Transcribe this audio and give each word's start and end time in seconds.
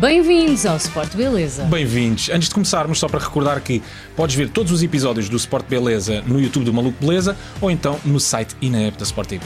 Bem-vindos 0.00 0.64
ao 0.64 0.78
Sport 0.78 1.14
Beleza. 1.14 1.64
Bem-vindos. 1.64 2.30
Antes 2.30 2.48
de 2.48 2.54
começarmos, 2.54 2.98
só 2.98 3.06
para 3.06 3.20
recordar 3.20 3.60
que 3.60 3.82
podes 4.16 4.34
ver 4.34 4.48
todos 4.48 4.72
os 4.72 4.82
episódios 4.82 5.28
do 5.28 5.36
Sport 5.36 5.66
Beleza 5.68 6.22
no 6.22 6.40
YouTube 6.40 6.64
do 6.64 6.72
Maluco 6.72 6.96
Beleza 6.98 7.36
ou 7.60 7.70
então 7.70 8.00
no 8.02 8.18
site 8.18 8.56
e 8.62 8.70
na 8.70 8.78
app 8.78 8.96
da 8.96 9.04
Sport 9.04 9.28
TV. 9.28 9.44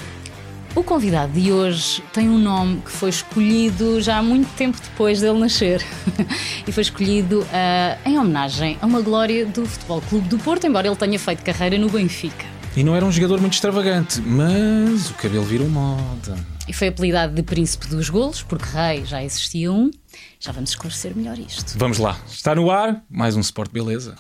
O 0.77 0.85
convidado 0.85 1.33
de 1.33 1.51
hoje 1.51 2.01
tem 2.13 2.29
um 2.29 2.39
nome 2.39 2.81
que 2.83 2.93
foi 2.93 3.11
escolhido 3.11 4.01
já 4.01 4.19
há 4.19 4.23
muito 4.23 4.47
tempo 4.55 4.79
depois 4.81 5.21
dele 5.21 5.41
nascer 5.41 5.85
e 6.65 6.71
foi 6.71 6.85
escolhido 6.85 7.41
uh, 7.41 8.09
em 8.09 8.17
homenagem 8.17 8.79
a 8.81 8.87
uma 8.87 9.01
glória 9.01 9.45
do 9.45 9.67
Futebol 9.67 10.01
Clube 10.03 10.29
do 10.29 10.39
Porto, 10.39 10.69
embora 10.69 10.87
ele 10.87 10.95
tenha 10.95 11.19
feito 11.19 11.43
carreira 11.43 11.77
no 11.77 11.91
Benfica. 11.91 12.47
E 12.77 12.85
não 12.85 12.95
era 12.95 13.05
um 13.05 13.11
jogador 13.11 13.41
muito 13.41 13.55
extravagante, 13.55 14.21
mas 14.21 15.11
o 15.11 15.15
cabelo 15.15 15.45
virou 15.45 15.69
moda. 15.69 16.54
E 16.67 16.73
foi 16.73 16.89
apelidado 16.89 17.35
de 17.35 17.43
Príncipe 17.43 17.87
dos 17.89 18.09
Golos, 18.09 18.43
porque 18.43 18.65
rei 18.67 19.05
já 19.05 19.23
existia 19.23 19.71
um. 19.71 19.91
Já 20.41 20.53
vamos 20.53 20.71
esclarecer 20.71 21.15
melhor 21.15 21.39
isto. 21.39 21.79
Vamos 21.79 21.99
lá. 21.99 22.19
Está 22.27 22.55
no 22.55 22.71
ar 22.71 23.03
mais 23.11 23.37
um 23.37 23.41
Sport 23.41 23.71
Beleza. 23.71 24.17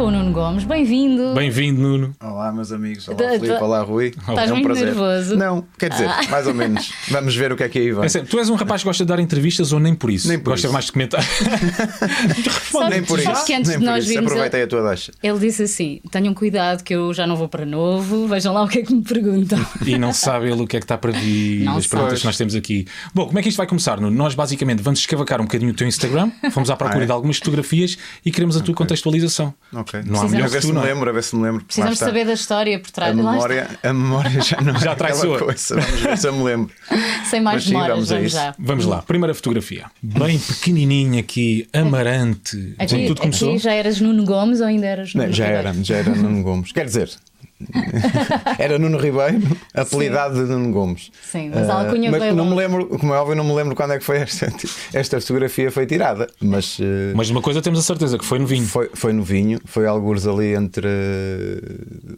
Com 0.00 0.06
o 0.06 0.10
Nuno 0.10 0.32
Gomes, 0.32 0.64
bem-vindo. 0.64 1.34
Bem-vindo, 1.34 1.78
Nuno. 1.78 2.16
Olá, 2.22 2.50
meus 2.50 2.72
amigos. 2.72 3.06
Olá, 3.06 3.18
Filipe. 3.32 3.50
Olá, 3.62 3.82
Rui. 3.82 4.06
Estás 4.06 4.48
é 4.48 4.52
um 4.54 4.56
muito 4.56 4.64
prazer. 4.68 4.86
nervoso? 4.86 5.36
Não, 5.36 5.62
quer 5.78 5.90
dizer, 5.90 6.08
Ah. 6.08 6.20
mais 6.30 6.46
ou 6.46 6.54
menos. 6.54 6.90
Vamos 7.10 7.36
ver 7.36 7.52
o 7.52 7.56
que 7.56 7.64
é 7.64 7.68
que 7.68 7.78
aí 7.80 7.92
vai. 7.92 8.06
É 8.06 8.08
tu 8.08 8.38
és 8.38 8.48
um 8.48 8.54
rapaz 8.54 8.80
que 8.80 8.88
gosta 8.88 9.04
de 9.04 9.08
dar 9.08 9.20
entrevistas 9.20 9.74
ou 9.74 9.78
nem 9.78 9.94
por 9.94 10.10
isso? 10.10 10.26
Nem 10.26 10.38
por 10.38 10.52
Gosta 10.52 10.68
isso. 10.68 10.72
mais 10.72 10.86
de 10.86 10.92
comentar? 10.92 11.20
Sabe- 12.72 12.88
Nem 12.90 13.02
por 13.02 13.20
sabes 13.20 13.38
isso. 13.40 13.46
que 13.46 13.52
antes 13.52 13.68
Nem 13.68 13.78
de 13.78 13.84
por 13.84 13.90
nós 13.90 14.04
isso. 14.04 14.12
virmos. 14.14 14.30
Aproveitei 14.32 14.62
a 14.62 14.66
tua 14.66 14.88
deixa. 14.88 15.12
Ele 15.22 15.38
disse 15.38 15.62
assim: 15.64 16.00
tenham 16.10 16.32
cuidado 16.32 16.82
que 16.82 16.94
eu 16.94 17.12
já 17.12 17.26
não 17.26 17.36
vou 17.36 17.48
para 17.48 17.66
novo, 17.66 18.26
vejam 18.26 18.54
lá 18.54 18.62
o 18.62 18.68
que 18.68 18.78
é 18.78 18.82
que 18.82 18.94
me 18.94 19.02
perguntam. 19.02 19.58
e 19.84 19.98
não 19.98 20.14
sabe 20.14 20.50
ele 20.50 20.62
o 20.62 20.66
que 20.66 20.78
é 20.78 20.80
que 20.80 20.84
está 20.84 20.96
para 20.96 21.12
vir, 21.12 21.64
Não 21.64 21.76
as 21.76 21.86
perguntas 21.86 22.20
que 22.20 22.24
nós 22.24 22.38
temos 22.38 22.54
aqui. 22.54 22.86
Bom, 23.14 23.26
como 23.26 23.38
é 23.38 23.42
que 23.42 23.50
isto 23.50 23.58
vai 23.58 23.66
começar, 23.66 24.00
Nuno? 24.00 24.16
Nós 24.16 24.34
basicamente 24.34 24.82
vamos 24.82 25.00
escavacar 25.00 25.42
um 25.42 25.44
bocadinho 25.44 25.72
o 25.72 25.74
teu 25.74 25.86
Instagram, 25.86 26.30
fomos 26.52 26.70
à 26.70 26.76
procura 26.76 27.00
Ah, 27.00 27.04
é? 27.04 27.06
de 27.06 27.12
algumas 27.12 27.36
fotografias 27.36 27.98
e 28.24 28.30
queremos 28.30 28.56
a 28.56 28.60
tua 28.60 28.74
contextualização. 28.74 29.52
Ok. 29.90 30.02
Não 30.06 30.20
há 30.20 30.28
melhor 30.28 30.46
a 30.46 30.48
ver 30.48 30.62
se 30.62 30.72
me 30.72 30.78
é? 30.78 30.82
lembro, 30.82 31.10
a 31.10 31.12
ver 31.12 31.22
se 31.24 31.34
me 31.36 31.42
lembro. 31.42 31.64
Precisamos 31.64 31.98
saber 31.98 32.24
da 32.24 32.34
história 32.34 32.78
por 32.78 32.90
trás. 32.92 33.10
A 33.10 33.14
memória, 33.14 33.68
a 33.82 33.92
memória 33.92 34.40
já 34.40 34.60
não 34.60 34.78
Já 34.78 34.90
é 34.90 34.94
aquela 34.94 35.38
coisa. 35.38 35.80
Vamos 35.80 36.00
ver 36.00 36.18
se 36.18 36.28
eu 36.28 36.32
me 36.32 36.44
lembro. 36.44 36.70
Sem 37.28 37.40
mais 37.40 37.56
Mas 37.56 37.64
sim, 37.64 37.70
demoras, 37.70 37.90
vamos 37.90 38.08
vamos 38.08 38.32
já. 38.32 38.54
Vamos 38.58 38.84
lá, 38.86 39.02
primeira 39.02 39.34
fotografia. 39.34 39.86
Bem 40.00 40.38
pequenininha 40.38 41.20
aqui, 41.20 41.68
amarante. 41.72 42.74
Aqui, 42.78 43.06
tudo 43.06 43.20
começou? 43.20 43.50
aqui 43.50 43.58
já 43.58 43.72
eras 43.72 44.00
Nuno 44.00 44.24
Gomes 44.24 44.60
ou 44.60 44.66
ainda 44.66 44.86
eras 44.86 45.12
Nuno 45.12 45.26
Não, 45.26 45.34
já 45.34 45.46
era, 45.46 45.74
já 45.82 45.96
era 45.96 46.10
Nuno 46.14 46.42
Gomes. 46.42 46.70
Quer 46.72 46.84
dizer, 46.84 47.10
era 48.58 48.78
Nuno 48.78 48.98
Ribeiro, 48.98 49.40
apelidado 49.74 50.34
de 50.44 50.50
Nuno 50.50 50.72
Gomes. 50.72 51.10
Sim, 51.30 51.50
mas 51.54 51.68
a 51.68 51.74
Ah, 51.74 51.80
alcunha 51.84 52.10
mas 52.10 52.34
não 52.34 52.46
me 52.46 52.54
lembro, 52.56 52.86
como 52.98 53.14
é 53.14 53.18
óbvio, 53.18 53.36
não 53.36 53.44
me 53.44 53.52
lembro 53.54 53.74
quando 53.74 53.92
é 53.92 53.98
que 53.98 54.04
foi 54.04 54.18
esta, 54.18 54.52
esta 54.92 55.20
fotografia 55.20 55.70
foi 55.70 55.86
tirada, 55.86 56.26
mas, 56.40 56.78
eh, 56.80 57.12
Mas 57.14 57.26
de 57.28 57.32
uma 57.32 57.42
coisa 57.42 57.60
temos 57.62 57.78
a 57.78 57.82
certeza 57.82 58.18
que 58.18 58.24
foi 58.24 58.38
no 58.38 58.46
vinho. 58.46 58.66
foi, 58.66 58.90
foi 58.94 59.12
no 59.12 59.22
vinho, 59.22 59.60
foi 59.64 59.86
alguns 59.86 60.26
ali 60.26 60.54
entre 60.54 60.88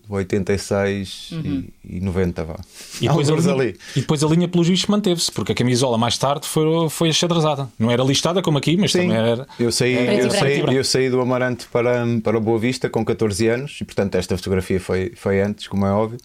86 0.09 1.31
Uhum. 1.33 1.65
e, 1.85 1.97
e 1.97 2.01
90, 2.01 2.45
vá. 2.45 2.57
E 3.01 3.09
depois, 3.09 3.29
a 3.29 3.33
Algures 3.33 3.45
linha, 3.47 3.55
ali. 3.71 3.77
e 3.97 4.01
depois 4.01 4.23
a 4.23 4.29
linha, 4.29 4.49
pelos 4.49 4.69
vistos, 4.69 4.89
manteve-se, 4.89 5.31
porque 5.33 5.53
a 5.53 5.55
camisola 5.55 5.97
mais 5.99 6.17
tarde 6.19 6.47
foi, 6.47 6.89
foi 6.91 7.09
achadrezada. 7.11 7.69
Não 7.79 7.91
era 7.91 8.03
listada 8.03 8.43
como 8.43 8.59
aqui, 8.59 8.77
mas 8.77 8.93
Sim, 8.93 9.03
também 9.03 9.17
era. 9.17 9.47
eu 9.59 9.73
saí, 9.73 9.95
eu, 10.21 10.31
saí, 10.31 10.61
eu 10.77 10.85
saí 10.85 11.11
do 11.11 11.21
Amarante 11.21 11.67
para, 11.73 12.05
para 12.23 12.39
Boa 12.41 12.59
Vista 12.59 12.89
com 12.89 13.05
14 13.05 13.49
anos 13.49 13.79
e, 13.81 13.85
portanto, 13.85 14.15
esta 14.17 14.37
fotografia 14.37 14.81
foi, 14.81 15.13
foi 15.17 15.32
antes, 15.41 15.67
como 15.69 15.87
é 15.87 15.91
óbvio. 15.91 16.19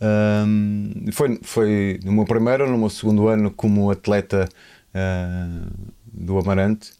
Ahm, 0.00 1.10
foi, 1.12 1.38
foi 1.42 2.00
no 2.04 2.12
meu 2.12 2.24
primeiro 2.24 2.64
ou 2.64 2.70
no 2.70 2.78
meu 2.78 2.88
segundo 2.90 3.28
ano 3.28 3.50
como 3.50 3.90
atleta 3.90 4.48
ah, 4.94 5.66
do 6.12 6.38
Amarante. 6.38 6.90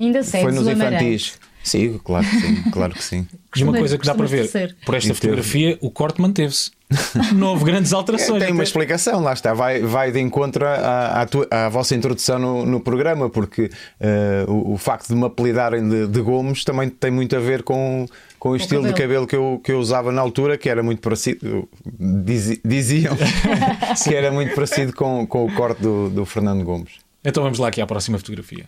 Ainda 0.00 0.22
foi 0.22 0.40
segues 0.40 0.54
nos 0.54 0.68
infantis. 0.68 1.38
Sim, 1.62 1.98
claro 2.04 2.24
que 2.24 2.36
sim, 2.40 2.62
claro 2.70 2.94
que 2.94 3.02
sim. 3.02 3.26
E 3.56 3.64
uma 3.64 3.76
coisa 3.76 3.98
que 3.98 4.06
dá 4.06 4.14
para 4.14 4.26
ver, 4.26 4.46
ser. 4.46 4.76
por 4.86 4.94
esta 4.94 5.08
E 5.08 5.10
teve- 5.14 5.20
fotografia, 5.20 5.78
o 5.80 5.90
corte 5.90 6.20
manteve-se. 6.20 6.70
Não 7.34 7.48
houve 7.48 7.64
grandes 7.64 7.92
alterações. 7.92 8.40
Tem 8.44 8.52
uma 8.52 8.62
explicação, 8.62 9.20
lá 9.20 9.32
está. 9.32 9.52
Vai, 9.52 9.80
vai 9.80 10.12
de 10.12 10.20
encontro 10.20 10.64
à, 10.64 11.22
à, 11.22 11.26
tua- 11.26 11.48
à 11.50 11.68
vossa 11.68 11.96
introdução 11.96 12.38
no, 12.38 12.64
no 12.64 12.80
programa, 12.80 13.28
porque 13.28 13.68
eh, 13.98 14.44
o, 14.46 14.74
o 14.74 14.78
facto 14.78 15.08
de 15.08 15.16
me 15.16 15.24
apelidarem 15.24 15.88
de, 15.88 16.06
de 16.06 16.20
Gomes 16.20 16.62
também 16.64 16.88
tem 16.88 17.10
muito 17.10 17.34
a 17.34 17.40
ver 17.40 17.64
com, 17.64 18.06
com 18.38 18.50
o 18.50 18.56
estilo 18.56 18.82
de 18.82 18.88
cabelo. 18.92 19.26
cabelo 19.26 19.26
que 19.26 19.36
eu, 19.36 19.60
que 19.64 19.72
eu 19.72 19.78
usava 19.78 20.10
na 20.12 20.20
altura, 20.20 20.56
que 20.58 20.68
era 20.68 20.82
muito 20.82 21.00
parecido. 21.00 21.68
dizi- 21.98 22.60
diziam 22.64 23.16
que 24.04 24.14
era 24.14 24.30
muito 24.30 24.54
parecido 24.54 24.92
com, 24.94 25.26
com 25.26 25.44
o 25.46 25.54
corte 25.54 25.80
do, 25.82 26.08
do 26.10 26.24
Fernando 26.26 26.64
Gomes. 26.64 26.92
Então 27.24 27.42
vamos 27.42 27.58
lá 27.58 27.68
aqui 27.68 27.80
à 27.80 27.86
próxima 27.86 28.18
fotografia. 28.18 28.66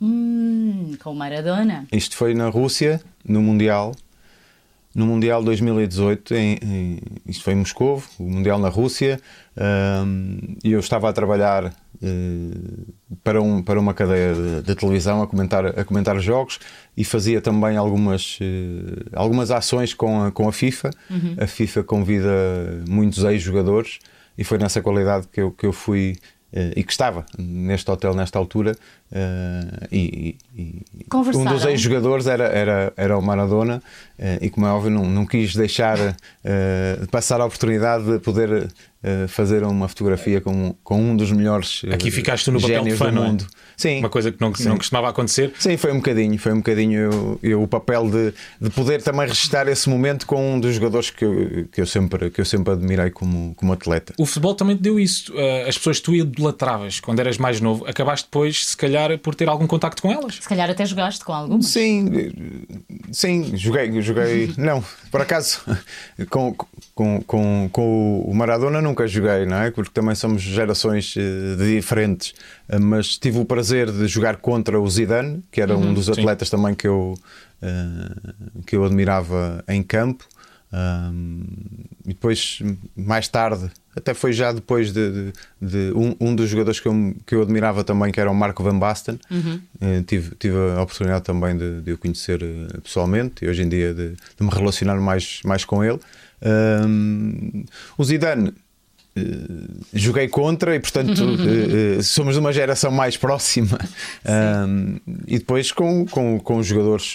Hum, 0.00 0.92
com 1.02 1.10
o 1.12 1.14
Maradona. 1.14 1.86
Isto 1.90 2.16
foi 2.16 2.34
na 2.34 2.48
Rússia, 2.48 3.00
no 3.26 3.40
Mundial. 3.40 3.94
No 4.94 5.06
Mundial 5.06 5.42
2018, 5.42 6.34
em, 6.34 6.58
em- 6.62 6.98
isto 7.26 7.42
foi 7.44 7.52
em 7.52 7.56
Moscou, 7.56 8.02
o 8.18 8.22
Mundial 8.24 8.58
na 8.58 8.68
Rússia, 8.70 9.20
ahm, 9.56 10.38
e 10.64 10.72
eu 10.72 10.80
estava 10.80 11.08
a 11.08 11.12
trabalhar 11.12 11.74
para, 13.22 13.40
um, 13.40 13.62
para 13.62 13.80
uma 13.80 13.94
cadeia 13.94 14.34
de, 14.34 14.62
de 14.62 14.74
televisão 14.74 15.22
a 15.22 15.26
comentar, 15.26 15.66
a 15.66 15.84
comentar 15.84 16.18
jogos 16.20 16.58
e 16.96 17.04
fazia 17.04 17.40
também 17.40 17.76
algumas, 17.76 18.38
eh, 18.40 19.04
algumas 19.12 19.50
ações 19.50 19.94
com 19.94 20.22
a, 20.22 20.32
com 20.32 20.48
a 20.48 20.52
FIFA. 20.52 20.90
A 21.38 21.46
FIFA 21.46 21.82
convida 21.84 22.28
muitos 22.88 23.24
ex-jogadores 23.24 23.98
e 24.36 24.44
foi 24.44 24.58
nessa 24.58 24.82
qualidade 24.82 25.28
que 25.32 25.40
eu, 25.40 25.50
que 25.50 25.66
eu 25.66 25.72
fui 25.72 26.16
eh, 26.52 26.72
e 26.76 26.84
que 26.84 26.92
estava 26.92 27.26
neste 27.38 27.90
hotel 27.90 28.14
nesta 28.14 28.38
altura. 28.38 28.76
Eh, 29.12 29.86
e, 29.92 30.36
e- 30.56 30.82
um 31.34 31.44
dos 31.44 31.64
ex-jogadores 31.64 32.26
era, 32.26 32.44
era, 32.46 32.92
era 32.96 33.16
o 33.18 33.22
Maradona 33.22 33.82
eh, 34.18 34.38
e 34.42 34.50
como 34.50 34.66
é 34.66 34.70
óbvio 34.70 34.90
não, 34.90 35.04
não 35.04 35.24
quis 35.26 35.54
deixar 35.54 35.96
de 35.98 37.06
passar 37.10 37.40
a 37.40 37.44
oportunidade 37.44 38.04
de 38.04 38.18
poder 38.18 38.68
fazer 39.28 39.62
uma 39.62 39.86
fotografia 39.86 40.40
com, 40.40 40.74
com 40.82 41.00
um 41.00 41.16
dos 41.16 41.30
melhores 41.30 41.82
Aqui 41.92 42.10
ficaste 42.10 42.50
no 42.50 42.60
papel 42.60 42.82
de 42.82 42.90
fã, 42.96 43.06
do 43.06 43.12
não 43.12 43.24
é? 43.24 43.28
mundo. 43.28 43.46
Sim, 43.76 43.98
Uma 44.00 44.08
coisa 44.08 44.32
que 44.32 44.40
não, 44.40 44.52
não 44.64 44.76
costumava 44.78 45.08
acontecer. 45.10 45.52
Sim, 45.60 45.76
foi 45.76 45.92
um 45.92 45.96
bocadinho, 45.96 46.36
foi 46.38 46.52
um 46.52 46.56
bocadinho 46.56 46.98
eu, 47.12 47.38
eu- 47.42 47.62
o 47.62 47.68
papel 47.68 48.10
de, 48.10 48.32
de 48.60 48.70
poder 48.70 49.02
também 49.02 49.26
registrar 49.28 49.68
esse 49.68 49.88
momento 49.88 50.26
com 50.26 50.54
um 50.54 50.58
dos 50.58 50.74
jogadores 50.74 51.10
que 51.10 51.24
eu, 51.24 51.68
que 51.70 51.80
eu, 51.80 51.86
sempre, 51.86 52.30
que 52.30 52.40
eu 52.40 52.44
sempre 52.44 52.72
admirei 52.72 53.10
como, 53.10 53.54
como 53.54 53.72
atleta. 53.72 54.12
O 54.18 54.26
futebol 54.26 54.54
também 54.54 54.76
te 54.76 54.82
deu 54.82 54.98
isso. 54.98 55.32
Uh, 55.32 55.68
As 55.68 55.76
pessoas 55.78 55.98
que 55.98 56.04
tu 56.04 56.14
idolatravas 56.14 56.98
quando 56.98 57.20
eras 57.20 57.38
mais 57.38 57.60
novo, 57.60 57.86
acabaste 57.86 58.26
depois, 58.26 58.66
se 58.66 58.76
calhar, 58.76 58.95
por 59.22 59.34
ter 59.34 59.48
algum 59.48 59.66
contacto 59.66 60.02
com 60.02 60.10
elas. 60.10 60.36
Se 60.36 60.48
calhar 60.48 60.70
até 60.70 60.84
jogaste 60.84 61.24
com 61.24 61.32
algumas. 61.32 61.66
Sim, 61.66 62.08
sim, 63.12 63.56
joguei, 63.56 64.00
joguei. 64.00 64.52
Não, 64.58 64.82
por 65.10 65.20
acaso, 65.20 65.60
com, 66.30 66.54
com, 66.94 67.22
com, 67.22 67.68
com 67.72 68.20
o 68.20 68.34
Maradona 68.34 68.80
nunca 68.80 69.06
joguei, 69.06 69.46
não 69.46 69.58
é? 69.58 69.70
Porque 69.70 69.90
também 69.92 70.14
somos 70.14 70.42
gerações 70.42 71.14
eh, 71.16 71.56
diferentes. 71.56 72.34
Eh, 72.68 72.78
Mas 72.78 73.18
tive 73.18 73.38
o 73.38 73.44
prazer 73.44 73.90
de 73.90 74.06
jogar 74.06 74.36
contra 74.36 74.80
o 74.80 74.88
Zidane, 74.88 75.42
que 75.50 75.60
era 75.60 75.76
um 75.76 75.92
dos 75.92 76.06
sim. 76.06 76.12
atletas 76.12 76.48
também 76.48 76.74
que 76.74 76.86
eu, 76.88 77.14
eh, 77.62 78.32
que 78.66 78.76
eu 78.76 78.84
admirava 78.84 79.62
em 79.68 79.82
campo. 79.82 80.24
Um, 80.72 81.44
e 82.04 82.08
depois, 82.08 82.60
mais 82.96 83.28
tarde, 83.28 83.70
até 83.96 84.12
foi 84.14 84.32
já 84.32 84.52
depois 84.52 84.92
de, 84.92 85.10
de- 85.10 85.32
de 85.60 85.92
um, 85.96 86.14
um 86.20 86.34
dos 86.36 86.48
jogadores 86.50 86.78
que 86.78 86.86
eu, 86.86 87.14
que 87.26 87.34
eu 87.34 87.42
admirava 87.42 87.82
também, 87.82 88.12
que 88.12 88.20
era 88.20 88.30
o 88.30 88.34
Marco 88.34 88.62
Van 88.62 88.78
Basten. 88.78 89.18
Eh, 89.80 90.02
tive, 90.06 90.34
tive 90.38 90.56
a 90.76 90.82
oportunidade 90.82 91.24
também 91.24 91.56
de, 91.56 91.80
de 91.80 91.92
o 91.92 91.98
conhecer 91.98 92.42
eh, 92.42 92.78
pessoalmente 92.82 93.44
e 93.44 93.48
hoje 93.48 93.62
em 93.62 93.68
dia 93.68 93.94
de, 93.94 94.10
de 94.10 94.42
me 94.42 94.50
relacionar 94.50 94.96
mais, 95.00 95.40
mais 95.44 95.64
com 95.64 95.82
ele. 95.82 95.98
Um, 96.44 97.64
o 97.98 98.04
Zidane. 98.04 98.52
Eh, 99.16 99.66
joguei 99.94 100.28
contra 100.28 100.76
e 100.76 100.80
portanto 100.80 101.22
eh, 101.22 101.98
eh, 101.98 102.02
somos 102.02 102.34
de 102.34 102.40
uma 102.40 102.52
geração 102.52 102.90
mais 102.90 103.16
próxima. 103.16 103.78
Um, 104.26 104.98
e 105.26 105.38
depois 105.38 105.72
com, 105.72 106.04
com, 106.06 106.38
com 106.38 106.58
os 106.58 106.66
jogadores 106.66 107.14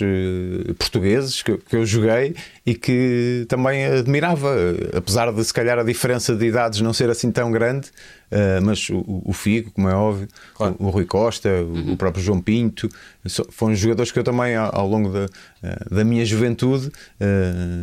portugueses 0.79 1.43
que, 1.43 1.57
que 1.57 1.75
eu 1.75 1.85
joguei 1.85 2.35
e 2.65 2.73
que 2.73 3.45
também 3.47 3.85
admirava, 3.85 4.55
apesar 4.95 5.31
de 5.31 5.43
se 5.43 5.53
calhar 5.53 5.77
a 5.77 5.83
diferença 5.83 6.35
de 6.35 6.45
idades 6.45 6.81
não 6.81 6.93
ser 6.93 7.09
assim 7.09 7.31
tão 7.31 7.51
grande, 7.51 7.89
eh, 8.31 8.59
mas 8.61 8.89
o, 8.89 9.03
o 9.25 9.33
Figo, 9.33 9.69
como 9.71 9.87
é 9.89 9.93
óbvio, 9.93 10.27
Claro. 10.55 10.75
o, 10.79 10.87
o 10.87 10.89
Rui 10.89 11.05
Costa, 11.05 11.49
o, 11.61 11.91
o 11.93 11.97
próprio 11.97 12.23
João 12.23 12.41
Pinto, 12.41 12.89
so- 13.27 13.45
foram 13.51 13.75
jogadores 13.75 14.11
que 14.11 14.17
eu 14.17 14.23
também 14.23 14.55
ao, 14.55 14.73
ao 14.75 14.87
longo 14.87 15.09
da, 15.11 15.25
eh, 15.61 15.77
da 15.91 16.03
minha 16.03 16.25
juventude 16.25 16.89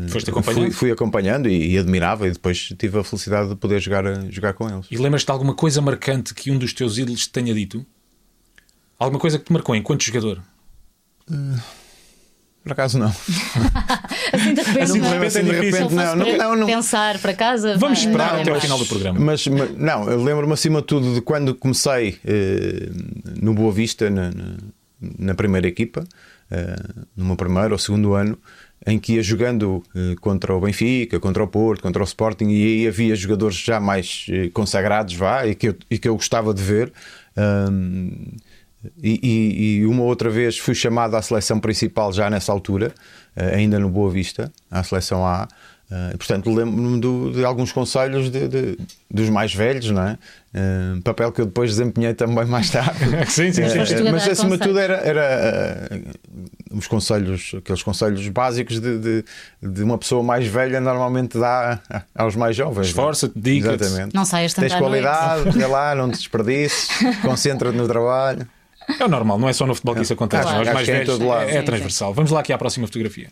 Foste 0.08 0.30
acompanhando? 0.30 0.62
fui, 0.62 0.70
fui 0.70 0.90
acompanhando 0.90 1.48
e, 1.48 1.72
e 1.74 1.78
admirava 1.78 2.26
e 2.26 2.30
depois 2.32 2.72
tive 2.78 2.98
a 2.98 3.04
felicidade 3.04 3.50
de 3.50 3.56
poder 3.56 3.78
jogar, 3.80 4.04
jogar 4.30 4.54
com 4.54 4.68
eles. 4.68 4.86
E 4.90 4.96
lembras-te 4.96 5.26
de 5.26 5.32
alguma 5.32 5.54
coisa 5.54 5.80
marcante 5.82 6.32
que 6.34 6.50
um 6.50 6.58
dos 6.58 6.72
teus 6.72 6.98
ídolos 6.98 7.26
te 7.26 7.30
tenha 7.32 7.52
dito? 7.54 7.84
Alguma 8.98 9.20
coisa 9.20 9.38
que 9.38 9.44
te 9.44 9.52
marcou 9.52 9.76
enquanto 9.76 10.02
jogador? 10.02 10.42
Por 12.62 12.72
acaso 12.72 12.98
não. 12.98 13.08
assim 14.32 14.54
de 14.54 14.60
repente, 14.60 14.80
Assim 14.82 14.92
de 14.94 14.98
não, 15.00 15.10
repente 15.10 15.38
é 15.38 15.80
Não, 15.90 16.16
não, 16.16 16.36
não, 16.36 16.56
não. 16.56 16.66
pensar 16.66 17.18
para 17.18 17.32
casa. 17.34 17.76
Vamos 17.78 17.98
esperar 18.00 18.32
vai 18.32 18.40
até 18.42 18.50
ao 18.50 18.54
mais. 18.54 18.62
final 18.64 18.78
do 18.78 18.86
programa. 18.86 19.18
Mas, 19.20 19.46
mas- 19.46 19.76
não, 19.76 20.10
eu 20.10 20.22
lembro-me 20.22 20.52
acima 20.52 20.80
de 20.80 20.86
tudo 20.86 21.14
de 21.14 21.20
quando 21.22 21.54
comecei 21.54 22.18
eh, 22.26 22.90
no 23.40 23.54
Boa 23.54 23.72
Vista, 23.72 24.10
na, 24.10 24.30
na- 24.30 24.56
na 25.18 25.34
primeira 25.34 25.66
equipa, 25.66 26.04
eh, 26.50 26.76
no 27.16 27.24
meu 27.24 27.36
primeiro 27.36 27.72
ou 27.72 27.78
segundo 27.78 28.12
ano, 28.14 28.36
em 28.86 28.98
que 28.98 29.14
ia 29.14 29.22
jogando 29.22 29.82
eh, 29.94 30.14
contra 30.20 30.54
o 30.54 30.60
Benfica, 30.60 31.18
contra 31.20 31.42
o 31.42 31.48
Porto, 31.48 31.80
contra 31.82 32.02
o 32.02 32.04
Sporting, 32.04 32.48
e 32.48 32.62
aí 32.82 32.88
havia 32.88 33.14
jogadores 33.16 33.56
já 33.56 33.80
mais 33.80 34.26
eh, 34.28 34.50
consagrados, 34.52 35.14
vá, 35.14 35.46
e 35.46 35.54
que 35.54 35.68
eu, 35.68 35.76
e 35.90 35.98
que 35.98 36.08
eu 36.08 36.14
gostava 36.16 36.52
de 36.52 36.62
ver. 36.62 36.92
Ahm, 37.36 38.36
e, 39.02 39.18
e- 39.22 39.76
e 39.80 39.86
uma 39.86 40.02
outra 40.02 40.30
vez 40.30 40.58
fui 40.58 40.74
chamado 40.74 41.14
à 41.16 41.22
seleção 41.22 41.58
principal 41.60 42.12
já 42.12 42.28
nessa 42.30 42.52
altura, 42.52 42.92
eh, 43.36 43.56
ainda 43.56 43.78
no 43.78 43.88
Boa 43.88 44.10
Vista, 44.10 44.52
à 44.70 44.82
seleção 44.82 45.24
A. 45.26 45.46
Eh, 45.90 46.16
portanto, 46.18 46.52
lembro-me 46.54 47.32
de 47.32 47.42
alguns 47.46 47.72
conselhos 47.72 48.30
de- 48.30 48.46
de- 48.46 48.78
dos 49.10 49.30
mais 49.30 49.54
velhos, 49.54 49.90
não 49.90 50.02
é? 50.02 50.18
Eh, 50.52 51.00
papel 51.02 51.32
que 51.32 51.40
eu 51.40 51.46
depois 51.46 51.70
desempenhei 51.70 52.12
também 52.12 52.44
mais 52.44 52.68
tarde. 52.68 52.98
Sim, 53.30 53.50
sim, 53.52 53.66
sim. 53.86 54.02
Mas 54.12 54.28
acima 54.28 54.58
de 54.58 54.64
tudo 54.64 54.78
era, 54.78 54.96
era, 54.96 55.88
os 56.72 56.86
conselhos, 56.86 57.54
aqueles 57.56 57.82
conselhos 57.82 58.28
básicos 58.28 58.78
de, 58.80 58.98
de, 58.98 59.24
de 59.62 59.82
uma 59.82 59.96
pessoa 59.96 60.22
mais 60.22 60.46
velha 60.46 60.78
normalmente 60.78 61.38
dá 61.38 61.80
aos 62.14 62.36
mais 62.36 62.54
jovens. 62.54 62.88
Esforça-te, 62.88 63.38
dedica-te. 63.38 63.82
Exatamente. 63.82 64.14
Não 64.14 64.26
saias 64.26 64.52
tanto 64.52 64.68
Tens 64.68 64.78
qualidade, 64.78 65.50
vê 65.52 65.66
lá, 65.66 65.94
não 65.94 66.10
te 66.10 66.18
desperdices, 66.18 66.88
concentra-te 67.24 67.76
no 67.78 67.88
trabalho. 67.88 68.46
É 68.98 69.04
o 69.04 69.08
normal, 69.08 69.38
não 69.38 69.48
é 69.48 69.52
só 69.52 69.66
no 69.66 69.74
futebol 69.74 69.94
que 69.94 70.02
isso 70.02 70.12
acontece. 70.12 70.44
Acho- 70.44 70.52
não 70.54 70.58
é? 70.60 70.62
Os 70.66 70.72
mais 70.74 70.88
é 70.88 70.92
velhos 71.04 71.20
é, 71.20 71.56
é 71.56 71.60
Sim, 71.60 71.64
transversal. 71.66 72.14
Vamos 72.14 72.30
lá 72.30 72.40
aqui 72.40 72.52
à 72.52 72.58
próxima 72.58 72.86
fotografia. 72.86 73.28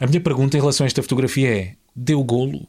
A 0.00 0.06
minha 0.06 0.20
pergunta 0.20 0.56
em 0.56 0.60
relação 0.60 0.84
a 0.84 0.86
esta 0.86 1.02
fotografia 1.02 1.54
é: 1.54 1.74
deu 1.94 2.22
golo? 2.22 2.66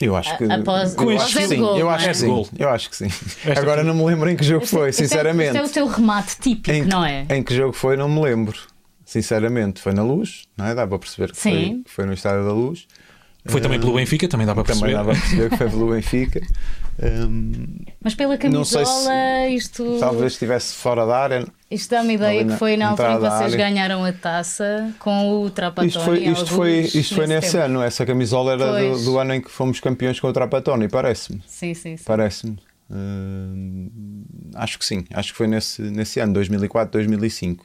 Eu 0.00 0.16
acho 0.16 0.36
que, 0.36 0.44
Após- 0.44 0.94
que 0.94 1.38
é 1.38 1.46
sim. 1.46 1.56
gol, 1.60 1.78
eu 1.78 1.88
acho 1.88 2.06
é? 2.06 2.08
que 2.08 2.14
sim. 2.16 2.46
Eu 2.58 2.68
acho 2.68 2.90
que 2.90 2.96
sim. 2.96 3.06
Esta 3.44 3.60
Agora 3.60 3.84
não 3.84 3.94
me 3.94 4.04
lembro 4.04 4.28
em 4.28 4.34
que 4.36 4.44
jogo 4.44 4.66
foi, 4.66 4.88
Este 4.90 5.02
é- 5.02 5.06
sinceramente. 5.06 5.56
Este 5.56 5.58
é 5.58 5.62
o 5.62 5.68
teu 5.68 5.86
remate 5.86 6.36
típico, 6.40 6.70
em, 6.72 6.82
não 6.84 7.04
é? 7.04 7.26
em 7.30 7.42
que 7.42 7.54
jogo 7.54 7.72
foi, 7.72 7.96
não 7.96 8.08
me 8.08 8.20
lembro. 8.20 8.58
Sinceramente, 9.04 9.80
foi 9.80 9.92
na 9.92 10.02
luz, 10.02 10.46
não 10.56 10.66
é? 10.66 10.74
Dá 10.74 10.86
para 10.86 10.98
perceber 10.98 11.30
que 11.30 11.38
foi, 11.38 11.80
que 11.84 11.90
foi 11.90 12.06
no 12.06 12.12
Estádio 12.12 12.44
da 12.44 12.52
Luz. 12.52 12.88
Foi 13.46 13.60
também 13.60 13.78
pelo 13.78 13.94
Benfica, 13.94 14.26
também 14.28 14.46
dá 14.46 14.54
para 14.54 14.64
Também 14.64 14.80
perceber. 14.80 14.96
dá 14.96 15.04
para 15.04 15.14
perceber 15.20 15.50
que 15.50 15.56
foi 15.58 15.68
pelo 15.70 15.90
Benfica. 15.90 16.40
Hum, 17.02 17.76
Mas 18.02 18.14
pela 18.14 18.38
camisola, 18.38 18.84
se- 18.86 19.48
isto, 19.54 19.96
talvez 19.98 20.32
estivesse 20.32 20.74
fora 20.76 21.04
da 21.04 21.16
área. 21.18 21.44
isto 21.70 21.90
dá-me 21.90 22.14
ideia 22.14 22.44
que 22.44 22.56
foi 22.56 22.76
na 22.76 22.90
altura 22.90 23.12
em 23.12 23.14
que 23.16 23.20
vocês 23.28 23.54
ganharam 23.56 24.04
a 24.04 24.12
taça 24.12 24.94
com 25.00 25.42
o 25.42 25.50
Trapatoni. 25.50 25.88
Isto 25.88 26.00
foi, 26.04 26.18
isto 26.24 26.46
foi, 26.46 26.80
isto 26.80 27.14
foi 27.16 27.26
nesse 27.26 27.52
tempo. 27.52 27.64
ano. 27.64 27.82
Essa 27.82 28.06
camisola 28.06 28.52
era 28.52 28.80
do, 28.80 29.04
do 29.04 29.18
ano 29.18 29.34
em 29.34 29.40
que 29.40 29.50
fomos 29.50 29.80
campeões 29.80 30.18
com 30.20 30.28
o 30.28 30.32
Trapatoni, 30.32 30.88
parece-me. 30.88 31.42
Sim, 31.46 31.74
sim, 31.74 31.96
sim. 31.96 32.04
Parece-me. 32.06 32.56
Hum, 32.90 33.90
acho 34.54 34.78
que 34.78 34.84
sim. 34.84 35.04
Acho 35.12 35.32
que 35.32 35.36
foi 35.38 35.46
nesse, 35.46 35.82
nesse 35.82 36.20
ano, 36.20 36.32
2004, 36.34 36.92
2005. 36.92 37.64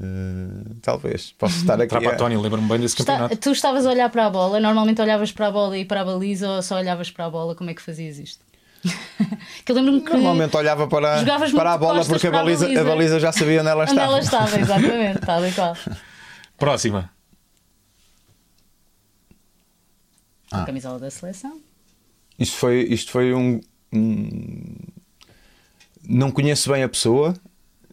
Hum, 0.00 0.62
talvez. 0.80 1.32
Posso 1.32 1.56
estar 1.60 1.74
aqui. 1.80 1.94
a- 1.94 2.00
Trapatóni, 2.00 2.36
lembro-me 2.36 2.68
bem 2.68 2.78
desse 2.80 2.94
Está- 3.00 3.12
campeonato. 3.14 3.36
tu 3.36 3.50
estavas 3.50 3.84
a 3.86 3.90
olhar 3.90 4.08
para 4.10 4.26
a 4.26 4.30
bola, 4.30 4.60
normalmente 4.60 5.00
olhavas 5.02 5.32
para 5.32 5.48
a 5.48 5.50
bola 5.50 5.76
e 5.76 5.84
para 5.84 6.02
a 6.02 6.04
baliza 6.04 6.48
ou 6.48 6.62
só 6.62 6.76
olhavas 6.76 7.10
para 7.10 7.24
a 7.26 7.30
bola, 7.30 7.54
como 7.54 7.68
é 7.70 7.74
que 7.74 7.82
fazias 7.82 8.18
isto? 8.18 8.44
que 9.64 9.72
eu 9.72 9.74
lembro-me 9.74 10.00
que 10.00 10.12
Normalmente 10.12 10.56
olhava 10.56 10.86
para, 10.86 11.24
para 11.52 11.72
a 11.72 11.78
bola 11.78 12.04
porque 12.04 12.28
a 12.28 12.30
para 12.30 12.40
a 12.40 12.44
baliza, 12.44 12.64
a 12.66 12.68
baliza. 12.68 12.84
baliza 12.84 13.20
já 13.20 13.32
sabia 13.32 13.60
onde 13.60 13.70
ela 13.70 13.82
onde 13.82 13.90
estava. 13.90 14.06
ela 14.12 14.20
estava, 14.20 14.60
exatamente, 14.60 15.18
tal 15.20 15.44
e 15.46 15.52
qual. 15.52 15.76
Próxima. 16.56 17.10
Ah. 20.52 20.62
A 20.62 20.66
camisola 20.66 20.98
da 20.98 21.10
seleção. 21.10 21.60
Isto 22.38 22.56
foi, 22.56 22.82
isto 22.84 23.10
foi 23.10 23.34
um, 23.34 23.60
um- 23.92 24.76
Não 26.08 26.30
conheço 26.30 26.70
bem 26.72 26.82
a 26.84 26.88
pessoa 26.88 27.34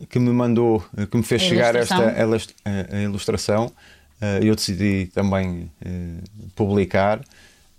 que 0.09 0.19
me 0.19 0.31
mandou, 0.31 0.83
que 1.09 1.18
me 1.18 1.24
fez 1.24 1.42
A 1.42 1.45
chegar 1.45 1.75
esta 1.75 1.95
a, 1.95 2.95
a 2.97 3.01
ilustração. 3.01 3.71
Eh, 4.21 4.39
Eu 4.44 4.56
decidi 4.56 5.09
também 5.13 5.69
eh, 5.86 6.18
publicar. 6.56 7.21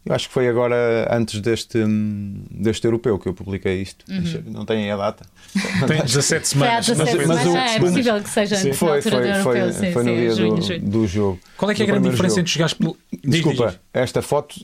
Eu 0.04 0.14
acho 0.14 0.28
que 0.28 0.34
foi 0.34 0.48
agora 0.48 1.08
antes 1.10 1.40
deste, 1.40 1.78
hum, 1.78 2.44
deste 2.50 2.84
europeu 2.84 3.18
que 3.18 3.26
eu 3.28 3.34
publiquei 3.34 3.82
isto. 3.82 4.04
Uhum. 4.08 4.42
Não 4.52 4.64
tem 4.64 4.88
a 4.90 4.96
data. 4.96 5.26
Tem 5.88 6.00
17 6.00 6.56
Foi 6.56 6.68
há 6.68 6.80
semanas. 6.82 6.86
17 6.86 6.96
não 6.96 7.06
foi- 7.06 7.26
mas 7.26 7.38
semanas, 7.40 7.46
o- 7.46 7.56
ah, 7.56 7.70
é 7.74 7.78
mas- 7.80 7.90
possível 7.90 8.22
que 8.22 8.30
seja 8.30 8.56
Sim. 8.56 8.72
Foi, 8.72 9.02
foi, 9.02 9.10
do 9.32 9.42
foi. 9.42 9.72
Sim, 9.72 9.92
foi 9.92 10.04
no 10.04 10.10
sim, 10.10 10.16
dia 10.16 10.30
junho, 10.30 10.54
do, 10.54 10.62
junho. 10.62 10.80
do 10.82 11.06
jogo. 11.08 11.40
Qual 11.56 11.70
é 11.70 11.74
que 11.74 11.82
é 11.82 11.84
a 11.84 11.88
grande 11.88 12.08
diferença 12.10 12.34
jogo. 12.36 12.40
entre 12.42 12.52
jogares 12.52 12.74
pelo. 12.74 12.96
Diz, 13.12 13.20
diz, 13.22 13.30
Desculpa, 13.32 13.66
diz. 13.70 13.78
esta 13.92 14.22
foto, 14.22 14.54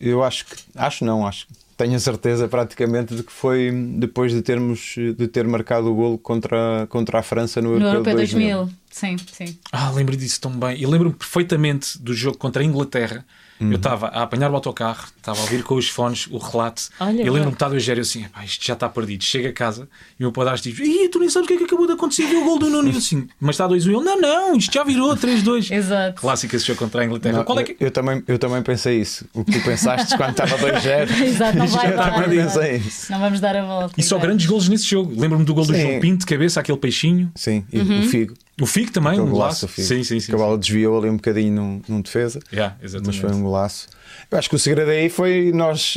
eu 0.00 0.22
acho 0.22 0.46
que. 0.46 0.56
Acho 0.76 1.04
não, 1.04 1.26
acho 1.26 1.46
que 1.48 1.52
tenho 1.78 1.94
a 1.94 2.00
certeza 2.00 2.48
praticamente 2.48 3.14
de 3.14 3.22
que 3.22 3.32
foi 3.32 3.70
depois 3.96 4.32
de 4.32 4.42
termos 4.42 4.96
de 4.96 5.28
ter 5.28 5.46
marcado 5.46 5.90
o 5.90 5.94
golo 5.94 6.18
contra, 6.18 6.88
contra 6.90 7.20
a 7.20 7.22
França 7.22 7.62
no, 7.62 7.68
No 7.68 7.86
Europeu 7.86 8.12
Europeu 8.12 8.14
de 8.14 8.34
2000. 8.34 8.56
2000. 8.56 8.78
Sim, 8.90 9.16
sim. 9.32 9.58
Ah, 9.70 9.88
lembro 9.92 10.16
disso 10.16 10.40
tão 10.40 10.50
bem. 10.50 10.76
E 10.76 10.84
lembro-me 10.84 11.14
perfeitamente 11.14 11.96
do 12.02 12.12
jogo 12.12 12.36
contra 12.36 12.62
a 12.62 12.64
Inglaterra. 12.64 13.24
Uhum. 13.60 13.70
Eu 13.72 13.76
estava 13.76 14.06
a 14.08 14.22
apanhar 14.22 14.50
o 14.50 14.54
autocarro, 14.54 15.08
estava 15.16 15.38
a 15.38 15.42
ouvir 15.42 15.62
com 15.62 15.74
os 15.74 15.88
fones 15.88 16.26
o 16.30 16.38
relato. 16.38 16.82
Olha, 17.00 17.22
e 17.22 17.28
lembro-me 17.30 17.52
estar 17.54 17.68
do 17.68 17.76
Egério 17.76 18.02
assim: 18.02 18.24
"Epá, 18.24 18.44
isto 18.44 18.64
já 18.64 18.74
está 18.74 18.88
perdido. 18.88 19.24
Chega 19.24 19.48
a 19.48 19.52
casa 19.52 19.88
e 20.18 20.22
o 20.22 20.26
meu 20.26 20.32
padrasto 20.32 20.68
diz: 20.70 20.78
Ih, 20.78 21.08
tu 21.08 21.18
nem 21.18 21.28
sabes 21.28 21.46
o 21.46 21.48
que 21.48 21.54
é 21.54 21.58
que 21.58 21.64
acabou 21.64 21.86
de 21.86 21.92
acontecer. 21.94 22.26
Viu 22.26 22.42
o 22.42 22.44
gol 22.44 22.58
do 22.58 22.70
Nuno. 22.70 22.88
E 22.88 22.92
eu 22.92 22.98
assim, 22.98 23.28
mas 23.40 23.54
está 23.56 23.68
2-1. 23.68 23.86
Ele: 23.88 24.04
Não, 24.04 24.20
não, 24.20 24.56
isto 24.56 24.72
já 24.72 24.84
virou 24.84 25.16
3-2. 25.16 25.70
Exato. 25.74 26.20
Clássico 26.20 26.54
esse 26.56 26.66
jogo 26.66 26.78
contra 26.78 27.02
a 27.02 27.04
Inglaterra. 27.04 27.38
Não, 27.38 27.44
Qual 27.44 27.58
é 27.58 27.64
que. 27.64 27.72
eu, 27.72 27.76
eu 27.86 27.90
também, 27.90 28.22
eu 28.28 28.38
também 28.38 28.62
pensei 28.62 29.00
isso. 29.00 29.24
O 29.34 29.44
que 29.44 29.52
tu 29.52 29.64
pensaste 29.64 30.16
quando 30.16 30.30
estava 30.30 30.56
2-0. 30.56 31.10
Exato, 31.26 31.58
não 31.58 31.66
vai 31.68 31.92
eu 31.92 31.96
dar. 31.96 32.14
também 32.22 32.38
exato. 32.38 32.58
pensei 32.60 32.76
isso. 32.76 33.10
Não 33.12 33.18
vamos 33.20 33.40
dar 33.40 33.56
a 33.56 33.64
volta. 33.64 33.94
E 33.98 34.02
só 34.02 34.18
grandes 34.18 34.46
golos 34.46 34.68
nesse 34.68 34.84
jogo. 34.86 35.12
Lembro-me 35.20 35.44
do 35.44 35.54
gol 35.54 35.64
do. 35.66 35.74
João 35.74 36.00
Pinto 36.00 36.20
de 36.20 36.26
cabeça, 36.26 36.60
aquele 36.60 36.78
peixinho. 36.78 37.30
Sim, 37.34 37.64
e 37.72 37.80
Uhum. 37.80 38.00
o 38.00 38.08
Figo. 38.08 38.34
O 38.60 38.66
Figo 38.66 38.90
também, 38.90 39.12
Aquele 39.12 39.26
um 39.26 39.30
golaço, 39.30 39.66
golaço. 39.66 39.80
o. 39.80 39.84
Sim, 39.84 40.02
sim, 40.02 40.20
sim. 40.20 40.26
Que 40.26 40.34
a 40.34 40.38
bola 40.38 40.58
desviou 40.58 40.98
ali 40.98 41.08
um 41.08 41.16
bocadinho 41.16 41.54
num, 41.54 41.82
num 41.88 42.00
defesa. 42.00 42.40
Yeah, 42.52 42.76
Mas 43.04 43.16
foi 43.16 43.30
um 43.30 43.42
golaço. 43.42 43.88
Eu 44.30 44.38
acho 44.38 44.48
que 44.48 44.56
o 44.56 44.58
segredo 44.58 44.90
aí 44.90 45.08
foi 45.08 45.52
nós 45.54 45.96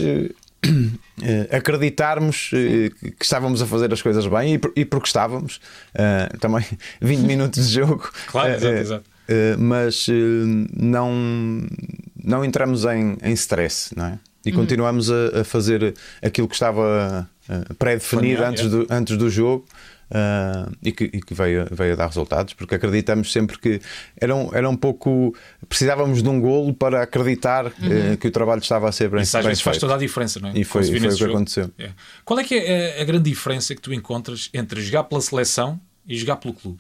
eh, 1.23 1.47
acreditarmos 1.51 2.51
eh, 2.53 2.91
que 3.17 3.25
estávamos 3.25 3.61
a 3.61 3.65
fazer 3.65 3.91
as 3.91 4.01
coisas 4.01 4.25
bem 4.27 4.55
e, 4.55 4.81
e 4.81 4.85
porque 4.85 5.07
estávamos. 5.07 5.59
Eh, 5.93 6.29
também 6.39 6.63
20 7.01 7.19
minutos 7.21 7.67
de 7.67 7.73
jogo. 7.73 8.09
Claro, 8.27 8.53
exato, 8.53 8.75
exato. 8.75 9.05
mas 9.57 10.07
não, 10.75 11.67
não 12.23 12.45
entramos 12.45 12.85
em, 12.85 13.17
em 13.23 13.33
stress, 13.33 13.95
não 13.95 14.05
é? 14.05 14.19
E 14.45 14.51
continuamos 14.51 15.11
a, 15.11 15.41
a 15.41 15.43
fazer 15.43 15.93
aquilo 16.21 16.47
que 16.47 16.55
estava 16.55 17.29
pré-definido 17.77 18.43
antes, 18.43 18.65
é. 18.65 18.69
do, 18.69 18.87
antes 18.89 19.17
do 19.17 19.29
jogo. 19.29 19.65
Ah, 20.13 20.69
e 20.83 20.91
que, 20.91 21.05
e 21.05 21.21
que 21.21 21.33
veio, 21.33 21.65
veio 21.71 21.93
a 21.93 21.95
dar 21.95 22.07
resultados, 22.07 22.53
porque 22.53 22.75
acreditamos 22.75 23.31
sempre 23.31 23.57
que 23.57 23.79
era 24.17 24.35
um, 24.35 24.53
era 24.53 24.69
um 24.69 24.75
pouco. 24.75 25.33
Precisávamos 25.69 26.21
de 26.21 26.27
um 26.29 26.39
golo 26.41 26.73
para 26.73 27.01
acreditar 27.03 27.67
eh, 27.81 28.17
que 28.17 28.27
o 28.27 28.31
trabalho 28.31 28.61
estava 28.61 28.89
a 28.89 28.91
ser 28.91 29.09
bem, 29.09 29.21
Isso 29.21 29.37
às 29.37 29.43
bem 29.43 29.49
vezes 29.51 29.63
faz 29.63 29.77
toda 29.77 29.95
a 29.95 29.97
diferença, 29.97 30.39
não 30.39 30.49
é? 30.49 30.53
E 30.57 30.63
foi- 30.63 30.83
foi 30.83 30.97
o 30.97 31.01
que 31.01 31.09
jogo. 31.11 31.33
aconteceu. 31.33 31.71
É. 31.79 31.91
Qual 32.25 32.37
é 32.39 32.43
que 32.43 32.55
é 32.55 33.01
a, 33.01 33.05
grande 33.05 33.29
diferença 33.29 33.73
que 33.73 33.81
tu 33.81 33.93
encontras 33.93 34.49
entre 34.53 34.81
jogar 34.81 35.05
pela 35.05 35.21
seleção 35.21 35.79
e 36.05 36.17
jogar 36.17 36.35
pelo 36.35 36.53
clube? 36.53 36.79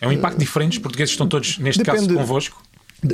É 0.00 0.08
um 0.08 0.12
impacto 0.12 0.38
diferente, 0.38 0.72
os 0.72 0.78
portugueses 0.78 1.12
estão 1.12 1.28
todos, 1.28 1.58
neste 1.58 1.82
caso, 1.84 2.02
Depende- 2.02 2.18
convosco. 2.18 2.62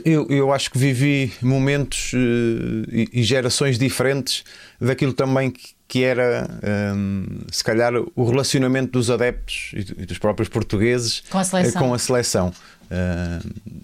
Eu, 0.05 0.27
eu 0.29 0.53
acho 0.53 0.69
que 0.73 0.79
vivi 0.79 1.33
momentos 1.41 2.11
eh, 2.13 3.07
e, 3.13 3.21
e 3.21 3.23
gerações 3.23 3.79
diferentes 3.79 4.43
daquilo 4.81 5.13
também 5.13 5.49
que, 5.51 5.76
que 5.89 6.03
era, 6.03 6.49
hum, 6.97 7.25
se 7.51 7.63
calhar, 7.63 7.93
o 8.15 8.25
relacionamento 8.29 8.93
dos 8.93 9.11
adeptos 9.11 9.71
e 9.73 9.85
do- 9.85 10.03
e 10.03 10.07
dos 10.07 10.19
próprios 10.19 10.49
portugueses 10.49 11.23
Com 11.31 11.39
a 11.39 11.45
seleção. 11.45 11.81
eh, 11.81 11.85
com 11.85 11.95
a 11.95 11.99
seleção. 11.99 12.53
Hum, 12.91 13.81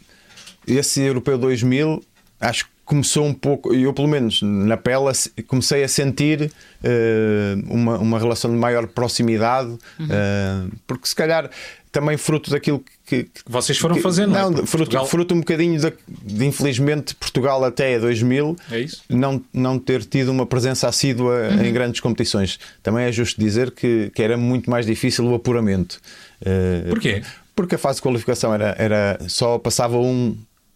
esse 0.66 1.00
Europeu 1.00 1.38
2000, 1.38 2.02
acho 2.40 2.64
que 2.64 2.70
começou 2.84 3.24
um 3.24 3.32
pouco, 3.32 3.72
eu 3.74 3.92
pelo 3.92 4.08
menos 4.08 4.42
na 4.42 4.76
pele, 4.76 5.04
comecei 5.46 5.82
a 5.84 5.88
sentir 5.88 6.52
eh, 6.82 7.54
uma, 7.68 7.98
uma 7.98 8.18
relação 8.18 8.50
de 8.50 8.56
maior 8.56 8.86
proximidade, 8.88 9.76
eh, 10.10 10.64
porque 10.86 11.06
se 11.06 11.14
calhar 11.14 11.48
também 11.90 12.16
fruto 12.16 12.50
daquilo 12.50 12.82
que, 13.12 13.24
que 13.24 13.40
Vocês 13.46 13.78
foram 13.78 13.96
que- 13.96 14.00
fazendo, 14.00 14.30
não 14.32 14.38
é? 14.38 14.42
Não, 14.42 14.52
Porque 14.52 14.66
fruto, 14.66 14.84
Portugal- 14.84 15.06
fruto 15.06 15.34
um 15.34 15.40
bocadinho 15.40 15.78
de, 15.78 15.92
de, 16.24 16.46
infelizmente, 16.46 17.14
Portugal 17.14 17.62
até 17.64 17.98
2000 17.98 18.56
É 18.70 18.80
isso? 18.80 19.02
não, 19.08 19.42
não 19.52 19.78
ter 19.78 20.04
tido 20.04 20.30
uma 20.30 20.46
presença 20.46 20.88
assídua 20.88 21.48
Uhum. 21.50 21.64
em 21.64 21.72
grandes 21.72 22.00
competições. 22.00 22.58
Também 22.82 23.04
é 23.04 23.12
justo 23.12 23.38
dizer 23.40 23.70
que, 23.72 24.10
que 24.14 24.22
era 24.22 24.36
muito 24.36 24.70
mais 24.70 24.86
difícil 24.86 25.26
o 25.26 25.34
apuramento. 25.34 26.00
Eh, 26.44 26.84
Porquê? 26.88 27.22
Porque 27.54 27.74
a 27.74 27.78
fase 27.78 27.96
de 27.96 28.02
qualificação 28.02 28.54
era, 28.54 28.74
era 28.78 29.18
só 29.28 29.58
passava 29.58 29.98
um 29.98 30.34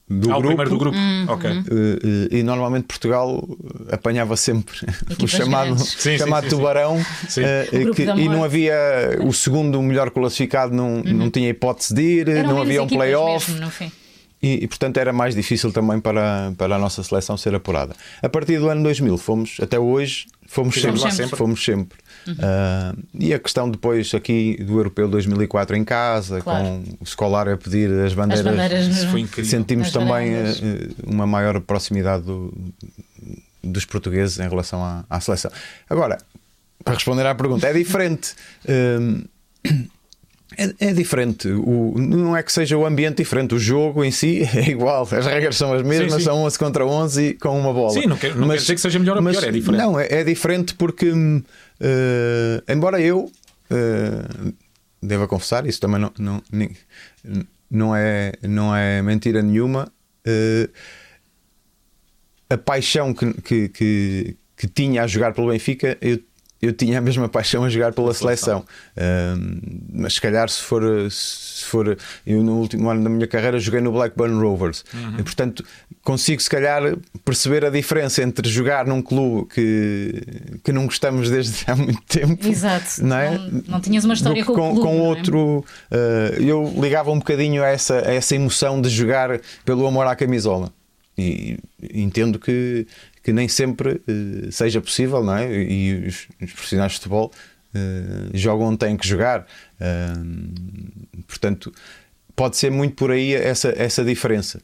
do 0.08 0.30
Ah, 0.30 0.34
grupo. 0.34 0.46
primeiro 0.48 0.70
do 0.70 0.78
grupo. 0.78 0.96
Ok. 1.28 1.50
Eh, 1.50 2.28
eh, 2.32 2.38
E 2.38 2.42
normalmente 2.42 2.84
Portugal 2.84 3.42
apanhava 3.90 4.36
sempre 4.36 4.76
o 5.22 5.26
chamado. 5.26 5.76
Sim, 5.78 6.16
chamado 6.18 6.44
sim, 6.44 6.50
sim. 6.50 6.56
tubarão 6.56 7.04
Sim. 7.28 7.42
O 7.72 7.78
grupo 7.80 7.94
que- 7.96 8.02
e 8.02 8.28
não 8.28 8.44
havia 8.44 8.74
o 9.24 9.32
segundo 9.32 9.82
melhor 9.82 10.10
classificado 10.10 10.74
não, 10.74 11.02
não 11.02 11.30
tinha 11.30 11.48
hipótese 11.48 11.92
de 11.94 12.02
ir, 12.02 12.28
Eram 12.28 12.50
não 12.50 12.62
havia 12.62 12.82
um 12.82 12.86
playoff 12.86 13.50
mesmo, 13.50 13.66
no 13.66 13.70
fim. 13.72 13.90
e, 14.42 14.62
e, 14.64 14.68
portanto 14.68 14.96
era 14.98 15.12
mais 15.12 15.34
difícil 15.34 15.72
também 15.72 15.98
para, 15.98 16.52
para 16.56 16.76
a 16.76 16.78
nossa 16.78 17.02
seleção 17.02 17.36
ser 17.36 17.54
apurada. 17.54 17.94
A 18.22 18.28
partir 18.28 18.58
do 18.60 18.68
ano 18.68 18.82
2000 18.84 19.18
fomos 19.18 19.56
até 19.60 19.78
hoje 19.78 20.26
fomos 20.46 20.74
Fizemos 20.74 21.00
sempre, 21.00 21.16
sempre. 21.16 21.36
fomos 21.36 21.64
sempre. 21.64 21.98
Ah, 22.40 22.94
e 23.14 23.32
a 23.34 23.38
questão 23.38 23.70
depois 23.70 24.12
aqui 24.14 24.56
do 24.62 24.78
europeu 24.78 25.08
2004 25.08 25.76
em 25.76 25.84
casa 25.84 26.40
Claro. 26.40 26.64
com 26.64 26.82
o 27.00 27.04
escolar 27.04 27.48
a 27.48 27.56
pedir 27.56 27.90
as 27.90 28.06
As 28.06 28.14
bandeiras, 28.14 28.44
bandeiras 28.44 29.04
foi 29.04 29.20
incrível. 29.20 29.50
sentimos 29.50 29.86
Nas 29.86 29.92
também 29.92 30.32
varandas. 30.34 30.62
eh, 30.62 30.88
uma 31.06 31.26
maior 31.26 31.60
proximidade 31.60 32.24
do- 32.24 32.52
dos 33.62 33.84
portugueses 33.84 34.38
em 34.38 34.48
relação 34.48 34.82
à, 34.84 35.04
à 35.10 35.20
seleção. 35.20 35.50
Agora, 35.90 36.18
para 36.84 36.94
responder 36.94 37.26
à 37.26 37.34
pergunta, 37.34 37.66
é 37.66 37.72
diferente. 37.72 38.34
hum, 38.68 39.24
é, 40.56 40.88
é 40.88 40.92
diferente. 40.92 41.48
O, 41.48 41.94
não 41.98 42.36
é 42.36 42.42
que 42.42 42.52
seja 42.52 42.76
o 42.76 42.84
ambiente 42.86 43.16
diferente, 43.18 43.54
o 43.54 43.58
jogo 43.58 44.04
em 44.04 44.10
si 44.10 44.42
é 44.54 44.70
igual. 44.70 45.02
As 45.10 45.26
regras 45.26 45.56
são 45.56 45.72
as 45.72 45.82
mesmas, 45.82 46.12
Sim, 46.12 46.18
sim. 46.18 46.24
são 46.24 46.38
11 46.44 46.58
contra 46.58 46.86
11 46.86 47.22
e 47.28 47.34
com 47.34 47.58
uma 47.58 47.72
bola. 47.72 47.90
Sim, 47.92 48.06
não 48.06 48.16
quer- 48.16 48.34
não 48.36 48.48
quer 48.48 48.56
dizer 48.58 48.74
que 48.74 48.80
seja 48.80 48.98
melhor 48.98 49.16
ou 49.16 49.22
mas- 49.22 49.36
pior, 49.38 49.48
é 49.48 49.52
diferente. 49.52 49.80
Não, 49.80 49.98
é, 49.98 50.06
é 50.10 50.24
diferente 50.24 50.74
porque, 50.74 51.12
eh, 51.80 52.62
embora 52.68 53.00
eu 53.00 53.30
eh, 53.70 54.52
deva 55.02 55.26
confessar, 55.26 55.66
isso 55.66 55.80
também 55.80 56.00
não, 56.00 56.12
não, 56.18 56.42
não, 57.70 57.96
é, 57.96 58.32
não 58.42 58.74
é 58.74 59.02
mentira 59.02 59.42
nenhuma. 59.42 59.90
eh, 60.24 60.68
a 62.48 62.56
paixão 62.56 63.12
que, 63.12 63.32
que, 63.42 63.68
que, 63.70 64.36
que 64.56 64.68
tinha 64.68 65.02
a 65.02 65.06
jogar 65.08 65.32
pelo 65.34 65.48
Benfica, 65.50 65.98
eu, 66.00 66.20
eu 66.66 66.72
tinha 66.72 66.98
a 66.98 67.00
mesma 67.00 67.28
paixão 67.28 67.64
a 67.64 67.68
jogar 67.68 67.92
pela 67.92 68.12
seleção. 68.14 68.64
Ahm, 68.96 69.58
mas 69.92 70.14
se 70.14 70.20
calhar, 70.20 70.48
se 70.48 70.62
for, 70.62 70.82
se 71.10 71.64
for. 71.64 71.96
Eu, 72.26 72.42
no 72.42 72.58
último 72.58 72.88
ano 72.90 73.02
da 73.04 73.08
minha 73.10 73.26
carreira, 73.26 73.58
joguei 73.58 73.80
no 73.80 73.92
Blackburn 73.92 74.38
Rovers. 74.40 74.84
E, 75.18 75.22
portanto, 75.22 75.64
consigo, 76.02 76.42
se 76.42 76.50
calhar, 76.50 76.96
perceber 77.24 77.64
a 77.64 77.70
diferença 77.70 78.22
entre 78.22 78.48
jogar 78.48 78.86
num 78.86 79.00
clube 79.02 79.48
que, 79.52 80.22
que 80.64 80.72
não 80.72 80.86
gostamos 80.86 81.30
desde 81.30 81.64
há 81.66 81.74
muito 81.76 82.02
tempo. 82.02 82.46
Exato. 82.46 83.02
Não, 83.04 83.16
é? 83.16 83.38
Não- 83.38 83.62
não 83.68 83.80
tinhas 83.80 84.04
uma 84.04 84.14
história 84.14 84.44
com 84.44 84.52
o 84.52 84.54
clube, 84.54 84.80
não 84.80 84.88
é? 84.88 85.08
outro. 85.08 85.64
uh, 85.90 86.42
eu 86.42 86.72
ligava 86.80 87.10
um 87.10 87.18
bocadinho 87.18 87.62
a 87.62 87.68
essa, 87.68 87.98
a 88.06 88.12
essa 88.12 88.34
emoção 88.34 88.80
de 88.80 88.88
jogar 88.88 89.40
pelo 89.64 89.86
amor 89.86 90.06
à 90.06 90.14
camisola. 90.16 90.72
E 91.18 91.58
entendo 91.94 92.38
que, 92.38 92.86
que 93.26 93.32
nem 93.32 93.48
sempre 93.48 94.00
uh, 94.08 94.52
seja 94.52 94.80
possível, 94.80 95.20
não 95.20 95.36
é? 95.36 95.52
E 95.52 96.06
os, 96.06 96.28
os 96.40 96.52
profissionais 96.52 96.92
de 96.92 96.98
futebol 96.98 97.32
uh, 97.74 98.30
jogam 98.32 98.68
onde 98.68 98.78
têm 98.78 98.96
que 98.96 99.04
jogar. 99.04 99.44
Uh, 99.80 101.22
portanto, 101.26 101.72
pode 102.36 102.56
ser 102.56 102.70
muito 102.70 102.94
por 102.94 103.10
aí 103.10 103.34
essa, 103.34 103.74
essa 103.76 104.04
diferença. 104.04 104.60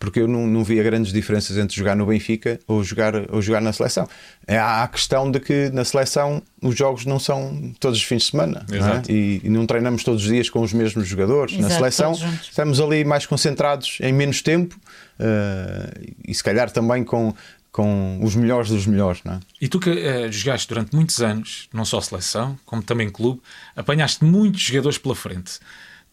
Porque 0.00 0.18
eu 0.18 0.26
não, 0.26 0.48
não 0.48 0.64
via 0.64 0.82
grandes 0.82 1.12
diferenças 1.12 1.56
entre 1.56 1.76
jogar 1.76 1.94
no 1.94 2.04
Benfica 2.04 2.58
ou 2.66 2.82
jogar, 2.82 3.32
ou 3.32 3.40
jogar 3.40 3.60
na 3.60 3.72
seleção. 3.72 4.08
É, 4.44 4.58
Há 4.58 4.82
a 4.82 4.88
questão 4.88 5.30
de 5.30 5.38
que 5.38 5.70
na 5.70 5.84
seleção 5.84 6.42
os 6.60 6.76
jogos 6.76 7.06
não 7.06 7.20
são 7.20 7.72
todos 7.78 7.96
os 7.96 8.04
fins 8.04 8.22
de 8.22 8.30
semana 8.32 8.66
não 8.68 8.88
é? 8.88 9.02
E, 9.08 9.40
e 9.44 9.48
não 9.48 9.66
treinamos 9.66 10.02
todos 10.02 10.24
os 10.24 10.28
dias 10.28 10.50
com 10.50 10.60
os 10.60 10.72
mesmos 10.72 11.06
jogadores. 11.06 11.52
na 11.52 11.68
Exato, 11.68 11.74
seleção 11.74 12.12
todos 12.14 12.28
juntos. 12.28 12.48
estamos 12.48 12.80
ali 12.80 13.04
mais 13.04 13.26
concentrados 13.26 13.98
em 14.00 14.12
menos 14.12 14.42
tempo 14.42 14.76
uh, 15.20 16.14
e 16.26 16.34
se 16.34 16.42
calhar 16.42 16.68
também 16.68 17.04
com, 17.04 17.32
com 17.72 18.18
os 18.22 18.34
melhores 18.34 18.68
dos 18.70 18.86
melhores. 18.86 19.20
Não 19.24 19.34
é? 19.34 19.40
E 19.60 19.68
tu 19.68 19.78
que 19.78 19.90
eh, 19.90 20.30
jogaste 20.32 20.68
durante 20.68 20.94
muitos 20.94 21.20
anos, 21.20 21.68
não 21.72 21.84
só 21.84 22.00
seleção, 22.00 22.58
como 22.66 22.82
também 22.82 23.08
clube, 23.10 23.40
apanhaste 23.76 24.24
muitos 24.24 24.60
jogadores 24.60 24.98
pela 24.98 25.14
frente. 25.14 25.58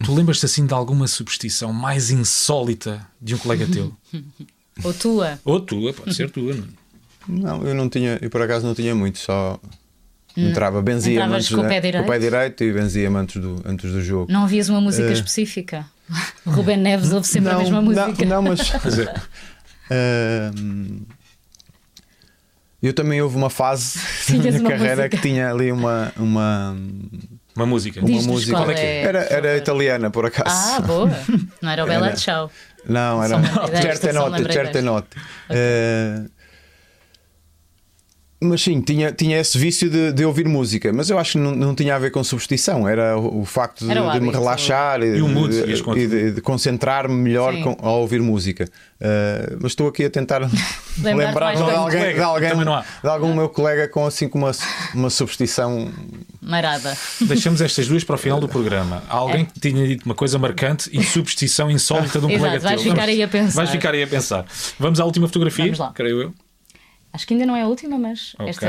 Tu 0.03 0.13
lembras-te 0.13 0.45
assim 0.45 0.65
de 0.67 0.73
alguma 0.73 1.07
superstição 1.07 1.73
mais 1.73 2.11
insólita 2.11 3.01
de 3.19 3.33
um 3.33 3.37
colega 3.39 3.65
teu? 3.65 3.91
Ou 4.83 4.93
tua. 4.93 5.39
Ou 5.43 5.59
tua, 5.59 5.91
pode 5.93 6.13
ser 6.13 6.29
tua. 6.29 6.53
não? 6.53 6.67
Não, 7.59 7.63
eu 7.67 7.73
não 7.73 7.89
tinha, 7.89 8.17
eu 8.21 8.29
por 8.29 8.41
acaso 8.41 8.65
não 8.65 8.75
tinha 8.75 8.93
muito, 8.95 9.17
só 9.17 9.59
entrava, 10.37 10.81
benzia 10.83 11.13
Entravas 11.15 11.35
antes, 11.45 11.49
com 11.55 11.61
o 11.61 11.67
pé 11.67 11.81
direito? 11.81 12.03
com 12.05 12.09
o 12.09 12.13
pé 12.13 12.19
direito 12.19 12.63
e 12.63 12.71
benzia 12.71 13.09
antes 13.09 13.41
do, 13.41 13.59
antes 13.65 13.91
do 13.91 14.01
jogo. 14.03 14.31
Não 14.31 14.43
havias 14.43 14.69
uma 14.69 14.79
música 14.79 15.09
Eh, 15.09 15.13
específica? 15.13 15.85
O 16.45 16.51
Rubén 16.51 16.77
Neves 16.77 17.11
ouve 17.11 17.27
sempre 17.27 17.49
a 17.49 17.53
não, 17.53 17.59
mesma 17.59 17.81
música. 17.81 18.05
Não, 18.25 18.41
não, 18.41 18.41
mas 18.43 18.61
Quer 18.69 18.87
dizer, 18.87 19.21
Ahm, 19.89 21.01
eu 22.81 22.93
também 22.93 23.21
houve 23.21 23.35
uma 23.35 23.49
fase 23.49 23.99
na 24.29 24.59
uma 24.59 24.69
carreira 24.69 24.95
música. 24.95 25.09
que 25.09 25.17
tinha 25.17 25.49
ali 25.49 25.71
uma, 25.71 26.11
uma, 26.17 26.77
uma 27.55 27.65
música. 27.65 27.99
uma 27.99 28.21
música. 28.21 28.57
qual 28.57 28.69
é 28.69 28.73
que 28.73 28.79
é. 28.79 29.03
Era, 29.03 29.19
era 29.23 29.57
italiana, 29.57 30.11
por 30.11 30.25
acaso. 30.25 30.55
Ah, 30.55 30.79
boa. 30.81 31.09
Não 31.61 31.69
era 31.69 31.83
o 31.83 31.87
Bela 31.87 32.07
Era. 32.07 32.15
Tchau. 32.15 32.51
Não, 32.87 33.23
era 33.23 33.37
me 33.37 33.47
lembrei 33.47 33.69
desta, 33.71 33.81
certe 33.81 34.13
só 34.13 34.29
me 34.29 34.37
mas 38.39 38.61
sim, 38.61 38.79
tinha, 38.81 39.11
tinha 39.11 39.39
esse 39.39 39.57
vício 39.57 39.89
de, 39.89 40.11
de 40.11 40.23
ouvir 40.25 40.47
música, 40.47 40.93
mas 40.93 41.09
eu 41.09 41.17
acho 41.17 41.33
que 41.33 41.37
não, 41.39 41.55
não 41.55 41.73
tinha 41.75 41.95
a 41.95 41.99
ver 41.99 42.11
com 42.11 42.23
superstição, 42.23 42.87
era 42.87 43.17
o, 43.17 43.41
o 43.41 43.45
facto 43.45 43.85
de, 43.87 43.97
o 43.99 44.11
de 44.11 44.19
me 44.19 44.29
relaxar 44.31 45.01
e, 45.01 45.17
E 45.17 45.21
o 45.21 45.27
mood, 45.27 45.59
de, 45.63 45.69
ias 45.69 45.81
com- 45.81 45.97
e 45.97 46.05
de- 46.07 46.31
de 46.33 46.41
concentrar-me 46.41 47.15
melhor 47.15 47.55
com- 47.61 47.75
ao 47.81 48.01
ouvir 48.01 48.21
música. 48.21 48.69
Eh, 48.99 49.55
mas 49.61 49.71
estou 49.71 49.87
aqui 49.87 50.05
a 50.05 50.09
tentar 50.09 50.41
lembrar 51.01 51.55
de 51.55 51.61
alguém, 51.61 51.75
colega, 51.99 52.13
de, 52.15 52.21
alguém 52.21 52.51
de 53.03 53.07
algum 53.09 53.33
meu 53.33 53.49
colega 53.49 53.87
com 53.87 54.05
assim 54.05 54.27
com 54.27 54.37
uma, 54.39 54.51
uma 54.93 55.09
superstição. 55.09 55.91
Marada. 56.41 56.95
Deixamos 57.21 57.59
estas 57.61 57.87
duas 57.87 58.03
para 58.03 58.15
o 58.15 58.17
final 58.17 58.39
do 58.39 58.47
programa. 58.47 59.03
Há 59.09 59.15
alguém 59.17 59.45
que 59.45 59.59
tinha 59.59 59.87
dito 59.87 60.05
uma 60.05 60.15
coisa 60.15 60.37
marcante 60.39 60.89
e 60.93 61.03
superstição 61.03 61.69
insólita 61.69 62.19
de 62.19 62.25
um 62.25 62.29
Exato, 62.29 62.39
colega 62.45 62.59
vais 62.63 62.81
teu. 62.81 62.91
ficar 62.91 63.01
Vamos- 63.05 63.15
aí 63.15 63.23
a 63.23 63.27
pensar. 63.27 63.55
Vais 63.55 63.69
ficar 63.69 63.93
aí 63.93 64.03
a 64.03 64.07
pensar. 64.07 64.45
Vamos 64.79 64.99
à 64.99 65.05
última 65.05 65.27
fotografia, 65.27 65.65
Vamos 65.65 65.79
lá. 65.79 65.91
creio 65.93 66.21
eu. 66.21 66.33
Acho 67.17 67.25
que 67.25 67.33
ainda 67.33 67.47
não 67.47 67.55
é 67.55 67.63
a 67.63 67.67
última, 67.67 67.97
mas 67.97 68.35
Ok. 68.37 68.49
esta 68.51 68.67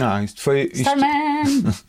Ah, 0.00 0.22
isto 0.24 0.40
foi. 0.40 0.70
Isto, 0.72 0.80
Starman. 0.80 1.74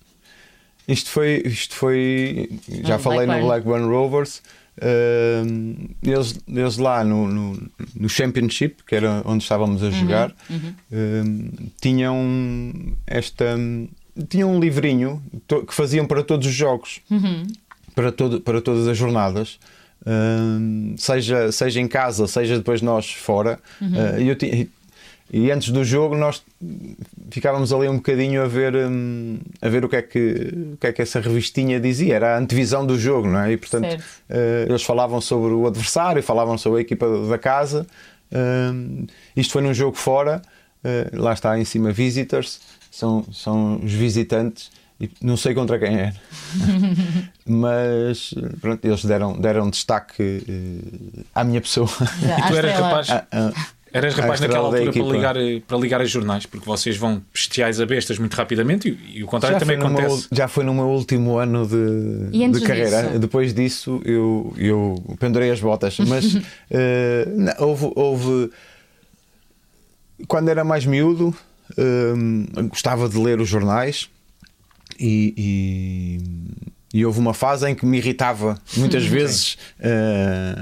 Isto 0.89 1.09
foi, 1.12 1.43
isto 1.45 1.75
foi 1.75 2.50
já 2.83 2.95
Ah, 2.95 3.00
falei 3.00 3.27
Blackburn. 3.27 3.41
no 3.41 3.48
Blackburn 3.48 3.86
Rovers. 3.88 4.41
Ahm, 4.81 5.89
eles, 6.01 6.39
eles 6.48 6.77
lá 6.77 7.03
no, 7.03 7.27
no, 7.27 7.69
no 7.95 8.09
Championship, 8.09 8.83
que 8.88 8.95
era 8.95 9.21
onde 9.24 9.43
estávamos 9.43 9.83
a 9.83 9.91
jogar, 9.91 10.33
ahm, 10.91 11.50
tinham 11.79 12.95
esta 13.05 13.55
tinham 14.27 14.51
um 14.55 14.59
livrinho 14.59 15.21
que 15.67 15.74
faziam 15.74 16.05
para 16.05 16.24
todos 16.24 16.45
os 16.48 16.53
jogos, 16.53 17.00
para, 17.95 18.12
todo, 18.12 18.41
para 18.41 18.59
todas 18.59 18.86
as 18.88 18.98
jornadas. 18.98 19.59
Ahm, 20.05 20.95
seja, 20.98 21.51
seja 21.51 21.79
em 21.79 21.88
casa, 21.88 22.25
seja 22.25 22.57
depois 22.57 22.81
nós 22.81 23.12
fora, 23.12 23.59
Ah, 23.79 24.19
e 24.19 24.27
eu 24.27 24.36
e 25.31 25.51
antes 25.51 25.69
do 25.69 25.83
jogo 25.83 26.15
nós 26.15 26.41
ficávamos 27.31 27.71
ali 27.71 27.88
um 27.88 27.95
bocadinho 27.98 28.41
a 28.43 28.48
ver, 28.48 28.75
hum, 28.75 29.38
a 29.62 29.69
ver 29.69 29.86
o, 29.86 29.89
que 29.89 29.95
é 29.95 30.01
que, 30.01 30.53
o 30.74 30.77
que 30.77 30.88
é 30.88 30.91
que 30.93 31.01
essa 31.01 31.19
revistinha 31.19 31.79
dizia. 31.79 32.15
Era 32.15 32.36
a 32.36 32.39
antevisão 32.39 32.86
do 32.86 32.98
jogo, 32.98 33.27
não 33.27 33.39
é? 33.41 33.51
E 33.51 33.57
portanto 33.57 33.88
Certo. 33.89 34.03
eh, 34.29 34.65
eles 34.67 34.83
falavam 34.83 35.21
sobre 35.21 35.53
o 35.53 35.67
adversário, 35.67 36.21
falavam 36.24 36.57
sobre 36.57 36.79
a 36.79 36.81
equipa 36.81 37.05
da 37.27 37.38
casa. 37.38 37.86
Hum, 38.31 39.05
isto 39.36 39.53
foi 39.53 39.62
num 39.62 39.74
jogo 39.74 39.95
fora, 39.98 40.41
eh, 40.83 41.09
lá 41.13 41.33
está 41.33 41.57
em 41.59 41.65
cima 41.65 41.91
visitors, 41.91 42.59
são, 42.91 43.25
são 43.31 43.79
os 43.83 43.91
visitantes. 43.93 44.71
E 45.01 45.09
não 45.21 45.38
sei 45.38 45.53
contra 45.53 45.79
quem 45.79 45.95
é, 45.98 46.13
mas 47.45 48.33
pronto, 48.59 48.83
eles 48.86 49.05
deram, 49.05 49.33
deram 49.39 49.69
destaque 49.69 50.43
eh, 50.48 51.24
à 51.33 51.43
minha 51.43 51.62
pessoa. 51.62 51.88
Já, 52.21 52.38
E 52.39 52.48
tu 52.50 52.55
eras 52.57 52.74
capaz, 52.77 53.09
Ah, 53.09 53.25
ah. 53.31 53.51
Eras 53.93 54.13
rapaz 54.15 54.39
naquela 54.39 54.67
altura 54.67 54.91
para 54.91 55.01
ligar, 55.03 55.38
eh, 55.38 55.62
para 55.67 55.77
ligar 55.77 56.01
as 56.01 56.10
jornais, 56.10 56.46
porque 56.46 56.65
vocês 56.65 56.96
vão 56.98 57.22
bestiais 57.34 57.79
a 57.79 57.86
bestas 57.86 58.17
muito 58.19 58.34
rapidamente 58.36 58.89
e, 58.89 59.19
e 59.19 59.24
o 59.24 59.27
contrário 59.27 59.55
Já 59.55 59.60
também 59.60 59.77
no 59.77 59.89
meu, 59.89 60.00
acontece. 60.05 60.27
já 60.31 60.48
foi 60.48 60.63
no 60.63 60.74
meu 60.74 60.88
último 60.88 61.38
ano 61.38 61.63
E 62.31 62.38
de, 62.38 62.43
antes 62.46 62.62
de 62.62 62.67
carreira. 62.67 63.03
disso? 63.03 63.19
Depois 63.19 63.53
disso, 63.53 64.01
eu, 64.05 64.53
eu 64.58 64.96
pendurei 65.19 65.51
as 65.51 65.60
botas. 65.60 65.98
Mas 66.00 66.38
eh, 66.69 67.27
não, 67.36 67.53
houve, 67.67 67.91
houve- 67.96 68.51
Quando 70.27 70.50
era 70.50 70.63
mais 70.63 70.86
miúdo, 70.86 71.34
eh, 71.77 72.63
gostava 72.69 73.08
de 73.10 73.17
ler 73.17 73.39
os 73.39 73.48
jornais 73.50 74.10
e. 75.00 75.34
e- 75.38 76.69
e 76.91 77.05
houve 77.05 77.19
uma 77.19 77.36
fase 77.36 77.69
em 77.69 77.75
que 77.75 77.86
me 77.86 78.00
irritava 78.00 78.60
muitas 78.75 79.05
vezes 79.05 79.60
eh, 79.79 80.55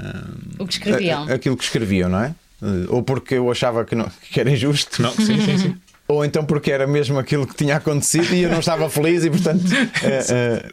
O 0.58 0.66
que 0.66 0.74
escreviam. 0.74 1.22
a- 1.26 1.32
aquilo 1.32 1.56
que 1.56 1.64
escreviam, 1.64 2.10
não 2.10 2.20
é? 2.22 2.34
Eh, 2.62 2.86
Ou 2.88 3.02
porque 3.02 3.34
eu 3.34 3.50
achava 3.50 3.84
que, 3.84 3.94
não, 3.94 4.10
que 4.30 4.40
era 4.40 4.50
injusto, 4.50 5.02
Não, 5.02 5.10
sim, 5.12 5.40
sim, 5.40 5.58
sim. 5.58 5.76
ou 6.08 6.24
então 6.24 6.44
porque 6.44 6.70
era 6.72 6.86
mesmo 6.86 7.18
aquilo 7.18 7.46
que 7.46 7.54
tinha 7.54 7.76
acontecido 7.76 8.32
e 8.34 8.42
eu 8.42 8.50
não 8.50 8.60
estava 8.60 8.88
feliz 8.88 9.24
e 9.24 9.30
portanto 9.30 9.64
eh, 10.02 10.24
eh, 10.30 10.72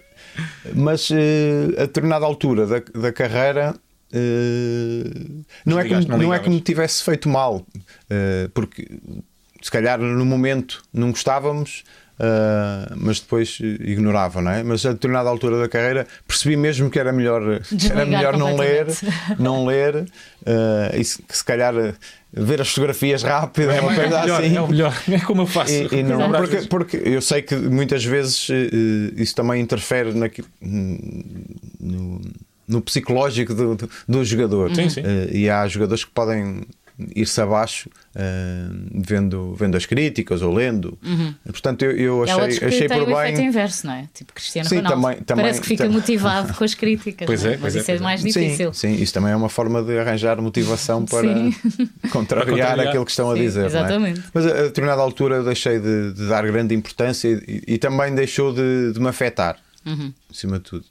mas 0.74 1.10
a 1.77 1.82
determinada 1.82 2.25
altura 2.25 2.65
da, 2.65 2.82
da 3.01 3.12
carreira 3.12 3.74
uh, 4.13 5.46
não, 5.65 5.80
é 5.80 5.84
que, 5.84 5.94
não 6.08 6.18
não 6.18 6.34
é 6.34 6.39
que 6.39 6.50
me 6.50 6.56
ligavas. 6.56 6.62
tivesse 6.62 7.04
feito 7.04 7.30
mal, 7.30 7.58
uh, 7.58 8.50
porque 8.54 8.88
se 9.62 9.72
calhar 9.72 10.00
no 10.00 10.25
momento 10.25 10.84
não 10.94 11.12
gostávamos. 11.12 11.84
Uh, 12.20 12.94
mas 12.96 13.20
depois 13.20 13.60
uh, 13.60 13.64
ignorava, 13.66 14.42
não 14.42 14.52
é? 14.52 14.64
Mas 14.64 14.86
a 14.86 14.94
determinada 14.94 15.30
altura 15.30 15.60
da 15.60 15.68
carreira 15.70 16.08
percebi 16.28 16.56
mesmo 16.58 16.90
que 16.90 17.00
era 17.00 17.12
melhor, 17.12 17.42
era 17.90 18.06
melhor 18.06 18.38
não 18.38 18.56
ler, 18.56 18.88
não 19.40 19.66
ler 19.66 19.96
uh, 19.96 20.06
e 21.00 21.04
se, 21.04 21.24
se 21.30 21.44
calhar 21.44 21.74
uh, 21.76 21.94
ver 22.34 22.60
as 22.62 22.70
fotografias 22.70 23.24
rápido, 23.24 23.72
É, 23.72 23.80
uma 23.80 23.94
é, 23.94 23.96
coisa 23.96 24.18
o 24.18 24.22
melhor, 24.22 24.44
assim. 24.44 24.56
é 24.58 24.62
o 24.62 24.68
melhor. 24.68 24.94
É 25.12 25.20
como 25.20 25.42
eu 25.44 25.48
faço. 25.48 25.72
E- 25.74 25.88
e 26.00 26.04
não- 26.04 26.32
porque, 26.32 26.58
porque 26.68 26.98
eu 27.06 27.22
sei 27.22 27.42
que 27.42 27.56
muitas 27.56 28.04
vezes 28.04 28.48
eh, 28.50 29.22
isso 29.22 29.34
também 29.36 29.62
interfere 29.62 30.14
naquilo, 30.14 30.48
no, 31.80 32.22
no 32.68 32.82
psicológico 32.82 33.54
do, 33.54 33.76
do, 33.76 33.90
do 34.08 34.26
jogador. 34.26 34.74
Sim, 34.76 34.90
sim. 34.90 35.02
E 35.32 35.50
há 35.50 35.66
jogadores 35.68 36.04
que 36.04 36.12
podem 36.12 36.64
ir-se 37.16 37.42
abaixo 37.42 37.90
eh, 38.16 38.68
vendo, 38.94 39.54
vendo 39.56 39.75
as 39.75 39.86
críticas 39.86 40.42
ou 40.42 40.54
lendo. 40.54 40.98
Portanto, 41.46 41.84
eu, 41.84 41.92
eu 41.98 42.18
outros 42.20 42.38
achei, 42.58 42.68
achei 42.68 42.88
por 42.88 42.98
o 43.08 43.12
efeito 43.20 43.38
bem. 43.38 43.48
inverso, 43.48 43.88
não 43.88 43.94
é? 43.94 44.08
Tipo 44.14 44.34
Cristiano 44.34 44.70
Sim, 44.70 44.78
Ronaldo. 44.78 45.02
também- 45.02 45.18
também- 45.24 45.44
Parece 45.44 45.62
que 45.62 45.68
fica 45.68 45.84
tam- 45.86 45.92
motivado 45.94 46.54
com 46.54 46.64
as 46.64 46.74
críticas. 46.74 47.25
Pois 47.25 47.44
não 47.44 47.50
é, 47.50 47.54
Mas 47.54 47.62
pois 47.62 47.75
é, 47.75 47.80
isso 47.80 47.92
é 47.92 47.96
é. 47.96 48.00
mais 48.00 48.24
difícil. 48.24 48.74
Sim, 48.74 48.96
sim, 48.96 49.04
isso 49.04 49.14
também 49.14 49.32
é 49.32 49.36
uma 49.36 49.50
forma 49.50 49.84
de 49.84 49.98
arranjar 50.00 50.42
motivação 50.42 51.04
para 51.06 51.22
contrariar, 52.12 52.46
Para 52.46 52.46
contrariar. 52.46 52.80
aquilo 52.88 53.06
que 53.06 53.12
estão 53.12 53.32
a 53.32 53.36
Sim, 53.36 53.42
dizer. 53.42 53.60
não 53.60 53.66
é? 53.66 53.68
exatamente. 53.70 54.24
Mas 54.34 54.46
a, 54.46 54.50
a 54.50 54.62
determinada 54.64 55.02
altura 55.02 55.36
eu 55.36 55.44
deixei 55.44 55.80
de, 55.80 56.14
de 56.14 56.28
dar 56.28 56.46
grande 56.46 56.74
importância 56.74 57.28
e, 57.48 57.62
e 57.68 57.78
também 57.78 58.14
deixou 58.16 58.54
de, 58.54 58.94
de 58.94 59.00
me 59.00 59.08
afetar, 59.10 59.58
Uhum. 59.86 60.14
acima 60.32 60.58
de 60.58 60.64
tudo. 60.66 60.86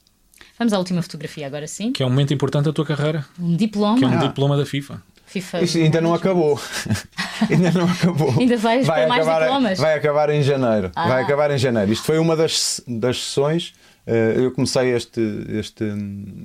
Vamos 0.57 0.71
à 0.71 0.77
última 0.77 1.01
fotografia 1.01 1.45
agora 1.47 1.67
sim. 1.67 1.91
Que 1.91 2.01
é 2.01 2.05
um 2.05 2.09
momento 2.09 2.33
importante 2.33 2.63
da 2.65 2.71
tua 2.71 2.85
carreira, 2.85 3.25
Um 3.37 3.57
diploma. 3.57 3.97
que 3.99 4.05
é 4.05 4.07
um 4.07 4.13
Ah. 4.13 4.27
diploma 4.27 4.55
da 4.55 4.65
FIFA. 4.65 5.01
FIFA. 5.25 5.61
Isto 5.61 5.77
ainda 5.79 5.99
não 6.01 6.13
acabou. 6.13 6.59
ainda 7.49 7.71
não 7.71 7.85
acabou. 7.89 8.33
Ainda 8.39 8.57
vais 8.57 8.85
vai 8.85 9.07
mais 9.07 9.21
acabar, 9.27 9.41
diplomas? 9.45 9.79
Vai 9.79 9.93
acabar 9.97 10.29
em 10.29 10.41
janeiro. 10.41 10.91
Ah. 10.95 11.07
Vai 11.07 11.23
acabar 11.23 11.51
em 11.51 11.57
janeiro. 11.57 11.91
Isto 11.91 12.05
foi 12.05 12.17
uma 12.19 12.35
das, 12.35 12.81
das 12.87 13.17
sessões. 13.23 13.73
eh, 14.07 14.33
eu 14.37 14.51
comecei 14.51 14.93
este, 14.93 15.19
este, 15.49 15.83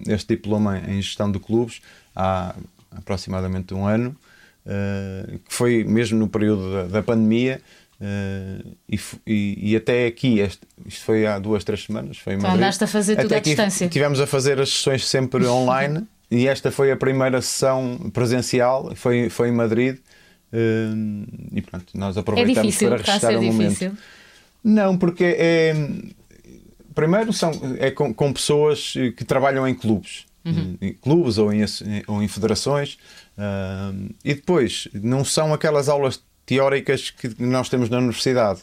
este 0.09 0.29
diploma 0.35 0.79
em 0.89 1.01
gestão 1.01 1.31
de 1.31 1.39
clubes 1.39 1.81
há 2.17 2.55
aproximadamente 2.97 3.73
um 3.75 3.87
ano, 3.87 4.17
eh, 4.67 5.39
que 5.49 5.55
foi 5.55 5.85
mesmo 5.85 6.19
no 6.19 6.29
período 6.29 6.73
da, 6.73 6.83
da 6.85 7.03
pandemia. 7.03 7.61
eh, 8.01 8.63
e, 8.89 8.99
e- 9.27 9.73
e 9.73 9.77
até 9.77 10.07
aqui, 10.07 10.39
este- 10.41 10.67
isto 10.87 11.05
foi 11.05 11.27
há 11.27 11.39
duas, 11.39 11.63
três 11.65 11.85
semanas. 11.85 12.17
Foi 12.19 12.33
Então 12.35 12.51
andaste 12.51 12.83
a 12.83 12.87
fazer 12.87 13.15
tudo 13.17 13.27
Até 13.27 13.37
à 13.37 13.41
distância. 13.41 13.89
Tivemos 13.89 14.19
a 14.21 14.27
fazer 14.27 14.59
as 14.59 14.71
sessões 14.71 15.07
sempre 15.07 15.45
online 15.47 16.07
e 16.31 16.47
esta 16.47 16.71
foi 16.71 16.91
a 16.93 16.97
primeira 16.97 17.41
sessão 17.43 18.11
presencial, 18.13 18.95
foi, 18.97 19.29
foi 19.29 19.49
em 19.49 19.53
Madrid. 19.53 19.99
hum, 20.53 21.27
E 21.53 21.61
pronto, 21.63 21.87
nós 21.95 22.17
É 22.17 22.21
aproveitamos 22.21 22.63
difícil, 22.63 22.89
para 22.91 23.19
ser 23.19 23.37
o 23.39 23.43
momento. 23.43 23.69
difícil. 23.71 23.93
Não, 24.63 24.97
porque 24.99 25.25
é. 25.39 25.75
Primeiro 26.95 27.33
são, 27.33 27.53
é 27.79 27.91
com, 27.91 28.13
com 28.13 28.33
pessoas 28.33 28.95
eh, 28.97 29.11
que 29.13 29.25
trabalham 29.25 29.67
em 29.67 29.75
clubes, 29.75 30.27
em 30.81 30.93
clubes 30.95 31.39
ou 31.39 31.53
em, 31.53 31.63
ou 32.07 32.23
em 32.23 32.29
federações, 32.29 32.99
ah, 33.39 33.93
e 34.25 34.35
depois 34.35 34.89
não 34.93 35.25
são 35.25 35.55
aquelas 35.55 35.89
aulas 35.89 36.21
teóricas 36.55 37.11
que 37.11 37.31
nós 37.39 37.69
temos 37.69 37.89
na 37.89 37.99
universidade. 37.99 38.61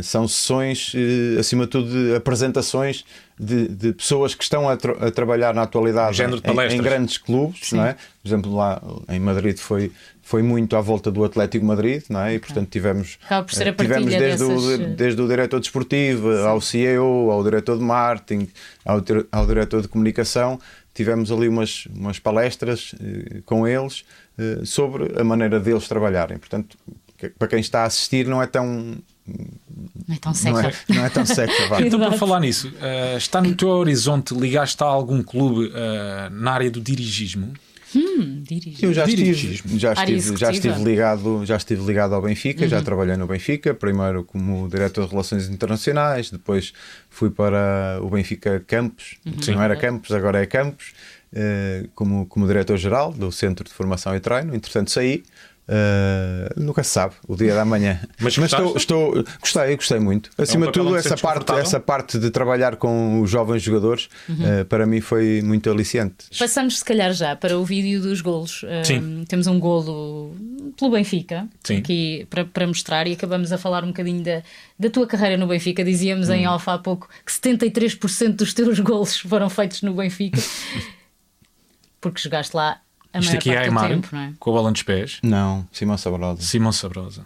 São 0.00 0.26
sessões, 0.26 0.92
eh, 0.94 1.38
acima 1.38 1.64
de 1.64 1.70
tudo, 1.70 1.90
de 1.90 2.14
apresentações 2.16 3.04
de, 3.38 3.68
de 3.68 3.92
pessoas 3.92 4.34
que 4.34 4.42
estão 4.42 4.66
a, 4.68 4.76
tra- 4.78 4.96
a 5.06 5.10
trabalhar 5.10 5.54
na 5.54 5.62
atualidade 5.62 6.16
Género 6.16 6.40
de 6.40 6.42
em- 6.50 6.78
em, 6.78 6.82
grandes 6.82 7.18
clubes, 7.18 7.72
não 7.72 7.84
é? 7.84 7.92
Por 8.22 8.28
exemplo, 8.28 8.54
lá 8.56 8.80
em 9.10 9.20
Madrid 9.20 9.58
foi, 9.58 9.92
foi 10.22 10.42
muito 10.42 10.74
à 10.74 10.80
volta 10.80 11.10
do 11.10 11.22
Atlético 11.22 11.64
Madrid, 11.66 12.02
não 12.08 12.20
é? 12.20 12.34
E 12.34 12.38
portanto 12.38 12.68
tivemos, 12.70 13.18
Acaba 13.24 13.44
por 13.44 13.54
ser 13.54 13.64
a 13.68 13.68
eh, 13.68 13.72
tivemos 13.74 14.14
desde, 14.14 14.42
o, 14.44 14.48
dessas, 14.48 14.80
eh, 14.80 14.86
desde 14.94 15.20
o 15.22 15.28
diretor 15.28 15.60
desportivo 15.60 16.30
ao 16.38 16.60
CEO, 16.62 17.30
ao 17.30 17.44
diretor 17.44 17.76
de 17.76 17.84
marketing, 17.84 18.48
ao, 18.86 19.02
ao 19.32 19.46
diretor 19.46 19.82
de 19.82 19.88
comunicação, 19.88 20.58
tivemos 20.94 21.30
ali 21.30 21.46
umas, 21.46 21.86
umas 21.94 22.18
palestras 22.18 22.94
eh, 23.00 23.40
com 23.44 23.68
eles 23.68 24.04
eh, 24.38 24.60
sobre 24.64 25.12
a 25.20 25.22
maneira 25.22 25.60
deles 25.60 25.86
trabalharem. 25.86 26.38
Portanto, 26.38 26.76
que- 27.18 27.28
para 27.30 27.48
quem 27.48 27.60
está 27.60 27.82
a 27.82 27.84
assistir, 27.86 28.26
não 28.26 28.40
é 28.40 28.46
tão. 28.46 28.96
Não 29.26 30.14
é 30.14 30.18
tão 30.18 30.30
Não 30.30 30.34
seca. 30.34 30.68
é, 30.68 30.94
não 30.94 31.04
é 31.04 31.10
tão 31.10 31.26
seca. 31.26 31.52
Então, 31.84 31.98
para 32.00 32.12
falar 32.12 32.40
nisso, 32.40 32.72
eh, 32.80 33.16
está 33.18 33.42
no 33.42 33.54
teu 33.54 33.68
horizonte 33.68 34.34
ligaste 34.34 34.82
a 34.82 34.86
algum 34.86 35.22
clube 35.22 35.70
eh, 35.74 36.28
na 36.30 36.52
área 36.52 36.70
do 36.70 36.80
dirigismo? 36.80 37.52
Hum, 37.94 38.42
dirige. 38.42 38.84
Eu 38.84 38.92
já 38.92 39.04
estive, 39.06 39.24
Dirigismo. 39.32 39.78
já 39.78 39.92
estive, 39.94 40.36
já 40.36 40.50
estive 40.50 40.82
ligado, 40.84 41.44
já 41.46 41.56
estive 41.56 41.82
ligado 41.86 42.14
ao 42.14 42.20
Benfica, 42.22 42.68
já 42.68 42.82
trabalhei 42.82 43.16
no 43.16 43.26
Benfica, 43.26 43.72
primeiro 43.74 44.24
como 44.24 44.68
diretor 44.68 45.04
de 45.06 45.10
relações 45.10 45.48
internacionais, 45.48 46.30
depois 46.30 46.72
fui 47.08 47.30
para 47.30 47.98
o 48.02 48.10
Benfica 48.10 48.62
Campos, 48.66 49.16
Sim. 49.40 49.52
não 49.52 49.62
era 49.62 49.74
Campos, 49.74 50.10
agora 50.12 50.42
é 50.42 50.44
Campos, 50.46 50.92
eh, 51.34 51.86
como, 51.94 52.26
como 52.26 52.46
diretor-geral 52.46 53.10
do 53.12 53.32
Centro 53.32 53.64
de 53.64 53.72
Formação 53.72 54.14
e 54.14 54.20
Treino. 54.20 54.54
Entretanto, 54.54 54.90
saí. 54.90 55.22
Eh, 55.68 56.48
nunca 56.56 56.82
se 56.82 56.90
sabe 56.90 57.14
o 57.26 57.36
dia 57.36 57.54
da 57.54 57.64
manhã. 57.64 58.00
Mas 58.18 58.36
estou, 58.36 58.72
gostaste? 58.72 58.78
estou, 58.78 59.24
gostei, 59.40 59.76
gostei 59.76 59.98
muito. 60.00 60.30
Acima 60.38 60.66
de 60.66 60.72
papel 60.72 60.84
tudo, 60.84 60.94
onde 60.94 61.02
te 61.02 61.06
essa 61.12 61.16
parte, 61.16 61.52
essa 61.52 61.78
parte 61.80 62.18
de 62.18 62.30
trabalhar 62.30 62.76
com 62.76 63.20
os 63.20 63.30
jovens 63.30 63.62
jogadores, 63.62 64.08
Uhum. 64.28 64.46
eh, 64.46 64.64
para 64.64 64.86
mim 64.86 65.00
foi 65.00 65.42
muito 65.42 65.70
aliciante. 65.70 66.26
Passamos, 66.38 66.78
se 66.78 66.84
calhar, 66.84 67.12
já 67.12 67.36
para 67.36 67.58
o 67.58 67.64
vídeo 67.64 68.00
dos 68.00 68.20
golos. 68.20 68.64
Um, 68.64 68.84
Sim. 68.84 69.24
temos 69.28 69.46
um 69.46 69.58
golo 69.60 70.34
pelo 70.78 70.90
Benfica 70.90 71.46
Sim. 71.62 71.76
aqui 71.78 72.26
para, 72.30 72.44
para 72.44 72.66
mostrar 72.66 73.06
e 73.06 73.12
acabamos 73.12 73.52
a 73.52 73.58
falar 73.58 73.84
um 73.84 73.88
bocadinho 73.88 74.22
da, 74.22 74.42
da 74.78 74.88
tua 74.90 75.06
carreira 75.06 75.36
no 75.36 75.46
Benfica. 75.46 75.84
Dizíamos 75.84 76.28
Hum. 76.28 76.34
em 76.34 76.46
off 76.48 76.68
há 76.70 76.78
pouco 76.78 77.08
que 77.24 77.30
73% 77.32 78.32
dos 78.36 78.54
teus 78.54 78.78
golos 78.80 79.18
foram 79.18 79.48
feitos 79.50 79.82
no 79.82 79.92
Benfica 79.94 80.40
porque 82.00 82.20
jogaste 82.20 82.56
lá 82.56 82.80
a 83.18 83.20
Isto 83.20 83.36
aqui 83.36 83.50
é 83.50 83.58
Aymar, 83.58 83.88
tempo, 83.88 84.08
não 84.12 84.20
é? 84.20 84.32
com 84.38 84.50
a 84.50 84.52
bola 84.54 84.70
nos 84.70 84.82
pés. 84.82 85.18
Não, 85.22 85.66
Simão 85.72 85.96
Sabrosa. 85.98 86.42
Simão 86.42 86.72
Sabrosa. 86.72 87.24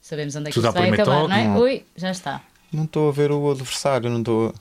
Sabemos 0.00 0.34
onde 0.36 0.48
é 0.48 0.50
que 0.50 0.54
Tudo 0.54 0.68
isto 0.68 0.78
vai 0.78 0.90
acabar, 0.90 1.14
toque, 1.16 1.28
não 1.28 1.36
é? 1.36 1.44
não. 1.48 1.60
Ui, 1.60 1.84
já 1.96 2.10
está. 2.10 2.40
Não 2.72 2.84
estou 2.84 3.08
a 3.08 3.12
ver 3.12 3.30
o 3.30 3.50
adversário, 3.50 4.08
não 4.10 4.18
estou. 4.20 4.48
a- 4.48 4.54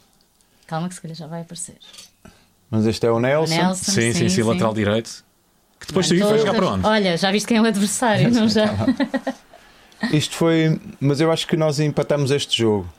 Calma 0.68 0.90
que 0.90 0.96
se 0.96 1.02
calhar 1.02 1.16
já 1.16 1.28
vai 1.28 1.42
aparecer. 1.42 1.78
Mas 2.70 2.86
este 2.86 3.06
é 3.06 3.12
o 3.12 3.20
Nelson. 3.20 3.54
Nelson, 3.56 3.92
Sim, 3.92 4.14
sim, 4.14 4.28
sim, 4.30 4.44
lateral 4.44 4.74
direito. 4.74 5.24
Que 5.80 5.88
depois 5.88 6.08
tu 6.08 6.18
vais 6.18 6.42
jogar 6.42 6.54
para 6.56 6.68
onde? 6.68 6.86
Olha, 6.86 7.16
já 7.18 7.32
viste 7.32 7.48
quem 7.48 7.58
é 7.58 7.62
o 7.62 7.66
adversário, 7.66 8.30
não 8.32 8.50
já? 8.50 8.66
Isto 10.12 10.36
foi. 10.36 10.80
Mas 11.00 11.22
eu 11.22 11.32
acho 11.32 11.48
que 11.48 11.56
nós 11.56 11.80
empatamos 11.80 12.30
este 12.32 12.58
jogo. 12.58 12.90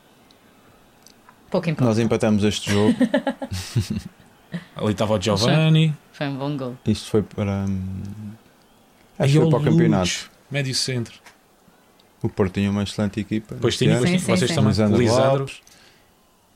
Pouco 1.50 1.68
importa. 1.68 1.84
Nós 1.84 1.98
empatamos 1.98 2.44
este 2.44 2.70
jogo. 2.70 2.96
Ali 4.76 4.92
estava 4.92 5.14
o 5.14 5.20
Giovanni. 5.20 5.94
Foi 6.12 6.26
um 6.28 6.37
bom 6.37 6.56
gol. 6.56 6.76
Isto 6.87 7.11
foi 7.11 7.22
para. 7.22 7.64
hum, 7.68 8.02
Acho 9.18 9.32
que 9.32 9.38
foi 9.38 9.46
o 9.46 9.50
para 9.50 9.58
o 9.58 9.64
campeonato. 9.64 10.30
Médio 10.50 10.74
centro. 10.74 11.14
O 12.22 12.28
Porto 12.28 12.54
tinha 12.54 12.70
uma 12.70 12.82
excelente 12.82 13.20
equipa. 13.20 13.54
Depois 13.54 13.74
este 13.74 13.84
tinha, 13.84 13.96
ano. 13.98 14.06
Sim, 14.06 14.18
sim, 14.18 14.24
vocês 14.37 14.48
sim. 14.50 14.54
também. 14.54 14.70
Lisandro 14.70 14.98
Lisandro, 14.98 15.38
Lopes. 15.40 15.61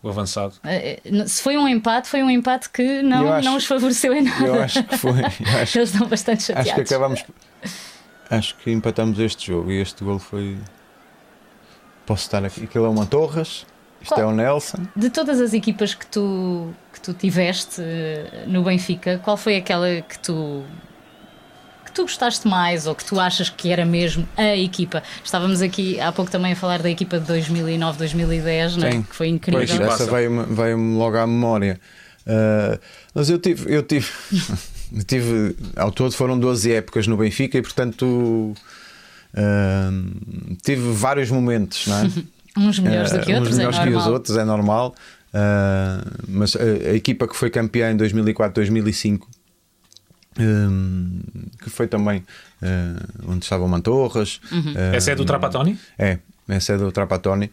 o 0.02 0.08
avançado. 0.08 0.54
Eh, 0.64 1.00
eh, 1.04 1.26
Se 1.26 1.42
foi 1.42 1.56
um 1.56 1.68
empate, 1.68 2.08
foi 2.08 2.22
um 2.22 2.30
empate 2.30 2.70
que 2.70 3.02
não, 3.02 3.32
acho- 3.32 3.44
não 3.48 3.56
os 3.56 3.64
favoreceu 3.66 4.12
em 4.14 4.22
nada. 4.22 4.44
Eu 4.46 4.62
acho 4.62 4.82
que 4.82 4.96
foi. 4.96 5.20
eu 5.20 5.26
acho, 5.62 5.78
Eles 5.78 5.92
estão 5.92 6.08
bastante 6.08 6.38
acho 6.38 6.46
que 6.62 6.68
chateados. 6.68 6.90
acabamos. 6.92 7.24
Acho 8.30 8.56
que 8.56 8.70
empatamos 8.72 9.18
este 9.18 9.46
jogo 9.48 9.70
e 9.70 9.80
este 9.80 10.02
gol 10.02 10.18
foi. 10.18 10.56
Posso 12.06 12.22
estar 12.22 12.44
aqui. 12.44 12.64
Aquilo 12.64 12.86
é 12.86 12.88
uma 12.88 13.06
Torres. 13.06 13.64
Isto 14.02 14.14
Qual- 14.14 14.20
é 14.20 14.26
o 14.26 14.32
Nelson. 14.32 14.78
De 14.96 15.10
todas 15.10 15.40
as 15.40 15.54
equipas 15.54 15.94
que 15.94 16.06
tu, 16.06 16.74
que 16.92 17.00
tu 17.00 17.14
tiveste 17.14 17.80
eh, 17.80 18.44
no 18.46 18.62
Benfica, 18.64 19.18
qual 19.22 19.36
foi 19.36 19.56
aquela 19.56 20.02
que 20.02 20.18
tu 20.18 20.62
que 21.84 21.92
tu 21.96 22.02
gostaste 22.02 22.48
mais 22.48 22.86
ou 22.86 22.94
que 22.94 23.04
tu 23.04 23.20
achas 23.20 23.50
que 23.50 23.70
era 23.70 23.84
mesmo 23.84 24.26
a 24.36 24.56
equipa? 24.56 25.02
Estávamos 25.22 25.60
aqui 25.60 26.00
há 26.00 26.10
pouco 26.10 26.30
também 26.30 26.52
a 26.52 26.56
falar 26.56 26.80
da 26.82 26.88
equipa 26.90 27.20
de 27.20 27.26
2009, 27.26 27.98
2010, 27.98 28.76
não 28.78 28.88
é? 28.88 28.92
Sim. 28.92 29.02
que 29.02 29.14
foi 29.14 29.28
incrível. 29.28 29.60
Pois, 29.78 30.00
Essa 30.00 30.10
veio-me 30.10 30.44
veio 30.44 30.78
logo 30.96 31.16
à 31.18 31.26
memória. 31.26 31.78
Uh, 32.26 32.78
mas 33.14 33.28
eu 33.28 33.38
tive, 33.38 33.72
eu 33.72 33.82
tive, 33.82 34.08
eu 34.96 35.02
tive, 35.04 35.56
ao 35.76 35.90
todo 35.92 36.12
foram 36.12 36.38
12 36.38 36.72
épocas 36.72 37.06
no 37.06 37.16
Benfica 37.16 37.58
e 37.58 37.62
portanto 37.62 38.54
uh, 39.34 40.56
tive 40.62 40.92
vários 40.92 41.30
momentos, 41.30 41.86
não 41.86 41.98
é? 41.98 42.10
Uns 42.56 42.78
melhores 42.78 43.12
do 43.12 43.20
que 43.20 43.32
Uh, 43.32 43.36
outros, 43.36 43.54
uns 43.54 43.58
melhores 43.58 43.78
é 43.78 43.82
que 43.82 43.88
os 43.88 43.94
normal. 43.94 44.12
outros, 44.12 44.36
é 44.36 44.44
normal. 44.44 44.94
Uh, 45.34 46.24
mas 46.28 46.54
a, 46.56 46.60
a 46.62 46.94
equipa 46.94 47.26
que 47.26 47.34
foi 47.34 47.48
campeã 47.50 47.90
em 47.90 47.96
2004, 47.96 48.54
2005. 48.54 49.28
um, 50.38 51.20
que 51.62 51.70
foi 51.70 51.86
também 51.86 52.18
uh, 52.62 53.30
onde 53.32 53.44
estava 53.44 53.64
o 53.64 53.68
Mantorras. 53.68 54.40
Uhum. 54.50 54.72
uh, 54.72 54.94
Essa 54.94 55.12
é 55.12 55.14
do 55.14 55.24
Trapatoni? 55.24 55.78
é, 55.98 56.18
essa 56.48 56.72
é 56.74 56.78
do 56.78 56.90
Trapatoni. 56.92 57.50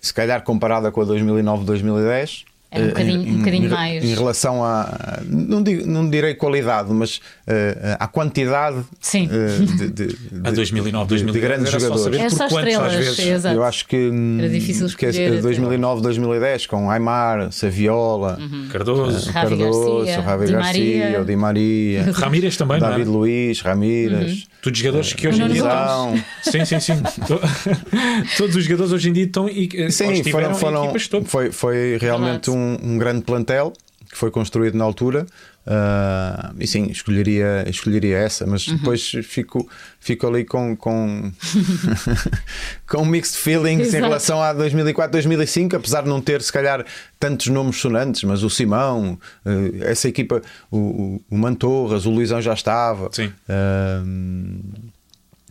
Se 0.00 0.12
calhar 0.14 0.42
comparada 0.42 0.90
com 0.90 1.00
a 1.02 1.06
2009-2010, 1.06 2.44
Era 2.72 2.84
um 2.84 2.86
eh, 2.86 2.90
bocadinho- 2.90 3.20
um 3.34 3.38
bocadinho 3.38 3.66
em, 3.66 3.68
mais. 3.68 4.04
Em 4.04 4.14
relação 4.14 4.64
a. 4.64 5.18
Não, 5.26 5.60
digo, 5.62 5.86
não 5.86 6.08
direi 6.08 6.34
qualidade, 6.34 6.92
mas 6.92 7.20
eh, 7.46 7.96
à 7.98 8.06
quantidade 8.06 8.76
Sim. 9.00 9.28
eh, 9.32 9.58
de, 9.64 9.88
de, 9.90 10.06
de, 10.30 10.48
A 10.48 10.50
2009, 10.52 11.06
de- 11.08 11.16
de 11.16 11.24
2010 11.32 11.44
grandes 11.44 11.66
era 11.68 11.80
só 11.80 11.86
jogadores. 11.96 12.04
saber 12.04 12.16
É 12.18 12.28
por 12.28 12.30
só 12.30 12.48
quantos, 12.48 12.74
às 12.74 12.82
estrelas, 12.92 12.94
vezes. 13.16 13.18
exato. 13.26 13.56
Eu 13.56 13.64
acho 13.64 13.86
que, 13.88 14.10
Era 14.38 14.48
difícil 14.48 14.86
que 14.96 15.06
é 15.06 15.08
escolher, 15.10 15.42
2009, 15.42 16.02
2010, 16.02 16.66
com 16.66 16.88
Aymar, 16.90 17.50
Saviola, 17.50 18.38
Cardoso. 18.70 19.30
Ravi 19.32 19.56
Cardoso, 19.58 19.96
Garcia, 20.06 20.20
Ravi 20.20 20.46
Di 20.46 20.52
Garcia, 20.52 21.04
Maria. 21.04 21.20
o 21.20 21.24
Di 21.24 21.36
Maria, 21.36 22.12
Ramírez 22.14 22.56
também, 22.56 22.80
não 22.80 22.88
David 22.90 23.08
é? 23.08 23.10
Luiz, 23.12 23.60
Ramírez. 23.62 24.46
Todos 24.62 24.78
os 24.78 24.84
jogadores 24.84 25.12
que 25.14 25.26
hoje 25.26 25.42
em 25.42 25.48
dia. 25.48 25.62
Gomes. 25.62 26.22
Sim, 26.42 26.64
sim, 26.66 26.80
sim. 26.80 26.92
Todos 28.36 28.56
os 28.56 28.64
jogadores 28.64 28.92
hoje 28.92 29.08
em 29.08 29.12
dia 29.12 29.24
estão 29.24 29.48
e 29.48 29.68
Sim, 29.90 30.22
foram, 30.24 30.50
em 30.50 30.54
foram, 30.54 30.92
foi, 31.24 31.50
foi 31.50 31.98
realmente 31.98 32.50
um, 32.50 32.56
um 32.82 32.98
grande 32.98 33.22
plantel 33.22 33.72
que 34.10 34.16
foi 34.18 34.30
construído 34.30 34.76
na 34.76 34.84
altura. 34.84 35.24
ah, 35.66 36.52
e 36.58 36.66
sim, 36.66 36.86
escolheria, 36.90 37.64
escolheria 37.68 38.16
essa, 38.18 38.44
mas 38.46 38.66
Uhum. 38.66 38.76
depois 38.78 39.08
fico, 39.22 39.68
fico 40.00 40.26
ali 40.26 40.44
com, 40.44 40.74
com, 40.74 41.30
com 42.88 43.04
mixed 43.04 43.36
feelings 43.38 43.82
Exato. 43.88 43.96
em 43.98 44.00
relação 44.00 44.42
a 44.42 44.52
2004, 44.52 45.12
2005, 45.12 45.76
apesar 45.76 46.02
de 46.02 46.08
não 46.08 46.20
ter, 46.20 46.42
se 46.42 46.52
calhar, 46.52 46.84
tantos 47.20 47.46
nomes 47.48 47.76
sonantes, 47.76 48.24
mas 48.24 48.42
o 48.42 48.50
Simão, 48.50 49.18
eh, 49.44 49.90
essa 49.90 50.08
equipa, 50.08 50.42
o, 50.70 50.78
o, 50.78 51.22
o 51.30 51.38
Mantorras, 51.38 52.04
o 52.06 52.10
Luizão 52.10 52.40
já 52.42 52.54
estava. 52.54 53.08
Sim. 53.12 53.30
Ah, 53.48 54.02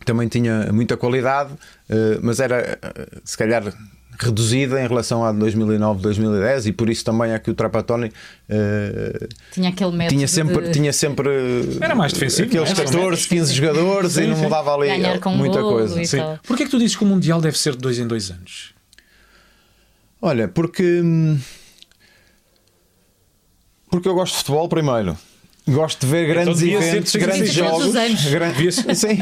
também 0.04 0.28
tinha 0.28 0.70
muita 0.72 0.96
qualidade, 0.96 1.50
eh, 1.88 2.18
mas 2.22 2.40
era 2.40 2.78
eh, 2.82 3.06
se 3.24 3.38
calhar 3.38 3.62
reduzida 4.22 4.80
em 4.82 4.86
relação 4.86 5.24
a 5.24 5.32
2009, 5.32 6.02
2010 6.02 6.66
e 6.66 6.72
por 6.72 6.90
isso 6.90 7.04
também 7.04 7.32
é 7.32 7.38
que 7.38 7.50
o 7.50 7.54
Trapattoni 7.54 8.12
eh, 8.48 9.28
Tinha 9.52 9.70
aquele 9.70 9.92
método. 9.92 10.14
tinha 10.16 10.28
sempre 10.28 10.66
de 10.66 10.70
tinha 10.72 10.92
sempre 10.92 11.28
Era 11.80 11.94
mais 11.94 12.12
defensivo, 12.12 12.48
aqueles 12.48 12.72
não 12.74 12.82
é? 12.82 12.84
14, 12.86 13.28
15 13.28 13.54
jogadores 13.54 14.12
e 14.12 14.22
Sim, 14.22 14.26
não 14.28 14.36
sim. 14.36 14.42
mudava 14.42 14.74
ali 14.74 14.88
muita 15.36 15.60
coisa. 15.60 16.00
e 16.00 16.06
Sim. 16.06 16.18
Porquê 16.46 16.64
é 16.64 16.66
que 16.66 16.70
tu 16.70 16.78
dizes 16.78 16.94
que 16.96 17.02
o 17.02 17.06
Mundial 17.06 17.40
deve 17.40 17.58
ser 17.58 17.72
de 17.72 17.78
dois 17.78 17.98
em 17.98 18.06
dois 18.06 18.30
anos? 18.30 18.74
Olha, 20.22 20.46
porque 20.48 21.00
hum, 21.02 21.38
porque 23.90 24.08
eu 24.08 24.14
gosto 24.14 24.32
de 24.32 24.38
futebol 24.38 24.68
primeiro. 24.68 25.16
Gosto 25.70 26.06
de 26.06 26.12
ver 26.12 26.26
grandes 26.28 26.58
devia 26.58 26.80
ser 26.80 26.88
eventos, 26.88 27.16
grandes 27.16 27.52
jogos. 27.52 27.72
todos 27.72 27.86
os 27.88 27.96
anos. 27.96 28.24
gran- 28.26 28.50
Devia 28.52 28.72
ser. 28.72 28.94
Sim. 28.96 29.18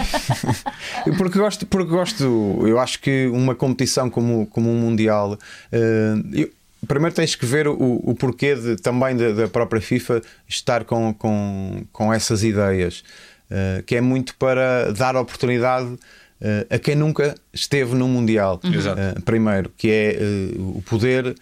porque 1.19 1.39
gosto, 1.39 1.67
porque 1.67 1.91
gosto, 1.91 2.25
eu 2.67 2.79
acho 2.79 3.01
que 3.01 3.27
uma 3.29 3.55
competição 3.55 4.09
como, 4.11 4.47
como 4.47 4.71
um 4.71 4.79
Mundial. 4.79 5.39
eh, 5.73 6.15
eu- 6.33 6.51
primeiro 6.87 7.15
tens 7.15 7.35
que 7.35 7.45
ver 7.45 7.67
o, 7.69 7.75
o 8.05 8.15
porquê 8.15 8.55
de- 8.55 8.77
também 8.77 9.17
da, 9.17 9.33
da 9.33 9.49
própria 9.49 9.81
FIFA 9.83 10.23
estar 10.49 10.85
com, 10.85 11.13
com, 11.15 11.83
com 11.93 12.13
essas 12.13 12.43
ideias, 12.45 13.03
eh, 13.51 13.83
que 13.87 13.97
é 13.97 14.01
muito 14.01 14.35
para 14.37 14.93
dar 14.93 15.17
oportunidade 15.17 15.99
eh, 16.41 16.67
a 16.71 16.79
quem 16.79 16.95
nunca 16.95 17.35
esteve 17.53 17.97
num 17.97 18.07
Mundial. 18.09 18.61
Exato. 18.65 19.01
Eh, 19.01 19.15
primeiro, 19.25 19.73
que 19.77 19.91
é 19.91 20.15
eh, 20.15 20.51
o 20.57 20.81
poder 20.89 21.35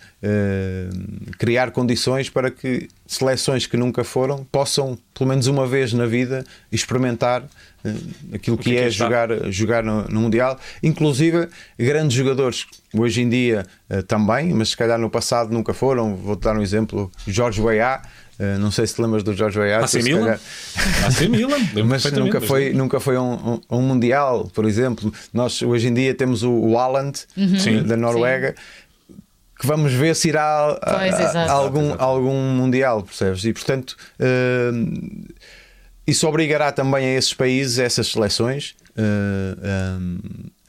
criar 1.39 1.71
condições 1.71 2.29
para 2.31 2.51
que 2.51 2.89
seleções 3.07 3.67
que 3.67 3.77
nunca 3.77 4.03
foram 4.05 4.45
possam, 4.51 4.99
pelo 5.15 5.29
menos 5.29 5.47
uma 5.47 5.67
vez 5.67 5.93
na 5.93 6.07
vida, 6.07 6.45
experimentar 6.73 7.45
eh, 7.85 7.93
aquilo 8.35 8.57
que, 8.59 8.71
que 8.71 8.77
é, 8.77 8.89
está. 8.89 9.05
jogar, 9.05 9.29
jogar 9.53 9.83
no, 9.85 10.03
no 10.09 10.21
Mundial. 10.21 10.59
Inclusive, 10.83 11.49
grandes 11.79 12.17
jogadores, 12.17 12.67
hoje 12.95 13.23
em 13.23 13.29
dia 13.29 13.67
eh, 13.89 14.03
também, 14.03 14.53
mas 14.53 14.71
se 14.71 14.77
calhar 14.77 14.99
no 14.99 15.09
passado 15.11 15.53
nunca 15.53 15.73
foram. 15.75 16.17
Vou-te 16.17 16.43
dar 16.43 16.57
um 16.57 16.63
exemplo: 16.63 17.11
Jorge 17.27 17.61
Weah. 17.61 18.03
eh, 18.39 18.59
não 18.59 18.71
sei 18.71 18.87
se 18.87 18.95
te 18.95 19.03
lembras 19.03 19.23
do 19.23 19.33
Jorge 19.35 19.59
Weah. 19.59 19.85
AC 19.85 19.95
Milan? 20.03 20.39
AC 21.07 21.29
Milan, 21.29 21.59
mas 21.87 22.05
nunca 22.13 22.41
mas 22.41 22.49
foi, 22.49 22.65
lembro. 22.65 22.79
nunca 22.79 23.01
foi 23.01 23.17
um, 23.17 23.33
um- 23.55 23.61
um 23.71 23.81
Mundial, 23.83 24.51
por 24.55 24.65
exemplo. 24.65 25.13
Nós 25.33 25.63
hoje 25.63 25.89
em 25.89 25.95
dia 25.95 26.15
temos 26.15 26.43
o, 26.43 26.51
o 26.53 26.79
Haaland 26.79 27.19
Sim. 27.59 27.83
da 27.83 27.97
Noruega. 27.97 28.55
Que 29.59 29.67
vamos 29.67 29.93
ver 29.93 30.15
se 30.15 30.29
irá 30.29 30.43
a, 30.43 30.97
a- 30.97 31.05
a- 31.47 31.51
algum, 31.53 31.95
algum 31.99 32.35
Mundial, 32.55 33.03
percebes? 33.03 33.45
E 33.45 33.53
portanto, 33.53 33.97
eh, 34.19 34.71
isso 36.07 36.27
obrigará 36.29 36.71
também 36.71 37.07
a 37.07 37.15
esses 37.19 37.33
países, 37.35 37.79
a 37.79 37.85
essas 37.85 38.07
seleções, 38.09 38.75
eh, 38.97 39.57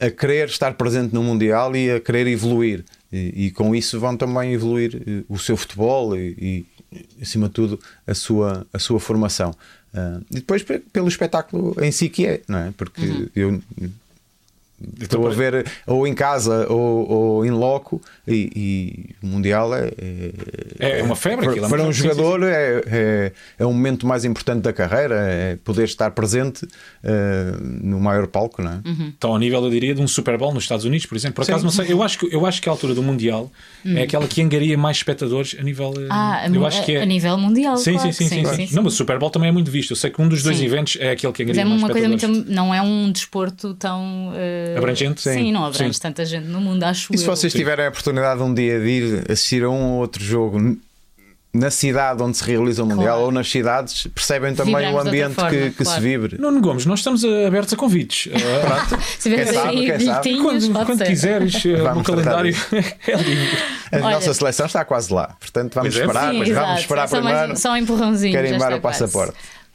eh, 0.00 0.06
a 0.06 0.10
querer 0.10 0.48
estar 0.48 0.74
presente 0.74 1.12
no 1.14 1.22
Mundial 1.22 1.74
e 1.76 1.90
a 1.90 2.00
querer 2.00 2.26
evoluir. 2.26 2.84
E, 3.12 3.46
e 3.46 3.50
com 3.50 3.74
isso 3.74 3.98
vão 4.00 4.16
também 4.16 4.52
evoluir 4.52 5.02
eh, 5.06 5.22
o 5.28 5.38
seu 5.38 5.56
futebol 5.56 6.16
e, 6.16 6.66
e, 6.92 7.06
acima 7.22 7.48
de 7.48 7.54
tudo, 7.54 7.78
a 8.06 8.14
sua, 8.14 8.66
a 8.72 8.78
sua 8.78 8.98
formação. 8.98 9.54
Ah, 9.94 10.20
e 10.30 10.34
depois 10.36 10.62
pe- 10.62 10.80
pelo 10.92 11.08
espetáculo 11.08 11.74
em 11.80 11.90
si 11.92 12.08
que 12.08 12.26
é, 12.26 12.40
não 12.48 12.58
é? 12.58 12.72
Porque 12.76 13.00
Uhum. 13.06 13.28
eu 13.34 13.60
estou 15.00 15.26
a 15.26 15.30
ver 15.30 15.66
ou 15.86 16.06
em 16.06 16.14
casa 16.14 16.66
ou, 16.70 17.10
ou 17.10 17.46
em 17.46 17.50
loco 17.50 18.00
e, 18.26 18.50
e 18.54 19.26
o 19.26 19.26
Mundial 19.26 19.74
é, 19.74 19.90
É 20.78 21.02
uma 21.02 21.16
febre 21.16 21.44
para, 21.46 21.50
aquilo, 21.50 21.66
é 21.66 21.68
para 21.68 21.82
um 21.82 21.92
sim, 21.92 22.02
jogador 22.02 22.42
É, 22.44 22.82
é, 22.86 23.32
é 23.58 23.66
o 23.66 23.72
momento 23.72 24.06
mais 24.06 24.24
importante 24.24 24.62
da 24.62 24.72
carreira 24.72 25.14
é 25.16 25.56
poder 25.64 25.84
estar 25.84 26.10
presente 26.12 26.66
eh, 27.02 27.52
no 27.60 27.98
maior 28.00 28.26
palco 28.26 28.62
não 28.62 28.72
é? 28.72 28.80
Estão 29.08 29.32
ao 29.32 29.38
nível, 29.38 29.62
eu 29.64 29.70
diria, 29.70 29.94
de 29.94 30.00
um 30.00 30.08
Super 30.08 30.36
Bowl 30.38 30.52
nos 30.54 30.64
Estados 30.64 30.84
Unidos, 30.84 31.06
por 31.06 31.16
exemplo. 31.16 31.36
Por 31.36 31.42
acaso, 31.42 31.64
não 31.64 31.70
sei, 31.70 31.92
eu 31.92 32.02
acho, 32.02 32.18
que, 32.18 32.34
eu 32.34 32.44
acho 32.46 32.60
que 32.62 32.68
a 32.68 32.72
altura 32.72 32.94
do 32.94 33.02
Mundial 33.02 33.50
é 33.84 34.02
aquela 34.02 34.26
que 34.26 34.40
angaria 34.42 34.76
mais 34.78 34.96
espectadores 34.98 35.56
a 35.58 35.62
nível. 35.62 35.92
eh. 35.98 36.06
Ah, 36.10 36.48
eu 36.52 36.64
a, 36.64 36.68
acho 36.68 36.84
que 36.84 36.92
é. 36.96 37.02
a 37.02 37.06
nível 37.06 37.36
mundial. 37.38 37.76
Sim, 37.76 37.94
claro 37.94 38.12
sim, 38.12 38.28
sim, 38.28 38.42
que 38.42 38.48
sim, 38.48 38.66
sim. 38.68 38.74
Não, 38.76 38.82
mas 38.82 38.94
o 38.94 38.96
Super 38.96 39.18
Bowl 39.18 39.30
também 39.30 39.48
é 39.48 39.52
muito 39.52 39.70
visto. 39.70 39.90
Eu 39.92 39.96
sei 39.96 40.10
que 40.10 40.20
um 40.20 40.28
dos 40.28 40.42
dois 40.42 40.56
Sim. 40.58 40.64
eventos 40.64 40.96
é 41.00 41.10
aquele 41.10 41.32
que 41.32 41.44
Mas 41.44 41.56
angaria 41.56 41.62
é 41.62 41.64
mais 41.64 41.82
uma 41.82 41.90
coisa 41.90 42.06
espectadores. 42.06 42.38
muito. 42.46 42.52
Não 42.54 42.74
é 42.74 42.82
um 42.82 43.10
desporto 43.12 43.74
tão. 43.74 44.32
eh, 44.34 44.67
Abrangente? 44.76 45.20
Sim, 45.22 45.32
Sim. 45.32 45.52
não 45.52 45.64
abrange 45.64 45.94
Sim. 45.94 46.00
tanta 46.02 46.24
gente 46.24 46.46
no 46.46 46.60
mundo, 46.60 46.82
acho 46.84 47.14
E 47.14 47.18
se 47.18 47.24
eu. 47.24 47.34
vocês 47.36 47.52
tiverem 47.52 47.86
a 47.86 47.88
oportunidade 47.88 48.42
um 48.42 48.52
dia 48.52 48.78
de 48.80 48.86
ir 48.86 49.30
assistir 49.30 49.62
a 49.64 49.70
um 49.70 49.92
ou 49.92 50.00
outro 50.00 50.22
jogo 50.22 50.76
na 51.54 51.70
cidade 51.70 52.22
onde 52.22 52.36
se 52.36 52.44
realiza 52.44 52.82
o 52.82 52.86
Mundial 52.86 53.04
Claro. 53.06 53.22
ou 53.22 53.32
nas 53.32 53.50
cidades, 53.50 54.06
percebem 54.14 54.54
também 54.54 54.74
Vibramos 54.76 55.04
o 55.04 55.08
ambiente 55.08 55.34
forma, 55.34 55.50
que, 55.50 55.70
que 55.70 55.82
claro. 55.84 56.00
se 56.02 56.06
vibre. 56.06 56.36
Nuno 56.38 56.60
Gomes, 56.60 56.84
nós 56.86 57.00
estamos 57.00 57.24
abertos 57.24 57.72
a 57.72 57.76
convites. 57.76 58.30
Eh, 58.32 58.38
Se 59.18 59.30
Quem 59.34 59.46
sabe, 59.46 59.68
aí 59.68 59.86
quem 59.86 60.00
sabe. 60.06 60.38
quando 60.42 60.72
quando 60.84 60.98
ser. 60.98 61.06
quiseres, 61.06 61.64
eh, 61.64 61.68
no 61.78 61.84
Vamos 61.84 62.06
calendário. 62.06 62.54
é 63.08 63.16
livre. 63.16 63.58
A 63.90 63.96
Olha- 63.96 64.10
nossa 64.16 64.34
seleção 64.34 64.66
está 64.66 64.84
quase 64.84 65.12
lá, 65.12 65.36
portanto 65.40 65.74
vamos 65.74 65.94
Pois 65.94 65.96
é. 66.02 66.06
esperar, 66.06 66.30
Sim, 66.32 66.38
mas 66.38 66.48
exato. 66.50 66.66
vamos 66.66 66.80
esperar 66.82 67.08
só, 67.08 67.16
primeiro. 67.16 67.48
mais, 67.48 67.60
só 67.60 67.72
um 67.72 67.76
empurrãozinho. 67.76 68.38
o 68.76 68.80
quase. 68.80 69.04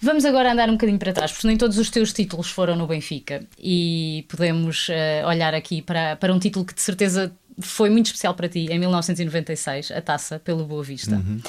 Vamos 0.04 0.26
agora 0.26 0.52
andar 0.52 0.68
um 0.70 0.74
bocadinho 0.74 1.00
para 1.00 1.14
trás, 1.14 1.32
porque 1.32 1.48
nem 1.48 1.56
todos 1.56 1.78
os 1.78 1.90
teus 1.90 2.12
títulos 2.12 2.50
foram 2.52 2.76
no 2.76 2.86
Benfica 2.86 3.46
e 3.58 4.26
podemos 4.28 4.88
eh, 4.90 5.24
olhar 5.26 5.54
aqui 5.54 5.82
para, 5.82 6.18
para 6.18 6.34
um 6.34 6.40
título 6.40 6.66
que 6.66 6.74
de 6.74 6.82
certeza 6.82 7.32
foi 7.60 7.90
muito 7.90 8.08
especial 8.08 8.34
para 8.34 8.50
ti, 8.50 8.68
em 8.70 8.78
1996, 8.80 9.92
a 9.92 10.02
taça 10.02 10.40
pelo 10.40 10.66
Boa 10.66 10.84
Vista. 10.84 11.16
Uhum. 11.16 11.40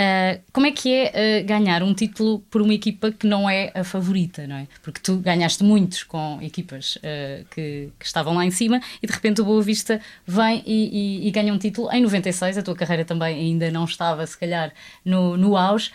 Eh, 0.00 0.42
como 0.52 0.64
é 0.64 0.70
que 0.70 0.92
é 0.94 1.10
eh, 1.12 1.42
ganhar 1.42 1.82
um 1.82 1.92
título 1.92 2.38
por 2.50 2.62
uma 2.62 2.72
equipa 2.72 3.10
que 3.10 3.26
não 3.26 3.50
é 3.50 3.72
a 3.74 3.82
favorita, 3.82 4.46
não 4.46 4.54
é? 4.54 4.68
Porque 4.80 5.00
tu 5.00 5.16
ganhaste 5.16 5.64
muitos 5.64 6.04
com 6.04 6.38
equipas 6.40 6.96
eh, 7.02 7.42
que, 7.50 7.90
que 7.98 8.06
estavam 8.06 8.32
lá 8.34 8.44
em 8.46 8.50
cima 8.52 8.80
e 9.02 9.06
de 9.08 9.12
repente 9.12 9.40
o 9.40 9.44
Boa 9.44 9.60
Vista 9.60 10.00
vem 10.24 10.62
e, 10.64 11.24
e- 11.24 11.26
e 11.26 11.30
ganha 11.32 11.52
um 11.52 11.58
título 11.58 11.90
em 11.92 12.00
96. 12.00 12.56
A 12.58 12.62
tua 12.62 12.76
carreira 12.76 13.04
também 13.04 13.34
ainda 13.40 13.72
não 13.72 13.84
estava, 13.86 14.24
se 14.24 14.38
calhar, 14.38 14.72
no, 15.04 15.36
no 15.36 15.56
auge. 15.56 15.90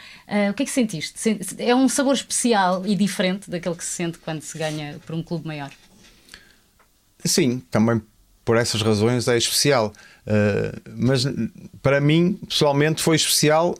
O 0.49 0.53
que 0.53 0.63
é 0.63 0.65
que 0.65 0.71
sentiste? 0.71 1.17
Sen- 1.17 1.39
É 1.57 1.73
um 1.73 1.87
sabor 1.87 2.13
especial 2.15 2.85
e 2.85 2.95
diferente 2.97 3.49
daquele 3.49 3.75
que 3.75 3.85
se 3.85 3.91
sente 3.91 4.17
quando 4.17 4.41
se 4.41 4.57
ganha 4.57 4.99
por 5.05 5.15
um 5.15 5.23
clube 5.23 5.47
maior. 5.47 5.71
Sim, 7.23 7.61
também 7.71 8.01
por 8.43 8.57
essas 8.57 8.81
razões 8.81 9.27
é 9.29 9.37
especial. 9.37 9.93
Uh, 10.25 10.79
mas 10.95 11.25
para 11.81 11.99
mim, 11.99 12.39
pessoalmente, 12.47 13.01
foi 13.01 13.15
especial, 13.15 13.75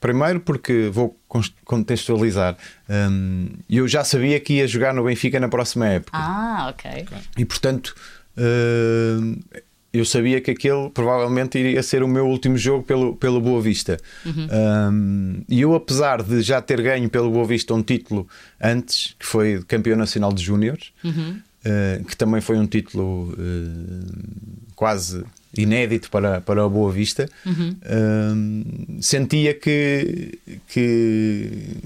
primeiro 0.00 0.40
porque 0.40 0.88
vou 0.92 1.18
contextualizar. 1.64 2.56
Um, 2.88 3.48
eu 3.68 3.86
já 3.86 4.04
sabia 4.04 4.38
que 4.40 4.54
ia 4.54 4.66
jogar 4.66 4.94
no 4.94 5.04
Benfica 5.04 5.38
na 5.38 5.48
próxima 5.48 5.86
época. 5.86 6.16
Ah, 6.16 6.68
ok. 6.70 7.06
E 7.36 7.44
portanto, 7.44 7.94
uh, 8.36 9.62
eu 9.92 10.04
sabia 10.04 10.40
que 10.40 10.50
aquele 10.50 10.90
provavelmente 10.90 11.58
iria 11.58 11.82
ser 11.82 12.02
o 12.02 12.08
meu 12.08 12.26
último 12.26 12.56
jogo 12.56 12.84
pelo, 12.84 13.16
pelo 13.16 13.40
Boa 13.40 13.60
Vista. 13.60 13.96
Um, 14.26 15.42
e 15.48 15.60
eu, 15.60 15.74
apesar 15.74 16.22
de 16.22 16.42
já 16.42 16.60
ter 16.60 16.80
ganho 16.82 17.08
pelo 17.08 17.30
Boa 17.30 17.46
Vista 17.46 17.72
um 17.74 17.82
título 17.82 18.28
antes, 18.60 19.14
que 19.18 19.26
foi 19.26 19.62
campeão 19.66 19.96
nacional 19.96 20.32
de 20.32 20.42
júniores, 20.42 20.92
uh, 21.04 22.04
que 22.04 22.16
também 22.16 22.40
foi 22.40 22.58
um 22.58 22.66
título 22.66 23.32
uh, 23.32 24.66
quase 24.74 25.24
inédito 25.56 26.10
para, 26.10 26.40
para 26.40 26.64
o 26.64 26.70
Boa 26.70 26.92
Vista, 26.92 27.28
um, 27.46 28.98
sentia 29.00 29.54
que, 29.54 30.38
que 30.68 31.76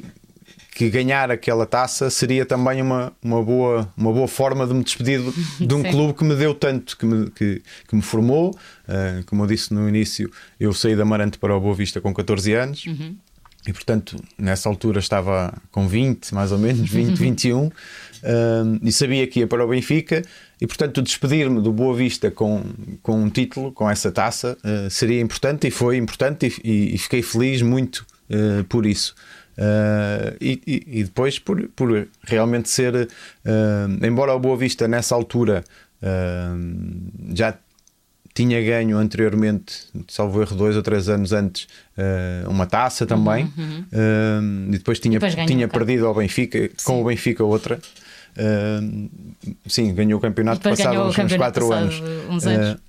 que 0.74 0.88
ganhar 0.88 1.30
aquela 1.30 1.66
taça 1.66 2.08
seria 2.08 2.46
também 2.46 2.80
uma, 2.80 3.12
uma, 3.22 3.42
boa, 3.42 3.92
uma 3.96 4.10
boa 4.10 4.26
forma 4.26 4.66
de 4.66 4.72
me 4.72 4.82
despedir 4.82 5.20
de, 5.60 5.74
um 5.74 5.82
clube 5.82 6.14
que 6.14 6.24
me 6.24 6.34
deu 6.34 6.54
tanto, 6.54 6.96
que 6.96 7.04
me, 7.04 7.30
que, 7.30 7.62
que 7.86 7.94
me 7.94 8.00
formou. 8.00 8.50
Uh, 8.88 9.22
como 9.26 9.42
eu 9.42 9.46
disse 9.46 9.72
no 9.74 9.86
início, 9.86 10.30
eu 10.58 10.72
saí 10.72 10.96
da 10.96 11.02
Amarante 11.02 11.38
para 11.38 11.54
o 11.54 11.60
Boa 11.60 11.74
Vista 11.74 12.00
com 12.00 12.12
14 12.12 12.54
anos. 12.54 12.86
E 13.66 13.72
portanto, 13.72 14.16
nessa 14.36 14.68
altura 14.68 14.98
estava 14.98 15.54
com 15.70 15.86
20, 15.86 16.34
mais 16.34 16.50
ou 16.50 16.58
menos, 16.58 16.88
20, 16.90 17.16
21, 17.16 17.70
um, 18.22 18.78
e 18.82 18.92
sabia 18.92 19.26
que 19.26 19.40
ia 19.40 19.46
para 19.46 19.64
o 19.64 19.68
Benfica. 19.68 20.22
E 20.60 20.66
portanto, 20.66 21.02
despedir-me 21.02 21.60
do 21.60 21.72
Boa 21.72 21.96
Vista 21.96 22.30
com, 22.30 22.62
com 23.02 23.20
um 23.20 23.28
título, 23.28 23.72
com 23.72 23.90
essa 23.90 24.12
taça, 24.12 24.56
uh, 24.64 24.88
seria 24.88 25.20
importante 25.20 25.66
e 25.66 25.70
foi 25.70 25.96
importante. 25.96 26.46
E, 26.62 26.70
e, 26.70 26.94
e 26.94 26.98
fiquei 26.98 27.22
feliz 27.22 27.62
muito 27.62 28.06
uh, 28.30 28.64
por 28.64 28.86
isso. 28.86 29.14
Uh, 29.58 30.36
e, 30.40 30.62
e, 30.66 31.00
e 31.00 31.04
depois 31.04 31.38
por, 31.38 31.68
por 31.74 32.08
realmente 32.22 32.68
ser, 32.70 33.08
embora 34.02 34.32
o 34.32 34.38
Boa 34.38 34.56
Vista 34.56 34.88
nessa 34.88 35.14
altura 35.14 35.64
já 37.34 37.54
tinha 38.34 38.62
ganho 38.62 38.96
anteriormente, 38.96 39.86
salvo 40.08 40.40
erro, 40.40 40.56
dois 40.56 40.74
ou 40.74 40.82
três 40.82 41.08
anos 41.08 41.32
antes, 41.32 41.68
uma 42.48 42.66
taça 42.66 43.04
também, 43.06 43.44
Uhum, 43.56 43.84
uhum. 43.92 44.68
e 44.68 44.78
depois 44.78 44.98
tinha, 44.98 45.18
depois 45.18 45.34
ganhou 45.34 45.46
tinha 45.46 45.68
perdido 45.68 46.06
ao 46.06 46.14
Benfica, 46.14 46.70
com 46.82 47.02
o 47.02 47.04
Benfica 47.04 47.44
outra. 47.44 47.78
Sim, 49.66 49.94
ganhou 49.94 50.18
o 50.18 50.22
campeonato 50.22 50.60
passado 50.60 51.00
uns, 51.00 51.08
uns 51.08 51.16
campeonato 51.16 51.60
quatro 51.60 51.68
passado 51.68 51.82
anos. 51.82 52.02
uns 52.30 52.46
anos. 52.46 52.80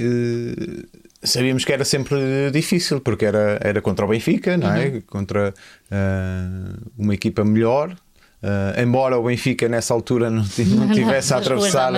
Uh, 0.00 0.86
sabíamos 1.22 1.64
que 1.64 1.72
era 1.72 1.84
sempre 1.84 2.50
difícil 2.52 3.00
porque 3.00 3.24
era, 3.24 3.58
era 3.62 3.80
contra 3.82 4.04
o 4.04 4.08
Benfica, 4.08 4.56
não 4.56 4.72
é? 4.72 4.86
Uhum. 4.86 5.00
Contra 5.02 5.52
uh, 5.52 6.90
uma 6.96 7.14
equipa 7.14 7.44
melhor. 7.44 7.96
Uh, 8.40 8.80
embora 8.80 9.18
o 9.18 9.24
Benfica 9.24 9.68
nessa 9.68 9.92
altura 9.92 10.30
não, 10.30 10.44
não 10.76 10.88
tivesse 10.92 11.34
a 11.34 11.38
atravessar 11.38 11.90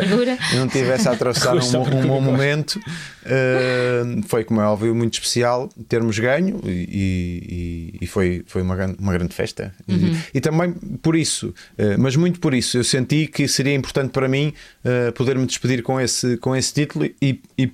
não 0.54 0.66
tivesse 0.68 1.06
a 1.06 1.12
atravessar 1.12 1.54
um, 1.54 1.58
um 1.98 2.06
bom 2.06 2.18
momento 2.18 2.80
uh, 3.26 4.22
foi 4.26 4.44
como 4.44 4.58
é 4.60 4.64
óbvio 4.64 4.94
muito 4.94 5.12
especial 5.14 5.68
termos 5.86 6.18
ganho 6.18 6.58
e, 6.64 7.92
e- 7.92 7.98
e 8.00 8.06
foi, 8.06 8.42
foi 8.46 8.62
uma, 8.62 8.74
gran- 8.74 8.94
uma 8.98 9.12
grande 9.12 9.34
festa. 9.34 9.74
Uhum. 9.86 10.14
e, 10.32 10.38
e 10.38 10.40
também 10.40 10.72
por 11.02 11.14
isso 11.14 11.48
uh, 11.78 11.98
mas 11.98 12.16
muito 12.16 12.40
por 12.40 12.54
isso 12.54 12.78
eu 12.78 12.84
senti 12.84 13.26
que 13.26 13.46
seria 13.46 13.74
importante 13.74 14.10
para 14.10 14.26
mim 14.28 14.52
uh, 14.84 15.12
poder 15.12 15.36
me 15.38 15.44
despedir 15.46 15.82
com 15.82 16.00
esse, 16.00 16.36
com 16.38 16.56
esse 16.56 16.72
título 16.72 17.04
e, 17.20 17.40
e 17.58 17.70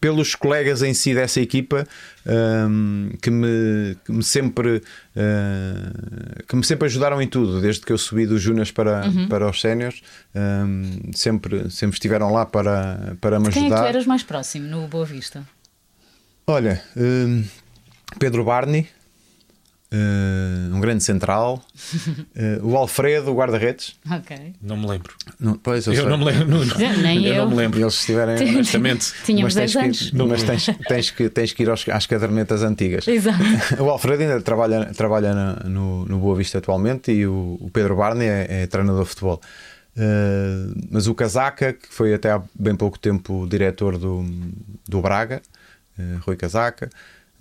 pelos 0.00 0.34
colegas 0.34 0.82
em 0.82 0.94
si 0.94 1.14
dessa 1.14 1.40
equipa 1.40 1.86
hum, 2.26 3.10
que, 3.20 3.30
me, 3.30 3.96
que 4.04 4.10
me 4.12 4.22
sempre 4.22 4.76
uh, 4.76 6.44
que 6.48 6.56
me 6.56 6.64
sempre 6.64 6.86
ajudaram 6.86 7.20
em 7.20 7.28
tudo 7.28 7.60
desde 7.60 7.82
que 7.82 7.92
eu 7.92 7.98
subi 7.98 8.26
dos 8.26 8.40
Junas 8.40 8.70
para, 8.70 9.06
Uhum. 9.06 9.28
para 9.28 9.48
os 9.48 9.60
séniores 9.60 10.00
hum, 10.34 11.10
sempre, 11.14 11.70
sempre 11.70 11.94
estiveram 11.96 12.32
lá 12.32 12.46
para, 12.46 13.16
para 13.20 13.38
me 13.38 13.50
Quem 13.50 13.62
é 13.62 13.64
que 13.64 13.68
tu 13.70 13.74
ajudar 13.74 13.88
eras 13.88 14.06
mais 14.06 14.22
próximo 14.22 14.66
no 14.66 14.88
Boa 14.88 15.04
Vista? 15.04 15.46
olha 16.46 16.82
hum, 16.96 17.44
Pedro 18.18 18.44
Barney 18.44 18.88
uh, 19.92 20.74
um 20.74 20.80
grande 20.80 21.02
central 21.02 21.62
uh, 22.62 22.66
o 22.66 22.76
Alfredo 22.76 23.30
o 23.30 23.34
guarda-redes 23.34 23.96
Ok. 24.10 24.54
Não 24.62 24.76
me 24.76 24.86
lembro. 24.86 25.14
Não, 25.38 25.54
pois, 25.54 25.86
Eu 25.86 25.94
sei. 25.94 26.04
não 26.06 26.18
me 26.18 26.24
lembro. 26.24 26.46
Não, 26.48 26.64
não. 26.64 27.02
Nem 27.02 27.24
eu. 27.26 27.36
não 27.44 27.50
me 27.50 27.56
lembro. 27.56 27.80
eles 27.80 27.94
estiverem 27.94 28.36
Honestamente. 28.48 29.12
Tínhamos 29.24 29.54
mas 29.54 29.72
10 29.72 29.72
tens 29.72 29.84
anos. 29.84 30.10
que, 30.10 30.16
mas 30.22 30.42
tens, 30.42 30.66
tens 30.88 31.10
que, 31.10 31.28
tens 31.28 31.52
que 31.52 31.62
ir 31.62 31.70
aos- 31.70 31.88
às 31.88 32.06
cadernetas 32.06 32.62
antigas 32.62 33.06
Exato. 33.08 33.38
O 33.82 33.88
Alfredo 33.90 34.22
ainda 34.22 34.40
trabalha, 34.40 34.86
trabalha 34.94 35.34
na- 35.34 35.56
no, 35.68 36.04
no 36.06 36.18
Boa 36.18 36.36
Vista 36.36 36.58
atualmente 36.58 37.10
e 37.12 37.26
o, 37.26 37.56
o 37.60 37.70
Pedro 37.72 37.96
Barney 37.96 38.28
é, 38.28 38.62
é 38.62 38.66
treinador 38.66 39.02
de 39.04 39.08
futebol. 39.10 39.40
Uh, 39.96 40.72
mas 40.90 41.06
o 41.08 41.14
Casaca, 41.14 41.72
que 41.72 41.88
foi 41.92 42.14
até 42.14 42.30
há 42.30 42.40
bem 42.58 42.76
pouco 42.76 42.98
tempo 42.98 43.42
o 43.42 43.46
diretor 43.48 43.98
do, 43.98 44.24
do 44.88 45.00
Braga, 45.02 45.42
uh, 45.98 46.18
Rui 46.24 46.36
Casaca. 46.36 46.88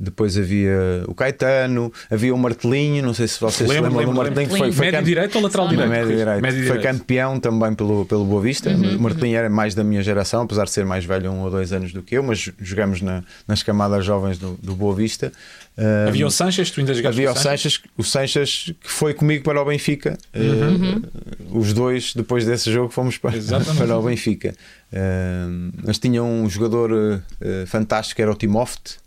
Depois 0.01 0.37
havia 0.37 1.03
o 1.07 1.13
Caetano, 1.13 1.91
havia 2.09 2.33
o 2.33 2.37
Martelinho, 2.37 3.03
não 3.05 3.13
sei 3.13 3.27
se 3.27 3.37
vocês 3.37 3.67
se 3.69 3.75
lembram 3.75 3.91
lembro, 3.97 4.13
do 4.13 4.17
Martelinho, 4.17 4.49
que 4.49 4.57
foi, 4.57 4.71
foi 4.71 4.85
Médio 4.85 5.03
direito 5.03 5.35
ou 5.35 5.41
lateral 5.41 5.67
direito? 5.67 5.89
Médio 5.89 6.15
direito. 6.15 6.41
Médio 6.41 6.67
Foi 6.67 6.77
direito. 6.77 6.97
campeão 6.99 7.39
também 7.39 7.73
pelo, 7.73 8.05
pelo 8.05 8.23
Boa 8.23 8.41
Vista. 8.41 8.69
Uhum, 8.69 8.95
O 8.95 9.01
Martelinho 9.01 9.37
era 9.37 9.49
mais 9.49 9.75
da 9.75 9.83
minha 9.83 10.01
geração, 10.01 10.43
apesar 10.43 10.63
de 10.63 10.71
ser 10.71 10.85
mais 10.85 11.03
velho, 11.03 11.29
um 11.31 11.41
ou 11.41 11.51
dois 11.51 11.73
anos 11.73 11.91
do 11.91 12.01
que 12.01 12.15
eu, 12.17 12.23
mas 12.23 12.49
jogamos 12.61 13.01
na- 13.01 13.23
nas 13.45 13.61
camadas 13.61 14.05
jovens 14.05 14.37
do, 14.37 14.57
do 14.63 14.73
Boa 14.73 14.95
Vista. 14.95 15.33
Uh, 15.77 16.07
Havia 16.09 16.27
o 16.27 16.31
Sanches, 16.31 16.71
tu 16.71 16.79
ainda 16.79 16.93
jogaste 16.93 17.19
Havia 17.21 17.31
o 17.31 17.35
Sanches, 17.35 17.81
o 17.97 18.03
Sanches 18.03 18.73
que 18.81 18.89
foi 18.91 19.13
comigo 19.13 19.43
para 19.43 19.61
o 19.61 19.65
Benfica. 19.65 20.17
Uhum. 20.33 21.01
Uh, 21.49 21.57
os 21.59 21.73
dois, 21.73 22.13
depois 22.13 22.45
desse 22.45 22.71
jogo, 22.71 22.89
fomos 22.89 23.17
para, 23.17 23.33
para 23.77 23.97
o 23.97 24.01
Benfica. 24.01 24.53
Uh, 24.93 25.71
mas 25.85 25.97
tinha 25.99 26.23
um 26.23 26.49
jogador 26.49 26.91
uh, 26.91 27.21
fantástico 27.67 28.21
era 28.21 28.31
o 28.31 28.35
Timoft, 28.35 28.97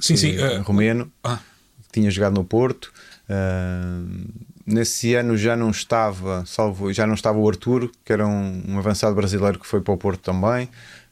Sim, 0.00 0.16
sim. 0.16 0.36
uh, 0.38 0.62
romeno, 0.62 1.10
ah, 1.22 1.38
que 1.86 2.00
tinha 2.00 2.10
jogado 2.10 2.34
no 2.34 2.44
Porto. 2.44 2.92
Uh, 3.28 4.28
nesse 4.66 5.14
ano 5.14 5.36
já 5.36 5.56
não 5.56 5.70
estava, 5.70 6.44
salvo, 6.46 6.92
já 6.92 7.06
não 7.06 7.14
estava 7.14 7.38
o 7.38 7.48
Arturo, 7.48 7.90
que 8.04 8.12
era 8.12 8.26
um, 8.26 8.62
um 8.68 8.78
avançado 8.78 9.14
brasileiro 9.14 9.58
que 9.58 9.66
foi 9.66 9.80
para 9.80 9.94
o 9.94 9.96
Porto 9.96 10.20
também. 10.20 10.68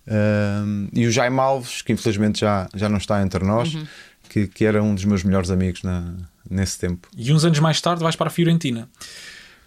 Uh, 0.07 0.89
e 0.93 1.07
o 1.07 1.11
Jaime 1.11 1.39
Alves, 1.39 1.83
que 1.83 1.93
infelizmente 1.93 2.41
já, 2.41 2.69
já 2.75 2.89
não 2.89 2.97
está 2.99 3.23
entre 3.23 3.45
nós, 3.45 3.75
Uhum. 3.75 3.87
que, 4.29 4.47
que 4.47 4.65
era 4.65 4.83
um 4.83 4.95
dos 4.95 5.05
meus 5.05 5.23
melhores 5.23 5.51
amigos 5.51 5.83
na, 5.83 6.15
nesse 6.51 6.79
tempo. 6.79 7.09
e 7.17 7.33
uns 7.33 7.45
anos 7.45 7.59
mais 7.61 7.81
tarde 7.81 8.03
vais 8.03 8.17
para 8.17 8.29
a 8.29 8.31
Fiorentina. 8.31 8.89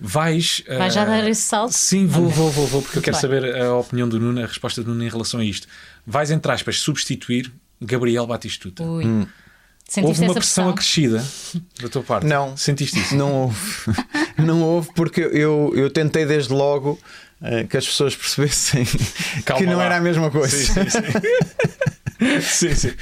Vais. 0.03 0.63
eh, 0.65 0.77
Vais 0.79 0.93
já 0.95 1.05
dar 1.05 1.27
esse 1.29 1.43
salto? 1.43 1.73
Sim, 1.73 2.07
vou, 2.07 2.27
vou, 2.27 2.49
vou, 2.49 2.65
vou, 2.65 2.81
porque 2.81 2.97
eu 2.97 3.01
quero 3.03 3.13
Vai. 3.15 3.21
saber 3.21 3.55
a 3.61 3.75
opinião 3.75 4.09
do 4.09 4.19
Nuno, 4.19 4.41
a 4.43 4.47
resposta 4.47 4.81
do 4.83 4.89
Nuno 4.89 5.03
em 5.03 5.09
relação 5.09 5.39
a 5.39 5.45
isto. 5.45 5.67
Vais, 6.07 6.31
entre 6.31 6.51
aspas, 6.51 6.79
substituir 6.79 7.51
Gabriel 7.81 8.25
Batistuta. 8.27 8.83
Ui. 8.83 9.05
Hum. 9.05 9.25
Sentiste 9.87 10.07
Houve 10.21 10.23
uma 10.23 10.33
pressão 10.33 10.63
pressão? 10.65 10.69
acrescida 10.69 11.25
da 11.81 11.89
tua 11.89 12.01
parte? 12.03 12.25
Não. 12.25 12.55
Sentiste 12.55 12.97
isso? 12.97 13.13
Não 13.15 13.33
houve, 13.33 13.57
não 14.39 14.61
houve 14.61 14.89
porque 14.95 15.19
eu, 15.21 15.73
eu 15.75 15.89
tentei 15.89 16.25
desde 16.25 16.53
logo 16.53 16.97
eh, 17.41 17.65
que 17.65 17.75
as 17.75 17.85
pessoas 17.85 18.15
percebessem 18.15 18.85
Calma 19.43 19.61
que 19.65 19.69
não 19.69 19.79
lá. 19.79 19.85
era 19.85 19.97
a 19.97 19.99
mesma 20.01 20.31
coisa. 20.31 20.55
Sim, 20.55 20.89
sim, 20.89 22.39
sim. 22.39 22.39
sim, 22.69 22.75
sim. 22.75 22.93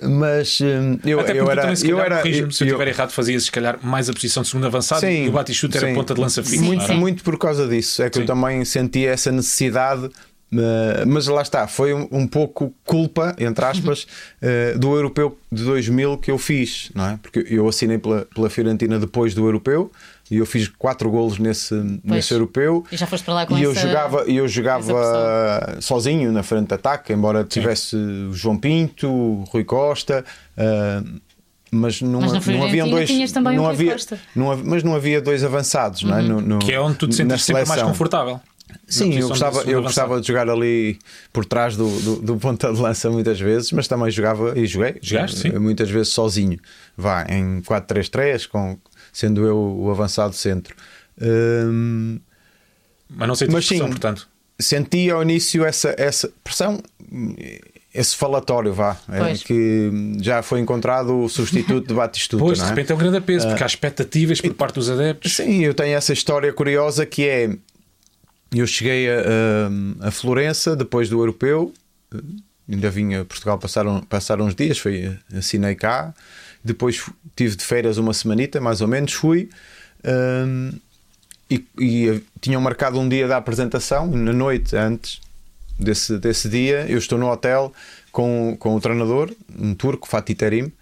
Mas 0.00 0.60
hum, 0.60 0.98
eu, 1.04 1.18
Até 1.18 1.32
eu 1.40 1.50
era. 1.50 1.62
também, 1.62 1.76
se 1.76 1.88
eu 1.88 1.98
era 2.00 2.22
se 2.22 2.28
eu 2.28 2.34
eu- 2.42 2.48
estiver 2.48 2.88
errado, 2.88 3.10
fazias 3.10 3.44
se 3.44 3.50
calhar 3.50 3.78
mais 3.82 4.08
a 4.08 4.12
posição 4.12 4.42
de 4.44 4.48
segundo 4.48 4.66
avançado 4.66 5.00
Sim, 5.00 5.24
e 5.24 5.28
o 5.28 5.32
Batistuta 5.32 5.78
era 5.78 5.88
sim. 5.88 5.94
ponta 5.94 6.14
de 6.14 6.20
lança 6.20 6.42
fixa. 6.44 6.86
Sim. 6.86 6.94
muito 6.94 7.24
por 7.24 7.36
causa 7.36 7.66
disso. 7.66 8.00
É 8.02 8.08
que 8.10 8.16
Sim. 8.16 8.20
eu 8.20 8.26
também 8.26 8.64
senti 8.64 9.04
essa 9.06 9.32
necessidade. 9.32 10.08
Eh, 10.52 11.04
Mas 11.06 11.26
lá 11.26 11.42
está, 11.42 11.66
foi 11.66 11.92
um, 11.94 12.08
um 12.10 12.26
pouco 12.26 12.72
culpa, 12.84 13.34
entre 13.38 13.64
aspas, 13.64 14.06
eh, 14.40 14.74
do 14.76 14.94
europeu 14.96 15.38
de 15.52 15.64
2000 15.64 16.18
que 16.18 16.30
eu 16.30 16.38
fiz, 16.38 16.90
não 16.94 17.06
é? 17.06 17.18
Porque 17.22 17.44
eu 17.50 17.68
assinei 17.68 17.98
pela, 17.98 18.26
pela 18.34 18.48
Fiorentina 18.50 18.98
depois 18.98 19.34
do 19.34 19.44
europeu 19.46 19.90
e 20.30 20.36
eu 20.36 20.44
fiz 20.46 20.68
quatro 20.68 21.10
golos 21.10 21.38
nesse, 21.38 21.74
nesse 22.04 22.32
europeu. 22.34 22.84
E 22.92 22.96
já 22.98 23.06
foste 23.06 23.24
para 23.24 23.34
lá 23.34 23.46
com 23.46 23.56
e 23.58 23.62
eu 23.62 23.72
essa- 23.72 23.80
jogava, 23.80 24.24
e 24.26 24.36
eu 24.36 24.46
jogava 24.46 25.76
sozinho 25.80 26.30
na 26.32 26.42
frente 26.42 26.68
de 26.68 26.74
ataque, 26.74 27.12
embora 27.12 27.44
tivesse 27.44 27.96
o 27.96 28.32
João 28.32 28.56
Pinto, 28.56 29.08
o 29.08 29.44
Rui 29.50 29.64
Costa. 29.64 30.24
eh, 30.56 31.02
mas 31.70 32.00
não, 32.00 32.20
Mas 32.22 32.32
não 32.46 32.64
haviam 32.64 32.88
dois. 32.88 33.10
não 33.10 33.66
havia. 33.68 33.92
Uhum. 33.92 34.18
não 34.34 34.50
havia- 34.52 34.64
mas 34.64 34.82
não 34.82 34.94
havia 34.94 35.20
dois 35.20 35.44
avançados, 35.44 36.02
não 36.02 36.16
é? 36.18 36.22
No- 36.22 36.40
no- 36.40 36.58
Que 36.60 36.72
é 36.72 36.80
onde 36.80 36.96
tu 36.96 37.06
te 37.06 37.22
na 37.24 37.34
sentes 37.36 37.44
sempre 37.44 37.66
mais 37.66 37.82
confortável. 37.82 38.40
Sim, 38.86 39.18
eu 39.18 39.28
gostava, 39.28 39.62
eu 39.62 39.82
gostava 39.82 40.20
de 40.20 40.26
jogar 40.26 40.48
ali 40.48 40.98
por 41.32 41.44
trás 41.44 41.76
do, 41.76 41.88
do, 42.00 42.16
do 42.16 42.36
ponta 42.36 42.72
de 42.72 42.80
lança 42.80 43.10
muitas 43.10 43.38
vezes, 43.38 43.70
mas 43.72 43.86
também 43.86 44.10
jogava 44.10 44.58
e 44.58 44.66
joguei 44.66 44.96
Jogaste, 45.02 45.40
sim. 45.40 45.50
muitas 45.58 45.90
vezes 45.90 46.12
sozinho. 46.12 46.58
Vá 46.96 47.24
em 47.28 47.60
4-3-3, 47.62 48.48
com, 48.48 48.78
sendo 49.12 49.44
eu 49.46 49.56
o 49.56 49.90
avançado 49.90 50.34
centro. 50.34 50.74
Hum, 51.20 52.18
Mas 53.08 53.28
não 53.28 53.34
sentiste 53.34 53.54
Mas 53.54 53.66
sim. 53.66 53.76
pressão, 53.76 53.88
portanto. 53.90 54.28
senti 54.58 55.10
ao 55.10 55.22
início 55.22 55.64
essa, 55.64 55.94
essa 55.98 56.30
pressão, 56.42 56.80
esse 57.94 58.14
falatório, 58.14 58.72
vá, 58.72 58.96
é, 59.10 59.34
que 59.34 59.90
já 60.20 60.42
foi 60.42 60.60
encontrado 60.60 61.24
o 61.24 61.28
substituto 61.28 61.88
de 61.88 61.94
Batistuta. 61.94 62.42
Pois, 62.44 62.58
não 62.58 62.66
de 62.66 62.72
é? 62.72 62.74
repente 62.74 62.92
é 62.92 62.94
um 62.94 62.98
grande 62.98 63.20
peso, 63.20 63.48
porque 63.48 63.62
há 63.62 63.66
expectativas 63.66 64.40
por 64.40 64.54
parte 64.54 64.74
dos 64.74 64.88
adeptos. 64.90 65.36
Sim, 65.36 65.64
eu 65.64 65.74
tenho 65.74 65.96
essa 65.96 66.12
história 66.12 66.52
curiosa 66.52 67.04
que 67.04 67.26
é. 67.26 67.50
Eu 68.54 68.66
cheguei 68.66 69.08
a, 69.10 70.08
a, 70.08 70.10
Florença 70.10 70.74
depois 70.74 71.08
do 71.08 71.20
europeu, 71.20 71.72
ainda 72.68 72.90
vim 72.90 73.14
a 73.14 73.24
Portugal 73.24 73.58
passaram, 73.58 74.00
passaram 74.02 74.46
uns 74.46 74.54
dias, 74.54 74.78
foi, 74.78 75.16
assinei 75.34 75.74
cá, 75.74 76.14
depois 76.64 77.04
tive 77.36 77.56
de 77.56 77.64
férias 77.64 77.98
uma 77.98 78.14
semanita, 78.14 78.60
mais 78.60 78.80
ou 78.80 78.88
menos, 78.88 79.12
fui. 79.12 79.50
hum, 80.04 80.72
e, 81.50 81.64
e 81.80 82.22
tinham 82.40 82.60
marcado 82.60 83.00
um 83.00 83.08
dia 83.08 83.26
da 83.26 83.38
apresentação, 83.38 84.06
na 84.06 84.32
noite 84.34 84.76
antes 84.76 85.20
desse, 85.78 86.18
desse 86.18 86.48
dia, 86.48 86.84
eu 86.88 86.98
estou 86.98 87.18
no 87.18 87.30
hotel 87.30 87.72
com, 88.12 88.56
com 88.58 88.74
o 88.74 88.80
treinador, 88.80 89.30
um 89.58 89.74
turco, 89.74 90.08
Fatih 90.08 90.34
Terim, 90.34 90.72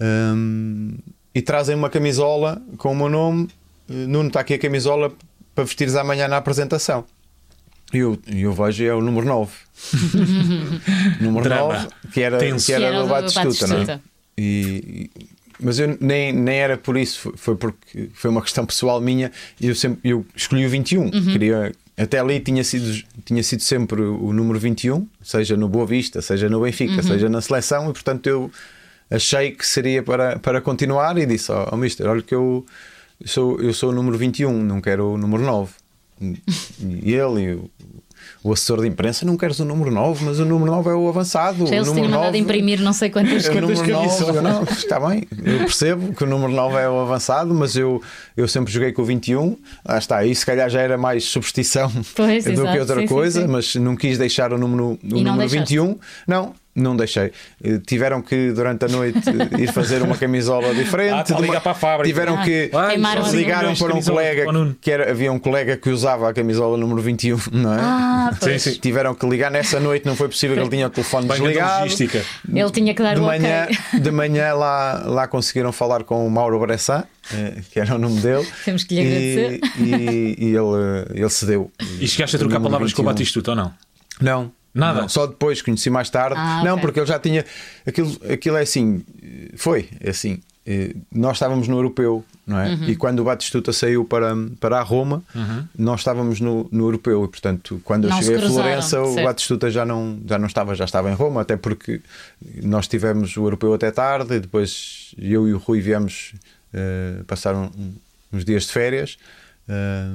hum, 0.00 0.96
e 1.34 1.40
trazem 1.42 1.74
uma 1.74 1.88
camisola 1.88 2.60
com 2.76 2.92
o 2.92 2.96
meu 2.96 3.08
nome. 3.08 3.48
Nuno, 3.88 4.28
está 4.28 4.40
aqui 4.40 4.54
a 4.54 4.58
camisola 4.58 5.12
para 5.54 5.64
vestires 5.64 5.94
amanhã 5.96 6.28
na 6.28 6.36
apresentação. 6.36 7.04
E 7.92 7.98
eu, 7.98 8.18
e 8.26 8.42
eu 8.42 8.52
vejo, 8.54 8.84
é 8.84 8.94
o 8.94 9.00
número 9.02 9.26
9. 9.26 9.52
número 11.20 11.44
Drama. 11.44 11.74
9, 11.74 11.88
que 12.12 12.20
era, 12.20 12.38
Tenso. 12.38 12.66
que 12.66 12.72
era, 12.72 12.80
Que 12.82 12.86
era 12.94 13.02
do 13.02 13.08
Batistuta, 13.08 13.66
não 13.66 13.76
é? 13.78 14.00
E, 14.38 15.10
e- 15.18 15.26
mas 15.60 15.78
eu 15.78 15.96
nem, 16.00 16.32
nem 16.32 16.56
era 16.56 16.76
por 16.76 16.96
isso, 16.96 17.20
foi- 17.20 17.36
foi 17.36 17.56
porque 17.56 18.08
foi 18.14 18.30
uma 18.30 18.42
questão 18.42 18.66
pessoal 18.66 19.00
minha 19.00 19.30
e 19.60 19.68
eu 19.68 19.74
sempre 19.76 20.00
eu 20.10 20.26
escolhi 20.34 20.66
o 20.66 20.70
21. 20.70 21.08
Queria, 21.10 21.72
até 21.96 22.18
ali 22.18 22.40
tinha 22.40 22.64
sido, 22.64 23.00
tinha 23.24 23.42
sido 23.44 23.62
sempre 23.62 24.00
o 24.02 24.32
número 24.32 24.58
21, 24.58 25.06
seja 25.22 25.56
no 25.56 25.68
Boa 25.68 25.86
Vista, 25.86 26.20
seja 26.20 26.48
no 26.48 26.62
Benfica, 26.62 27.00
seja 27.02 27.28
na 27.28 27.40
seleção, 27.40 27.90
e 27.90 27.92
portanto 27.92 28.26
eu 28.26 28.50
achei 29.08 29.52
que 29.52 29.64
seria 29.64 30.02
para, 30.02 30.38
para 30.40 30.60
continuar 30.60 31.16
e 31.18 31.26
disse 31.26 31.52
ao, 31.52 31.68
ao 31.74 31.76
Mister: 31.78 32.08
Olha, 32.08 32.22
que 32.22 32.34
eu 32.34 32.66
sou, 33.26 33.60
eu 33.60 33.72
sou 33.72 33.90
o 33.90 33.92
número 33.92 34.16
21, 34.18 34.52
não 34.64 34.80
quero 34.80 35.12
o 35.14 35.18
número 35.18 35.42
9. 35.44 35.72
E 36.20 37.12
ele 37.12 37.40
e 37.42 37.52
o, 37.54 37.70
o 38.44 38.52
assessor 38.52 38.80
de 38.80 38.86
imprensa: 38.86 39.26
Não 39.26 39.36
queres 39.36 39.58
o 39.58 39.64
número 39.64 39.90
9, 39.90 40.24
mas 40.24 40.38
o 40.38 40.44
número 40.44 40.70
9 40.70 40.90
é 40.90 40.94
o 40.94 41.08
avançado. 41.08 41.66
Já 41.66 41.72
o 41.72 41.74
eles 41.78 41.90
tinham 41.90 42.04
mandado 42.04 42.24
9 42.26 42.38
imprimir 42.38 42.80
não 42.80 42.92
sei 42.92 43.10
quantas 43.10 43.44
é 43.46 43.50
Quantas 43.50 43.80
número 43.80 43.92
9, 43.92 44.08
camisolas? 44.08 44.36
eu 44.36 44.42
não, 44.42 44.62
está 44.62 45.00
bem, 45.00 45.26
eu 45.44 45.58
percebo 45.58 46.14
que 46.14 46.22
o 46.22 46.26
número 46.26 46.52
9 46.52 46.76
é 46.76 46.88
o 46.88 47.00
avançado, 47.00 47.52
mas 47.52 47.74
eu, 47.76 48.00
eu 48.36 48.46
sempre 48.46 48.72
joguei 48.72 48.92
com 48.92 49.02
o 49.02 49.04
21. 49.04 49.56
Lá 49.84 49.98
está, 49.98 50.18
aí 50.18 50.32
se 50.34 50.46
calhar 50.46 50.70
já 50.70 50.80
era 50.80 50.96
mais 50.96 51.24
superstição 51.24 51.90
Pois, 52.14 52.44
do 52.44 52.52
exato, 52.52 52.72
que 52.72 52.78
outra 52.78 52.94
sim, 53.00 53.06
sim, 53.08 53.14
coisa, 53.14 53.40
sim. 53.42 53.48
mas 53.48 53.74
não 53.74 53.96
quis 53.96 54.16
deixar 54.16 54.52
o 54.52 54.58
número, 54.58 54.90
o 54.92 54.98
E 55.02 55.24
número 55.24 55.48
deixaste? 55.48 55.74
21. 55.74 55.98
Não, 56.28 56.54
não 56.74 56.96
deixei. 56.96 57.32
Eh, 57.62 57.78
Tiveram 57.86 58.22
que, 58.22 58.50
durante 58.52 58.84
a 58.84 58.88
noite, 58.88 59.18
ir 59.58 59.72
fazer 59.72 60.02
uma 60.02 60.16
camisola 60.16 60.74
diferente. 60.74 61.12
Ah, 61.14 61.22
de 61.22 61.32
uma- 61.32 61.40
ligar 61.42 61.60
para 61.60 61.72
a 61.72 61.74
fábrica. 61.74 62.08
Tiveram 62.08 62.38
Ah, 62.38 62.42
que. 62.44 62.70
As 62.72 63.32
Ligaram 63.32 63.74
para 63.76 63.94
um 63.94 64.02
colega 64.02 64.44
que 64.80 64.90
era, 64.90 65.10
havia 65.10 65.30
um 65.32 65.38
colega 65.38 65.76
que 65.76 65.90
usava 65.90 66.28
a 66.28 66.32
camisola 66.32 66.76
número 66.76 67.00
21, 67.02 67.38
não 67.52 67.74
é? 67.74 67.78
Ah, 67.80 68.30
pois. 68.40 68.62
Sim, 68.62 68.72
sim. 68.72 68.78
Tiveram 68.80 69.14
que 69.14 69.26
ligar 69.26 69.50
nessa 69.50 69.78
noite, 69.80 70.06
não 70.06 70.16
foi 70.16 70.28
possível, 70.28 70.56
ele 70.56 70.68
tinha 70.70 70.86
o 70.86 70.90
telefone 70.90 71.26
Bem 71.28 71.36
desligado. 71.38 71.82
logística. 71.82 72.24
Ele 72.52 72.70
tinha 72.70 72.94
que 72.94 73.02
dar 73.02 73.14
De 73.14 73.20
o 73.20 73.24
manhã, 73.24 73.66
ok. 73.70 74.00
de 74.00 74.10
manhã 74.10 74.54
lá, 74.54 75.02
lá 75.06 75.26
conseguiram 75.28 75.72
falar 75.72 76.04
com 76.04 76.26
o 76.26 76.30
Mauro 76.30 76.58
Bressan, 76.60 77.04
eh, 77.32 77.56
que 77.70 77.78
era 77.80 77.94
o 77.94 77.98
nome 77.98 78.20
dele. 78.20 78.46
Temos 78.64 78.84
que 78.84 78.94
lhe 78.94 79.00
e, 79.02 79.04
agradecer. 79.04 79.60
e, 79.78 80.36
e 80.38 80.56
ele, 80.56 81.20
ele 81.20 81.28
cedeu. 81.30 81.70
E 82.00 82.08
chegaste 82.08 82.36
a 82.36 82.38
trocar 82.38 82.60
palavras 82.60 82.92
com 82.92 83.02
o 83.02 83.04
21. 83.04 83.12
Batistuta 83.12 83.50
ou 83.50 83.56
não? 83.56 83.72
Não. 84.20 84.52
Nada? 84.74 85.02
Não, 85.02 85.08
só 85.08 85.26
depois 85.26 85.60
conheci 85.60 85.90
mais 85.90 86.08
tarde. 86.08 86.36
Ah, 86.38 86.62
não, 86.64 86.72
ok. 86.74 86.80
porque 86.82 87.00
ele 87.00 87.06
já 87.06 87.18
tinha. 87.18 87.44
Aquilo, 87.86 88.10
aquilo 88.32 88.56
é 88.56 88.62
assim. 88.62 89.04
Foi, 89.56 89.88
é 90.00 90.10
assim. 90.10 90.40
eh, 90.66 90.94
Nós 91.12 91.36
estávamos 91.36 91.68
no 91.68 91.76
europeu, 91.76 92.24
não 92.46 92.58
é? 92.58 92.70
Uhum. 92.70 92.84
E 92.88 92.96
quando 92.96 93.18
o 93.20 93.24
Batistuta 93.24 93.72
saiu 93.72 94.04
para, 94.04 94.34
para 94.58 94.78
a 94.78 94.82
Roma, 94.82 95.22
nós 95.76 96.00
estávamos 96.00 96.40
no, 96.40 96.68
no 96.72 96.84
europeu. 96.86 97.22
E 97.24 97.28
portanto, 97.28 97.80
quando 97.84 98.04
eu 98.04 98.10
Não 98.10 98.16
se 98.22 98.28
cheguei 98.28 98.46
a 98.46 98.50
Florença, 98.50 99.00
o 99.02 99.12
certo. 99.12 99.26
Batistuta 99.26 99.70
já 99.70 99.84
não, 99.84 100.18
já 100.26 100.38
não 100.38 100.46
estava, 100.46 100.74
já 100.74 100.84
estava 100.86 101.10
em 101.10 101.14
Roma, 101.14 101.42
até 101.42 101.56
porque 101.56 102.00
nós 102.62 102.88
tivemos 102.88 103.36
o 103.36 103.42
europeu 103.44 103.74
até 103.74 103.90
tarde, 103.90 104.34
e 104.36 104.40
depois 104.40 105.14
eu 105.18 105.46
e 105.48 105.52
o 105.52 105.58
Rui 105.58 105.80
viemos 105.82 106.32
eh, 106.72 107.16
passar 107.26 107.54
um- 107.54 107.70
uns 108.32 108.44
dias 108.44 108.62
de 108.64 108.72
férias. 108.72 109.18
Eh, 109.68 110.06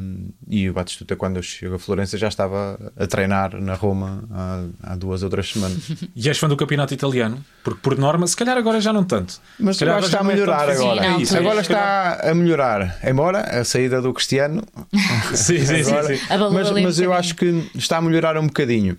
e 0.49 0.69
o 0.69 0.73
Batistuta, 0.73 1.15
quando 1.15 1.37
eu 1.37 1.43
chego 1.43 1.75
a 1.75 1.79
Florença, 1.79 2.17
já 2.17 2.27
estava 2.27 2.77
a 2.97 3.07
treinar 3.07 3.55
na 3.61 3.73
Roma 3.75 4.23
há, 4.31 4.63
há 4.83 4.95
duas 4.95 5.23
ou 5.23 5.29
três 5.29 5.49
semanas. 5.51 5.77
E 6.15 6.27
és 6.27 6.37
fã 6.37 6.47
do 6.49 6.57
campeonato 6.57 6.93
italiano? 6.93 7.43
Porque 7.63 7.79
por 7.81 7.97
norma, 7.97 8.25
se 8.27 8.35
calhar 8.35 8.57
agora 8.57 8.81
já 8.81 8.91
não 8.91 9.03
tanto. 9.03 9.39
Mas 9.59 9.77
que 9.77 9.83
está 9.85 10.19
a 10.19 10.21
é 10.21 10.23
melhorar 10.23 10.65
tanto 10.67 10.71
agora. 10.81 11.01
Sim, 11.03 11.09
não, 11.09 11.17
É 11.17 11.21
isso, 11.21 11.37
agora 11.37 11.57
é 11.57 11.61
está 11.61 12.19
a 12.31 12.35
melhorar. 12.35 12.99
Embora 13.03 13.39
a 13.41 13.63
saída 13.63 14.01
do 14.01 14.13
Cristiano. 14.13 14.63
Sim, 15.33 15.59
sim, 15.65 15.83
sim, 15.83 15.91
agora- 15.91 16.15
sim. 16.15 16.21
Mas 16.53 16.71
um 16.71 16.81
mas 16.81 16.99
eu 16.99 17.13
acho 17.13 17.35
que 17.35 17.69
está 17.75 17.97
a 17.97 18.01
melhorar 18.01 18.37
um 18.37 18.47
bocadinho. 18.47 18.97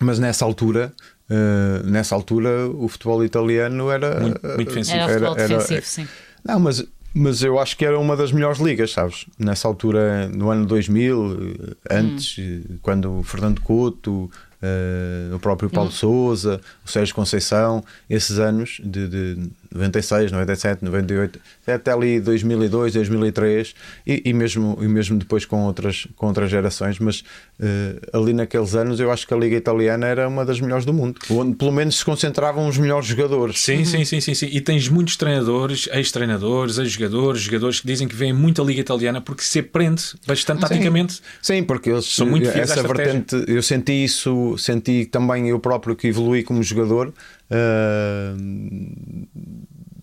Mas 0.00 0.18
nessa 0.18 0.44
altura. 0.44 0.92
eh, 1.30 1.82
nessa 1.84 2.14
altura 2.14 2.68
o 2.68 2.86
futebol 2.88 3.24
italiano 3.24 3.90
era 3.90 4.20
Muito- 4.20 4.46
muito 4.46 4.68
defensivo. 4.68 4.96
Era 4.98 5.06
o 5.06 5.08
futebol 5.08 5.34
defensivo, 5.34 5.86
sim. 5.86 6.08
não 6.44 6.60
mas 6.60 6.84
mas 7.14 7.42
eu 7.42 7.58
acho 7.60 7.76
que 7.76 7.84
era 7.84 7.98
uma 7.98 8.16
das 8.16 8.32
melhores 8.32 8.58
ligas 8.58 8.90
sabes 8.92 9.26
nessa 9.38 9.68
altura 9.68 10.28
no 10.28 10.50
ano 10.50 10.66
2000 10.66 11.54
eh, 11.88 11.94
antes 11.98 12.38
Hum. 12.38 12.62
eh, 12.70 12.74
quando 12.82 13.18
o 13.20 13.22
Fernando 13.22 13.60
Couto 13.60 14.30
eh, 14.60 15.30
o 15.34 15.38
próprio 15.38 15.70
Paulo 15.70 15.90
Hum. 15.90 15.92
Souza 15.92 16.60
o 16.84 16.88
Sérgio 16.90 17.14
Conceição 17.14 17.84
esses 18.10 18.38
anos 18.38 18.80
de, 18.84 19.06
de 19.08 19.50
96 19.74 20.32
97 20.32 20.84
98 20.84 21.40
até 21.66 21.92
ali 21.92 22.20
2002 22.20 22.92
2003 22.92 23.74
e, 24.06 24.22
e 24.24 24.32
mesmo 24.32 24.78
e 24.80 24.86
mesmo 24.86 25.18
depois 25.18 25.44
com 25.44 25.64
outras 25.64 26.06
com 26.16 26.26
outras 26.26 26.50
gerações. 26.50 26.98
Mas 26.98 27.24
eh, 27.60 27.96
ali 28.12 28.32
naqueles 28.32 28.74
anos 28.74 29.00
eu 29.00 29.10
acho 29.10 29.26
que 29.26 29.34
a 29.34 29.36
liga 29.36 29.56
italiana 29.56 30.06
era 30.06 30.28
uma 30.28 30.44
das 30.44 30.60
melhores 30.60 30.84
do 30.84 30.92
mundo. 30.92 31.20
Onde 31.30 31.56
pelo 31.56 31.72
menos 31.72 31.98
se 31.98 32.04
concentravam 32.04 32.68
os 32.68 32.78
melhores 32.78 33.06
jogadores. 33.06 33.60
Sim, 33.60 33.84
sim, 33.84 34.04
sim, 34.04 34.20
sim, 34.20 34.34
sim. 34.34 34.48
E 34.50 34.60
tens 34.60 34.88
muitos 34.88 35.16
treinadores, 35.16 35.88
ex-treinadores, 35.92 36.78
ex-jogadores, 36.78 37.42
jogadores 37.42 37.80
que 37.80 37.86
dizem 37.86 38.06
que 38.08 38.14
vêm 38.14 38.32
muito 38.32 38.62
a 38.62 38.64
Liga 38.64 38.80
Italiana 38.80 39.20
porque 39.20 39.42
se 39.42 39.58
aprende 39.58 40.02
bastante 40.26 40.60
taticamente. 40.60 41.20
Sim, 41.42 41.62
porque 41.62 41.90
eles 41.90 42.06
São 42.06 42.26
muito 42.26 42.50
fiéis 42.50 42.70
à 42.70 42.74
essa 42.74 42.82
vertente, 42.82 43.44
eu 43.48 43.62
senti 43.62 44.04
isso, 44.04 44.56
senti 44.58 45.06
também 45.06 45.48
eu 45.48 45.58
próprio 45.58 45.96
que 45.96 46.08
evolui 46.08 46.42
como 46.42 46.62
jogador 46.62 47.12
ah, 47.50 48.34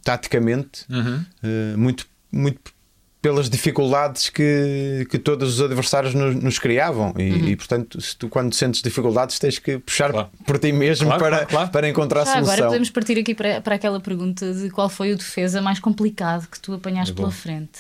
taticamente, 0.04 0.86
Uhum. 0.90 1.26
ah, 1.44 1.78
muito, 1.78 2.06
muito 2.32 2.60
pelas 3.22 3.48
dificuldades 3.52 4.30
que, 4.30 5.06
que 5.12 5.20
todos 5.20 5.54
os 5.60 5.62
adversários 5.62 6.16
nos, 6.16 6.34
nos 6.36 6.58
criavam 6.58 7.14
e, 7.20 7.52
e, 7.52 7.56
portanto 7.56 8.02
se 8.02 8.18
tu 8.18 8.28
quando 8.28 8.52
sentes 8.56 8.82
dificuldades 8.82 9.38
tens 9.38 9.60
que 9.60 9.78
puxar 9.78 10.12
Claro. 10.12 10.30
por 10.44 10.58
ti 10.58 10.72
mesmo 10.72 11.06
Claro, 11.06 11.22
para, 11.24 11.36
claro, 11.38 11.48
claro. 11.52 11.70
para 11.70 11.88
encontrar 11.88 12.22
a 12.22 12.26
solução 12.26 12.52
agora 12.52 12.66
podemos 12.70 12.90
partir 12.90 13.20
aqui 13.20 13.36
para, 13.36 13.62
para 13.62 13.76
aquela 13.76 14.00
pergunta 14.00 14.52
de 14.52 14.72
qual 14.72 14.90
foi 14.90 15.14
o 15.14 15.18
defesa 15.18 15.62
mais 15.62 15.80
complicado 15.80 16.48
que 16.50 16.60
tu 16.60 16.74
apanhaste 16.74 17.12
É 17.12 17.16
pela 17.16 17.30
frente. 17.30 17.80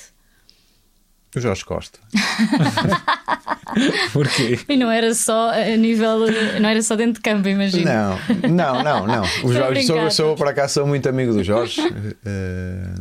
O 1.40 1.42
Jorge 1.42 1.64
Costa 1.66 2.00
Porquê? 4.14 4.60
E 4.68 4.76
não 4.78 4.92
era 4.92 5.14
só 5.14 5.52
a 5.52 5.76
nível, 5.78 6.20
não 6.60 6.70
era 6.70 6.82
só 6.82 6.96
dentro 6.96 7.14
de 7.14 7.22
campo, 7.22 7.48
imagino. 7.48 7.86
Não, 7.86 8.20
não, 8.50 8.84
não, 8.84 9.08
não. 9.08 9.24
O 9.44 9.54
Jorge, 9.54 9.84
sou, 9.84 10.12
sou, 10.12 10.36
por 10.36 10.48
acaso, 10.48 10.74
sou 10.76 10.88
muito 10.88 11.08
amigo 11.08 11.34
do 11.34 11.44
Jorge. 11.44 11.82
Eh, 12.26 12.94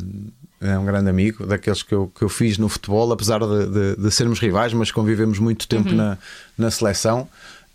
É 0.63 0.79
um 0.79 0.85
grande 0.85 1.09
amigo, 1.09 1.47
daqueles 1.47 1.83
que 1.83 1.95
eu, 1.95 2.13
que 2.15 2.23
eu 2.23 2.29
fiz 2.29 2.59
no 2.59 2.69
futebol, 2.69 3.11
apesar 3.13 3.41
de, 3.41 3.67
de- 3.67 3.97
de 3.97 4.11
sermos 4.11 4.39
rivais, 4.39 4.73
mas 4.75 4.91
convivemos 4.93 5.39
muito 5.39 5.67
tempo 5.67 5.89
Uhum. 5.89 5.97
na, 5.97 6.19
na 6.59 6.71
seleção. 6.71 7.27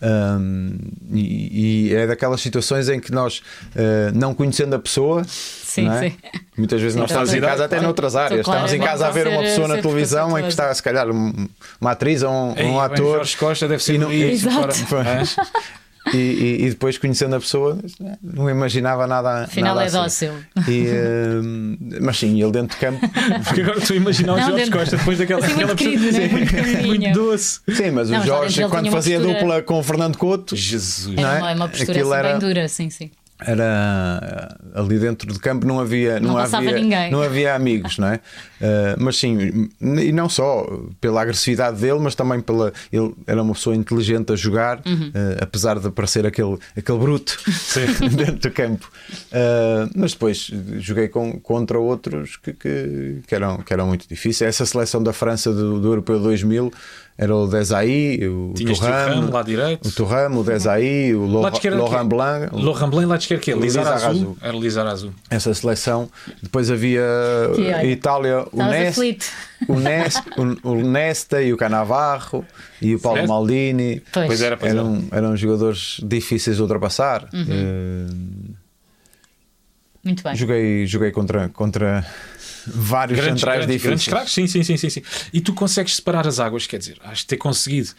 Um, 0.01 0.77
e, 1.13 1.87
e 1.89 1.95
é 1.95 2.05
daquelas 2.05 2.41
situações 2.41 2.89
em 2.89 2.99
que 2.99 3.11
nós, 3.13 3.41
eh, 3.75 4.11
não 4.13 4.33
conhecendo 4.35 4.75
a 4.75 4.79
pessoa, 4.79 5.23
Sim, 5.25 5.85
não 5.85 5.93
é? 5.93 6.09
sim. 6.09 6.17
muitas 6.57 6.81
vezes 6.81 6.95
nós 6.95 7.09
Então, 7.09 7.23
estamos 7.23 7.33
em 7.33 7.39
claro, 7.39 7.53
casa, 7.53 7.65
até 7.65 7.75
claro. 7.77 7.83
noutras 7.87 8.15
áreas. 8.15 8.39
Então, 8.41 8.43
claro, 8.53 8.65
estamos 8.65 8.83
em 8.85 8.87
casa 8.87 9.07
a 9.07 9.11
ver 9.11 9.27
uma 9.27 9.41
pessoa 9.41 9.67
na 9.69 9.77
televisão 9.81 10.37
em 10.37 10.41
que 10.43 10.49
está, 10.49 10.73
se 10.73 10.83
calhar, 10.83 11.09
um- 11.09 11.47
uma 11.79 11.91
atriz 11.91 12.23
ou 12.23 12.31
um, 12.31 12.53
Ei, 12.57 12.65
um 12.65 12.79
ator. 12.79 13.15
Jorge 13.17 13.37
Costa 13.37 13.67
deve 13.69 13.81
ser 13.81 13.95
E 13.95 13.97
não-. 13.97 14.09
E, 16.13 16.17
e- 16.17 16.65
e 16.65 16.69
depois 16.69 16.97
conhecendo 16.99 17.35
a 17.35 17.39
pessoa, 17.39 17.79
não 18.21 18.47
imaginava 18.49 19.07
nada. 19.07 19.45
Afinal 19.45 19.73
nada 19.75 19.85
é 19.85 19.87
assim. 19.87 19.97
dócil. 19.97 20.33
E, 20.67 20.85
eh, 20.87 21.99
mas 22.01 22.17
sim, 22.17 22.39
ele 22.41 22.51
dentro 22.51 22.75
de 22.75 22.85
campo. 22.85 22.99
Porque 23.43 23.61
agora 23.61 23.79
estou 23.79 23.93
a 23.95 23.97
imaginar 23.97 24.33
o 24.33 24.37
Não, 24.37 24.43
Jorge 24.49 24.65
dentro- 24.65 24.79
Costa 24.79 24.97
depois 24.97 25.17
daquela 25.17 25.43
Assim, 25.43 25.55
muito 25.55 25.63
aquela 25.71 25.75
querido, 25.77 26.03
pessoa- 26.05 26.21
né? 26.21 26.27
Muito 26.29 26.53
muito 26.55 26.65
queridinho. 26.83 27.13
doce. 27.13 27.59
Sim, 27.73 27.91
mas 27.91 28.09
Não, 28.09 28.19
o 28.21 28.25
Jorge, 28.25 28.67
quando 28.67 28.91
fazia 28.91 29.17
postura- 29.19 29.39
dupla 29.39 29.61
com 29.63 29.79
o 29.79 29.83
Fernando 29.83 30.17
Couto, 30.17 30.55
Jesus. 30.55 31.15
Não 31.15 31.23
Era 31.27 31.37
é? 31.37 31.41
uma, 31.41 31.53
uma 31.53 31.67
postura 31.69 31.91
Aquilo 31.91 32.13
assim 32.13 32.19
era- 32.19 32.37
bem 32.37 32.39
dura, 32.49 32.67
sim, 32.67 32.89
sim. 32.91 33.11
Era 33.39 34.55
ali 34.73 34.97
dentro 34.97 35.31
de 35.31 35.39
campo 35.39 35.65
não 35.65 35.79
havia 35.79 36.19
Não 36.19 36.33
não, 36.33 36.37
havia 36.37 36.71
ninguém. 36.71 37.11
não 37.11 37.21
havia 37.21 37.55
amigos 37.55 37.97
não 37.97 38.07
é 38.07 38.19
Eh, 38.61 38.95
mas 38.97 39.17
sim 39.17 39.69
e 39.81 40.11
não 40.13 40.29
só 40.29 40.65
pela 41.01 41.21
agressividade 41.21 41.77
dele 41.81 41.99
mas 41.99 42.15
também 42.15 42.39
pela 42.39 42.71
ele 42.89 43.13
era 43.27 43.41
uma 43.43 43.53
pessoa 43.53 43.75
inteligente 43.75 44.31
a 44.31 44.35
jogar 44.37 44.81
Uhum. 44.85 45.11
eh, 45.13 45.37
apesar 45.41 45.77
de 45.77 45.89
parecer 45.91 46.25
aquele 46.25 46.57
aquele 46.77 46.97
bruto 46.97 47.37
dentro 48.15 48.49
do 48.49 48.51
campo 48.51 48.89
Eh, 49.31 49.89
mas 49.95 50.13
depois 50.13 50.49
joguei 50.79 51.09
com, 51.09 51.37
contra 51.41 51.77
outros 51.77 52.37
que, 52.37 52.53
que, 52.53 53.21
que 53.27 53.35
eram 53.35 53.57
que 53.57 53.73
eram 53.73 53.87
muito 53.87 54.07
difíceis 54.07 54.47
essa 54.47 54.65
seleção 54.65 55.03
da 55.03 55.11
França 55.11 55.51
do, 55.51 55.79
do 55.81 55.87
Europeu 55.89 56.17
2000 56.19 56.71
era 57.17 57.33
o 57.33 57.47
Desailly 57.47 58.27
o 58.27 58.53
Thuram 58.53 59.29
lá 59.31 59.41
direito. 59.41 59.87
o 59.87 59.91
Thuram 59.91 60.37
o 60.37 60.43
Desailly 60.43 61.15
o 61.15 61.25
Lá 61.25 61.49
de 61.49 61.69
Laurent 61.69 61.79
Laurent 61.79 62.07
Blanc 62.09 62.49
Laurent 62.53 62.89
Blanc 62.89 63.05
lá 63.05 63.15
de 63.17 63.23
esquerda 63.23 63.41
que 63.43 63.51
é? 63.51 63.55
Lizar 63.55 63.83
Lizar 63.85 63.93
Azul. 63.95 64.09
Azul. 64.09 64.37
Era 64.41 64.57
Lizar 64.57 64.87
Azul. 64.87 65.11
essa 65.29 65.53
seleção. 65.53 66.09
Depois 66.43 66.69
havia 66.69 67.01
a 67.01 67.51
olha, 67.51 67.85
Itália, 67.85 68.45
o 68.51 68.61
aflito. 68.61 69.25
o, 69.67 69.75
Nesta, 69.79 70.23
o, 70.63 70.71
o 70.71 70.75
Nesta 70.75 71.41
e 71.41 71.53
o 71.53 71.57
Canavarro 71.57 72.43
e 72.81 72.93
o 72.95 72.99
Paulo. 72.99 73.25
Maldini. 73.25 74.01
Pois. 74.11 74.41
Era, 74.41 74.57
pois 74.57 74.71
era. 74.71 74.81
Eram, 74.81 75.03
eram 75.11 75.37
jogadores 75.37 76.01
difíceis 76.03 76.57
de 76.57 76.61
ultrapassar. 76.61 77.29
Uhum. 77.33 77.45
Eh, 77.49 78.13
Muito 80.03 80.21
bem. 80.21 80.35
joguei, 80.35 80.85
joguei 80.85 81.11
contra, 81.11 81.49
contra, 81.49 82.05
vários 82.67 83.19
Grandes, 83.19 83.41
centrais 83.41 83.65
grandes, 83.65 83.81
grandes 83.83 84.03
difíceis. 84.03 84.07
craques, 84.07 84.33
sim, 84.33 84.47
sim, 84.47 84.63
sim, 84.63 84.77
sim, 84.77 84.89
sim. 84.89 85.01
E 85.33 85.41
tu 85.41 85.53
consegues 85.53 85.95
separar 85.95 86.27
as 86.27 86.39
águas, 86.39 86.67
quer 86.67 86.77
dizer, 86.79 86.97
has 87.03 87.19
de 87.19 87.27
ter 87.27 87.37
conseguido, 87.37 87.91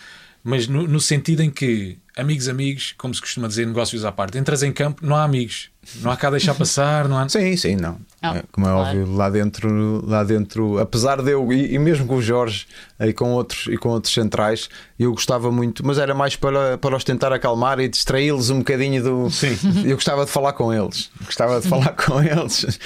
mas 0.42 0.66
no, 0.68 0.86
no 0.86 1.00
sentido 1.00 1.42
em 1.42 1.50
que 1.50 1.98
amigos, 2.16 2.48
amigos, 2.48 2.94
como 2.96 3.14
se 3.14 3.20
costuma 3.20 3.46
dizer, 3.46 3.66
negócios 3.66 4.04
à 4.04 4.10
parte, 4.10 4.38
entras 4.38 4.62
em 4.62 4.72
campo, 4.72 5.04
não 5.04 5.14
há 5.14 5.22
amigos, 5.24 5.68
não 5.96 6.10
há 6.10 6.16
cá 6.16 6.30
deixar 6.30 6.54
passar, 6.56 7.06
não 7.08 7.18
há. 7.18 7.28
Sim, 7.28 7.54
sim, 7.56 7.76
não. 7.76 7.98
É, 8.22 8.42
como 8.50 8.66
é 8.66 8.70
claro. 8.70 8.88
óbvio, 8.98 9.14
lá 9.14 9.28
dentro, 9.28 10.04
lá 10.08 10.24
dentro, 10.24 10.78
apesar 10.78 11.20
de 11.22 11.30
eu, 11.30 11.52
e, 11.52 11.74
e 11.74 11.78
mesmo 11.78 12.06
com 12.06 12.16
o 12.16 12.22
Jorge 12.22 12.66
e 12.98 13.12
com 13.12 13.32
outros, 13.32 13.66
e 13.66 13.76
com 13.76 13.90
outros 13.90 14.12
centrais, 14.14 14.68
eu 14.98 15.12
gostava 15.12 15.52
muito, 15.52 15.86
mas 15.86 15.98
era 15.98 16.14
mais 16.14 16.34
para, 16.34 16.78
para 16.78 16.96
os 16.96 17.04
tentar 17.04 17.32
acalmar 17.32 17.78
e 17.78 17.88
distraí-los 17.88 18.48
um 18.48 18.58
bocadinho 18.58 19.02
do. 19.02 19.30
Sim. 19.30 19.56
Eu 19.84 19.94
gostava 19.96 20.24
de 20.24 20.30
falar 20.30 20.54
com 20.54 20.72
eles, 20.72 21.10
gostava 21.24 21.60
de 21.60 21.68
falar 21.68 21.90
com 21.90 22.20
eles 22.22 22.80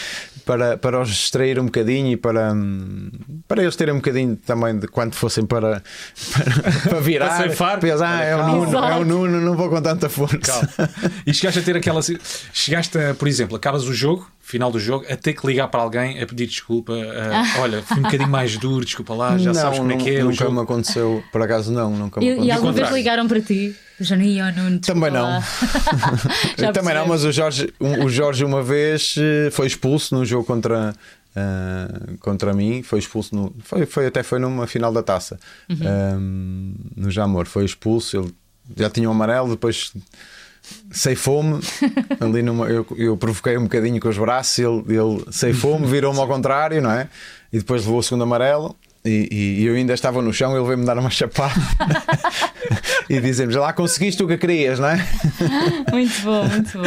para, 0.50 0.76
para 0.76 1.00
os 1.00 1.10
distrair 1.10 1.60
um 1.60 1.66
bocadinho 1.66 2.08
e 2.08 2.16
para, 2.16 2.52
hum, 2.52 3.08
para 3.46 3.62
eles 3.62 3.76
terem 3.76 3.94
um 3.94 3.98
bocadinho 3.98 4.34
também 4.34 4.76
de 4.76 4.88
quando 4.88 5.14
fossem 5.14 5.46
para, 5.46 5.80
para, 6.34 6.90
para 6.90 7.00
virar. 7.00 7.28
Para 7.28 7.36
ceifar. 7.36 7.78
pensar, 7.78 8.18
ah, 8.18 8.24
é 8.24 8.34
o. 8.34 8.46
Nuno, 8.48 8.78
é 8.78 8.96
o. 8.96 9.04
Nuno, 9.04 9.40
não 9.40 9.56
vou 9.56 9.70
com 9.70 9.80
tanta 9.80 10.08
força. 10.08 10.38
Calma. 10.38 10.90
E 11.24 11.32
chegaste 11.32 11.60
a 11.60 11.62
ter 11.62 11.76
aquela. 11.76 12.00
Chegaste 12.52 12.98
a, 12.98 13.14
por 13.14 13.28
exemplo, 13.28 13.56
acabas 13.56 13.84
o 13.84 13.94
jogo, 13.94 14.28
final 14.50 14.70
do 14.70 14.78
jogo, 14.78 15.04
a 15.08 15.16
ter 15.16 15.32
que 15.32 15.46
ligar 15.46 15.68
para 15.68 15.80
alguém 15.80 16.20
a 16.22 16.26
pedir 16.26 16.46
desculpa. 16.46 16.92
a, 16.92 17.60
olha, 17.60 17.82
fui 17.82 17.98
um 17.98 18.02
bocadinho 18.02 18.28
mais 18.28 18.56
duro, 18.56 18.84
desculpa 18.84 19.14
lá, 19.14 19.38
já 19.38 19.54
sabes 19.54 19.78
como 19.78 19.92
é 19.92 19.96
que 19.96 20.10
é. 20.16 20.20
o 20.20 20.24
nunca 20.26 20.36
jogo. 20.44 20.52
me 20.52 20.60
aconteceu, 20.60 21.24
por 21.32 21.40
acaso 21.42 21.72
não, 21.72 21.90
nunca 21.96 22.20
me 22.20 22.26
E, 22.26 22.28
e 22.28 22.32
aconteceu. 22.32 22.54
alguma 22.54 22.72
vez 22.72 22.90
ligaram 22.90 23.26
para 23.28 23.40
ti? 23.40 23.74
Jani 24.00 24.40
ou 24.42 24.52
Nuno? 24.52 24.78
Também 24.80 25.10
não. 25.10 25.42
Também 26.72 26.94
não, 26.94 27.06
mas 27.06 27.24
o 27.24 27.32
Jorge, 27.32 27.72
um- 27.80 28.04
o 28.04 28.08
Jorge 28.08 28.44
uma 28.44 28.62
vez 28.62 29.14
eh, 29.18 29.50
foi 29.50 29.66
expulso 29.66 30.14
num 30.14 30.24
jogo 30.24 30.44
contra, 30.44 30.94
ah, 31.36 31.88
contra 32.20 32.52
mim, 32.54 32.82
foi 32.82 32.98
expulso 32.98 33.34
no, 33.34 33.54
foi, 33.62 33.84
foi, 33.86 34.06
até 34.06 34.22
foi 34.22 34.38
numa 34.38 34.66
final 34.66 34.92
da 34.92 35.02
taça 35.02 35.38
Uhum. 35.68 35.76
Ah, 35.84 36.16
no 36.96 37.10
Jamor, 37.10 37.46
foi 37.46 37.64
expulso, 37.64 38.16
ele 38.16 38.34
já 38.76 38.88
tinha 38.88 39.08
um 39.08 39.12
amarelo, 39.12 39.50
depois 39.50 39.92
ceifou-me 40.90 41.60
ali 42.20 42.42
numa, 42.42 42.66
eu, 42.68 42.86
eu 42.96 43.16
provoquei 43.16 43.56
um 43.56 43.64
bocadinho 43.64 44.00
com 44.00 44.08
os 44.08 44.18
braços, 44.18 44.58
ele, 44.58 44.82
ele 44.88 45.24
ceifou-me, 45.30 45.86
virou-me 45.86 46.18
ao 46.20 46.26
contrário, 46.26 46.80
não 46.82 46.90
é? 46.90 47.08
E 47.52 47.58
depois 47.58 47.82
levou 47.84 47.98
o 47.98 48.02
segundo 48.02 48.22
amarelo. 48.22 48.76
E, 49.02 49.28
e- 49.60 49.64
eu 49.64 49.74
ainda 49.76 49.94
estava 49.94 50.20
no 50.20 50.30
chão, 50.30 50.54
ele 50.54 50.66
veio-me 50.66 50.84
dar 50.84 50.98
uma 50.98 51.08
chapada 51.08 51.54
e 53.08 53.18
dizer-me: 53.18 53.52
Já 53.52 53.60
lá 53.60 53.72
conseguiste 53.72 54.22
o 54.22 54.28
que 54.28 54.36
querias, 54.36 54.78
não 54.78 54.88
é? 54.88 54.96
Muito 55.90 56.20
bom, 56.22 56.44
muito 56.46 56.78
bom. 56.78 56.84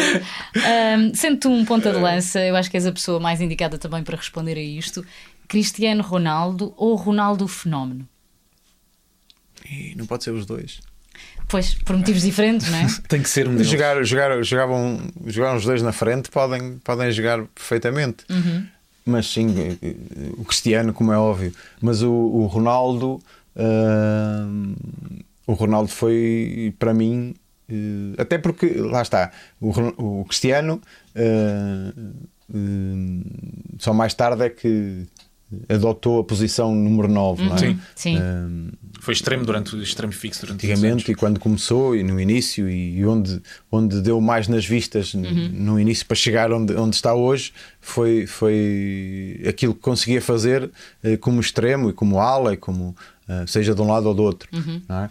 Ahm, 0.63 1.11
sendo 1.15 1.49
um 1.49 1.65
ponta 1.65 1.91
de 1.91 1.97
lança, 1.97 2.39
eu 2.39 2.55
acho 2.55 2.69
que 2.69 2.77
és 2.77 2.85
a 2.85 2.91
pessoa 2.91 3.19
mais 3.19 3.41
indicada 3.41 3.79
também 3.79 4.03
para 4.03 4.15
responder 4.15 4.57
a 4.57 4.61
isto. 4.61 5.03
Cristiano 5.47 6.03
Ronaldo 6.03 6.73
ou 6.77 6.95
Ronaldo 6.95 7.47
Fenómeno? 7.47 8.07
E 9.69 9.95
não 9.95 10.05
pode 10.05 10.23
ser 10.23 10.31
os 10.31 10.45
dois. 10.45 10.81
Pois, 11.47 11.75
por 11.75 11.95
motivos 11.95 12.21
diferentes, 12.23 12.69
não 12.69 12.77
é? 12.77 12.87
Tem 13.07 13.21
que 13.21 13.29
ser 13.29 13.47
um 13.47 13.53
deles. 13.53 13.67
Jogar, 13.67 14.03
jogar, 14.03 14.43
jogavam, 14.43 14.99
jogaram 15.27 15.57
os 15.57 15.65
dois 15.65 15.81
na 15.81 15.91
frente, 15.91 16.29
podem, 16.29 16.77
podem 16.83 17.11
jogar 17.11 17.43
perfeitamente. 17.55 18.25
Mas 19.05 19.27
sim, 19.27 19.53
eh, 19.59 19.77
eh, 19.81 19.95
o 20.37 20.45
Cristiano, 20.45 20.93
como 20.93 21.11
é 21.11 21.17
óbvio. 21.17 21.53
Mas 21.81 22.01
o, 22.01 22.11
o 22.11 22.45
Ronaldo, 22.45 23.21
ah, 23.55 24.47
o 25.45 25.53
Ronaldo 25.53 25.89
foi 25.89 26.73
para 26.79 26.93
mim, 26.93 27.35
eh, 27.69 28.15
até 28.17 28.37
porque 28.37 28.67
lá 28.75 29.01
está, 29.01 29.31
o, 29.59 30.21
o 30.21 30.25
Cristiano 30.25 30.81
eh, 31.15 31.93
só 33.79 33.93
mais 33.93 34.13
tarde 34.13 34.43
é 34.43 34.49
que 34.49 35.05
adotou 35.69 36.19
a 36.19 36.23
posição 36.23 36.73
número 36.75 37.07
9, 37.07 37.43
não 37.43 37.55
é? 37.55 37.57
Sim. 37.59 37.79
Sim. 37.95 38.17
Ah, 38.17 38.47
Foi 38.99 39.13
extremo 39.13 39.45
durante 39.45 39.75
extremo 39.81 40.13
fixo 40.13 40.41
durante 40.45 40.65
antigamente 40.65 41.11
e 41.11 41.15
quando 41.15 41.39
começou 41.39 41.95
e 41.95 42.03
no 42.03 42.19
início 42.19 42.69
e 42.69 43.05
onde, 43.05 43.41
onde 43.71 43.99
deu 44.01 44.21
mais 44.21 44.47
nas 44.47 44.65
vistas 44.65 45.13
n- 45.13 45.49
no 45.49 45.79
início 45.79 46.05
para 46.05 46.15
chegar 46.15 46.51
onde, 46.53 46.73
onde 46.75 46.95
está 46.95 47.13
hoje 47.13 47.51
foi, 47.81 48.25
foi 48.25 49.43
aquilo 49.47 49.73
que 49.73 49.81
conseguia 49.81 50.21
fazer 50.21 50.71
eh, 51.03 51.17
como 51.17 51.41
extremo 51.41 51.89
e 51.89 51.93
como 51.93 52.19
ala 52.19 52.53
e 52.53 52.57
como 52.57 52.95
eh, 53.27 53.43
seja 53.45 53.75
de 53.75 53.81
um 53.81 53.87
lado 53.87 54.07
ou 54.07 54.13
do 54.13 54.23
outro 54.23 54.47
não 54.87 55.03
é? 55.03 55.09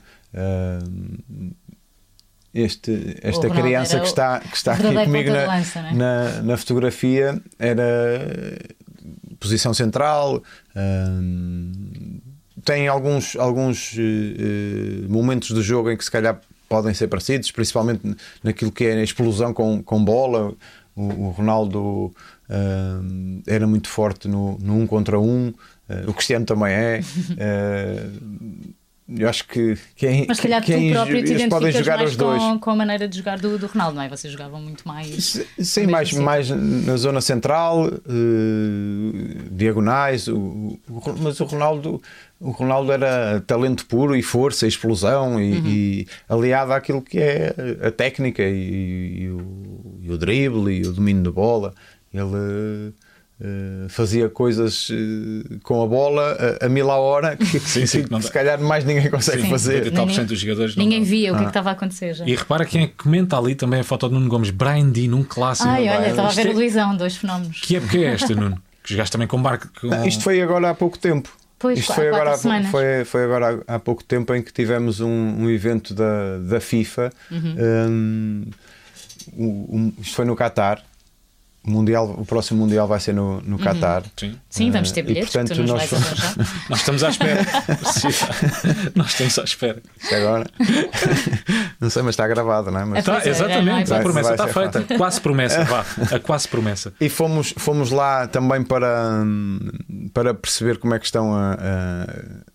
Este, 2.55 3.16
esta 3.22 3.49
Ronaldo 3.49 3.62
criança 3.62 3.99
que 4.01 4.07
está, 4.07 4.40
que 4.40 4.55
está 4.57 4.74
aqui 4.74 4.82
comigo 5.05 5.30
na, 5.30 5.47
lança, 5.47 5.78
é? 5.78 5.95
na, 5.95 6.43
na 6.43 6.57
fotografia 6.59 7.40
era 7.59 8.59
posição 9.43 9.74
central 9.74 10.40
hum, 10.76 11.72
tem 12.64 12.86
alguns, 12.86 13.34
alguns 13.34 13.97
eh, 13.99 15.07
momentos 15.09 15.51
do 15.51 15.61
jogo 15.61 15.90
em 15.90 15.97
que 15.97 16.05
se 16.05 16.11
calhar 16.11 16.40
podem 16.68 16.95
ser 16.95 17.09
parecidos, 17.09 17.51
principalmente 17.51 18.16
naquilo 18.43 18.70
que 18.70 18.84
é 18.84 18.93
a 18.93 19.03
explosão 19.03 19.53
com, 19.53 19.82
com 19.82 20.05
bola. 20.05 20.55
O, 20.95 21.03
o 21.03 21.30
Ronaldo 21.30 22.14
hum, 22.49 23.43
era 23.47 23.66
muito 23.66 23.88
forte 23.88 24.28
no, 24.28 24.59
no 24.59 24.78
um 24.78 24.86
contra 24.86 25.18
um, 25.18 25.53
eh, 25.88 26.05
o 26.07 26.14
Cristiano 26.14 26.47
também 26.47 26.72
é. 26.72 27.01
Eu 29.09 29.28
acho 29.28 29.46
que 29.48 29.76
quem, 29.96 30.24
Mas 30.28 30.36
se 30.36 30.42
calhar 30.44 30.62
quem 30.62 30.88
tu 30.90 30.94
próprio 30.94 31.24
te 31.24 31.48
podem 31.48 31.72
jogar 31.72 31.96
mais 31.98 32.11
os 32.12 32.16
dois. 32.16 32.40
com, 32.42 32.59
com 32.61 32.70
a 32.70 32.76
maneira 32.76 33.09
de 33.09 33.16
jogar 33.18 33.38
do, 33.38 33.59
do 33.59 33.66
Ronaldo, 33.66 33.96
não 33.96 34.03
é? 34.03 34.09
Vocês 34.09 34.32
jogavam 34.32 34.61
muito 34.62 34.86
mais. 34.86 35.44
Sim, 35.59 35.86
mais, 35.88 36.09
assim. 36.09 36.20
mais 36.20 36.48
na 36.50 36.96
zona 36.96 37.20
central, 37.20 37.88
eh, 37.88 39.48
diagonais, 39.50 40.28
o- 40.28 40.36
o- 40.88 41.14
mas 41.20 41.40
o 41.40 41.44
Ronaldo, 41.44 42.00
o 42.40 42.50
Ronaldo 42.50 42.92
era 42.92 43.40
talento 43.46 43.86
puro 43.86 44.16
e 44.16 44.22
força, 44.22 44.66
explosão, 44.66 45.40
e, 45.40 45.53
Uhum. 45.53 45.66
e 45.66 46.07
aliado 46.28 46.72
àquilo 46.72 47.03
que 47.03 47.18
é 47.18 47.55
a 47.86 47.90
técnica 47.90 48.42
e, 48.42 49.22
e 49.24 49.28
o, 49.28 49.98
e 50.03 50.11
o 50.11 50.18
drible 50.18 50.72
e 50.72 50.86
o 50.86 50.92
domínio 50.92 51.22
da 51.24 51.30
bola. 51.32 51.74
Ele 52.12 52.92
fazia 53.88 54.28
coisas 54.28 54.88
eh, 54.90 55.57
com 55.62 55.82
a 55.82 55.86
bola 55.86 56.36
a, 56.61 56.66
a 56.66 56.68
mil 56.68 56.90
a 56.90 56.97
hora 56.97 57.36
que, 57.36 57.45
Sim, 57.61 57.86
sim, 57.86 58.05
que 58.05 58.22
se 58.22 58.30
calhar 58.30 58.61
mais 58.61 58.84
ninguém 58.84 59.11
consegue 59.11 59.43
Sim. 59.43 59.51
fazer. 59.51 59.74
80 59.84 59.90
tal 59.97 60.05
por 60.07 60.11
Ninguém- 60.12 60.26
dos 60.26 60.38
jogadores 60.40 60.76
Ninguém 60.76 61.03
via 61.03 61.32
o 61.32 61.34
que 61.34 61.38
é 61.38 61.43
que 61.43 61.47
Ah. 61.47 61.49
estava 61.49 61.70
a 61.70 61.72
acontecer 61.72 62.14
já. 62.14 62.24
E 62.26 62.34
repara 62.34 62.64
quem 62.64 62.84
é 62.84 62.86
que 62.86 62.95
comenta 62.95 63.36
ali 63.38 63.55
também 63.55 63.80
a 63.80 63.84
foto 63.84 64.09
de 64.09 64.14
Nuno 64.14 64.28
Gomes, 64.28 64.51
Brian 64.51 64.90
Dean, 64.90 65.14
um 65.14 65.22
clássico. 65.24 65.68
Ai, 65.68 65.88
olha, 65.88 66.09
estava 66.11 66.28
a 66.28 66.32
ver 66.32 66.47
é- 66.47 66.51
a 66.51 66.55
Luizão, 66.55 66.97
dois 66.97 67.16
fenómenos. 67.16 67.61
Que 67.61 67.76
época 67.76 67.99
é 67.99 68.05
esta, 68.05 68.34
Nuno? 68.34 68.62
Que 68.82 68.93
jogaste 68.93 69.12
também 69.12 69.28
com 69.28 69.40
barco. 69.43 69.68
Com... 69.80 69.88
Não, 69.88 70.07
isto 70.07 70.22
foi 70.22 70.40
agora 70.40 70.70
há 70.70 70.74
pouco 70.74 70.99
tempo. 70.99 71.28
Pois, 71.59 71.78
Isto 71.78 71.95
foi 71.95 72.09
agora, 72.09 72.32
há, 72.34 72.38
foi, 72.64 73.05
foi 73.05 73.22
agora 73.24 73.62
há 73.68 73.74
há 73.76 73.78
pouco 73.78 74.03
tempo 74.03 74.34
em 74.34 74.43
que 74.43 74.53
tivemos 74.53 74.99
um, 74.99 75.09
um 75.09 75.49
evento 75.49 75.95
da, 75.95 76.38
da 76.38 76.61
FIFA. 76.61 77.12
Uhum. 77.30 77.55
Um, 77.88 78.45
o- 79.36 79.76
um- 79.76 79.93
isto 80.01 80.16
foi 80.16 80.24
no 80.24 80.34
Qatar. 80.34 80.82
O, 81.64 81.70
mundial, 81.70 82.12
o 82.18 82.24
próximo 82.26 82.58
Mundial 82.60 82.88
vai 82.88 82.98
ser 82.98 83.14
no, 83.14 83.40
no 83.42 83.56
Qatar. 83.56 84.02
Sim. 84.16 84.34
Sim, 84.50 84.70
vamos 84.72 84.90
Eh, 84.90 84.94
ter 84.94 85.00
e, 85.00 85.04
bilhetes 85.04 85.30
portanto, 85.30 85.54
tu 85.56 85.60
nos 85.62 85.70
nós 85.70 85.84
fomos-. 85.84 86.36
Nós 86.68 86.78
estamos 86.80 87.04
à 87.04 87.08
espera. 87.10 87.40
Nós 88.96 89.10
estamos 89.10 89.38
à 89.38 89.44
espera. 89.44 89.82
Isto 90.02 90.14
agora. 90.16 90.46
não 91.80 91.88
sei, 91.90 92.02
mas 92.02 92.14
está 92.14 92.26
gravado, 92.26 92.70
não 92.72 92.80
é? 92.80 92.84
Mas- 92.84 92.98
É 92.98 93.02
Tá, 93.02 93.12
Pois 93.20 93.26
é, 93.26 93.34
já 93.34 93.38
não 93.62 93.78
exatamente, 93.78 93.78
é 93.78 93.82
a 93.82 93.86
fácil. 93.86 94.02
promessa 94.02 94.36
Vai 94.36 94.46
está 94.48 94.60
feita. 94.80 94.96
Quase 94.98 95.20
promessa, 95.20 95.64
vá. 95.64 95.84
A 96.16 96.18
quase 96.18 96.48
promessa. 96.48 96.92
E 97.00 97.08
fomos, 97.08 97.54
fomos 97.56 97.90
lá 97.92 98.26
também 98.26 98.62
para, 98.64 99.22
hum, 99.24 99.60
para 100.12 100.34
perceber 100.34 100.78
como 100.78 100.94
é 100.94 100.98
que 100.98 101.04
estão 101.06 101.32
a- 101.34 101.54
a- 101.54 102.51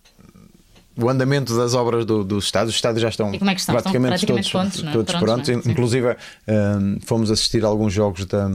o 0.97 1.09
andamento 1.09 1.55
das 1.55 1.73
obras 1.73 2.05
do, 2.05 2.23
dos 2.23 2.45
estádios. 2.45 2.71
Os 2.71 2.75
estádios 2.75 3.01
já 3.01 3.09
estão, 3.09 3.27
é 3.29 3.35
estão? 3.35 3.51
Estão 3.51 3.75
praticamente, 3.75 4.25
praticamente 4.25 4.51
todos, 4.51 4.71
prontos, 4.71 4.83
é? 4.83 4.91
todos 4.91 5.15
Prontos, 5.15 5.49
prontos. 5.49 5.67
é? 5.67 5.71
Inclusive, 5.71 6.17
hum, 6.47 6.97
fomos 7.05 7.31
assistir 7.31 7.63
a 7.63 7.67
alguns 7.67 7.93
jogos 7.93 8.25
da, 8.25 8.49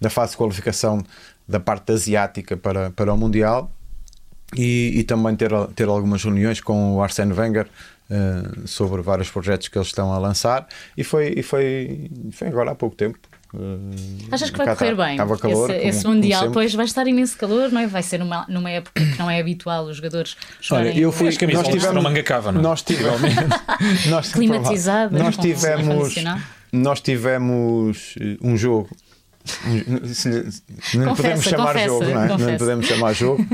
da 0.00 0.10
fase 0.10 0.32
de 0.32 0.38
qualificação 0.38 1.04
da 1.46 1.60
parte 1.60 1.92
asiática 1.92 2.56
para, 2.56 2.90
para 2.90 3.12
o 3.12 3.16
Mundial 3.16 3.70
e, 4.56 4.92
e 4.96 5.04
também 5.04 5.34
ter, 5.36 5.50
ter 5.74 5.88
algumas 5.88 6.22
reuniões 6.22 6.60
com 6.60 6.96
o 6.96 7.02
Arsene 7.02 7.32
Wenger 7.32 7.66
uh, 8.10 8.66
sobre 8.66 9.02
vários 9.02 9.30
projetos 9.30 9.68
que 9.68 9.76
eles 9.76 9.88
estão 9.88 10.12
a 10.12 10.18
lançar 10.18 10.66
e 10.96 11.04
foi, 11.04 11.34
e 11.36 11.42
foi, 11.42 12.10
foi 12.32 12.48
agora 12.48 12.72
há 12.72 12.74
pouco 12.74 12.96
tempo. 12.96 13.18
Uh, 13.54 13.90
Achas 14.30 14.48
que 14.50 14.56
vai 14.56 14.66
cá 14.66 14.76
correr 14.76 14.92
está- 14.92 15.04
bem? 15.04 15.16
Calor. 15.18 15.34
esse, 15.36 15.78
como- 15.78 15.88
esse 15.88 16.06
Mundial, 16.06 16.40
sempre. 16.40 16.54
pois 16.54 16.74
vai 16.74 16.84
estar 16.86 17.06
imenso 17.06 17.36
calor, 17.36 17.70
não 17.70 17.80
é? 17.82 17.86
Vai 17.86 18.02
ser 18.02 18.18
numa, 18.18 18.46
numa 18.48 18.70
época 18.70 19.04
que 19.04 19.18
não 19.18 19.30
é 19.30 19.38
habitual 19.38 19.84
os 19.84 19.96
jogadores 19.98 20.36
Olha, 20.70 20.84
jogarem. 20.84 20.98
eu 20.98 21.12
fui. 21.12 21.28
As 21.28 21.36
camisolas 21.36 21.66
nós 21.68 21.74
tivemos, 21.74 21.94
serão 21.96 22.02
manga 22.02 22.22
cava, 22.22 22.50
não 22.52 22.60
é? 22.60 22.62
Nós 22.62 22.82
tivemos. 22.82 23.20
nós, 24.08 24.32
Climatizadas, 24.32 25.20
Nós 25.20 25.36
tivemos. 25.36 26.14
Nós 26.72 27.00
tivemos 27.02 28.14
eh, 28.18 28.38
um 28.42 28.56
jogo. 28.56 28.88
Não 30.94 31.08
Confessa, 31.08 31.14
podemos 31.16 31.44
chamar 31.44 31.66
confessa, 31.72 31.86
jogo, 31.88 32.04
não 32.04 32.22
é? 32.22 32.28
Não 32.28 32.56
podemos 32.58 32.86
chamar 32.86 33.12
jogo, 33.12 33.46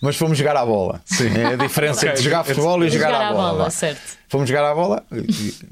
mas 0.00 0.16
fomos 0.16 0.38
jogar 0.38 0.56
à 0.56 0.64
bola. 0.64 1.02
É 1.36 1.46
a 1.52 1.56
diferença 1.62 2.08
entre 2.08 2.22
jogar 2.22 2.44
futebol 2.44 2.82
e 2.84 2.90
jogar, 2.90 3.12
à 3.14 3.32
bola. 3.32 3.64
vá. 3.64 3.70
certo. 3.70 4.00
Fomos 4.28 4.48
jogar 4.48 4.70
à 4.70 4.74
bola, 4.74 5.04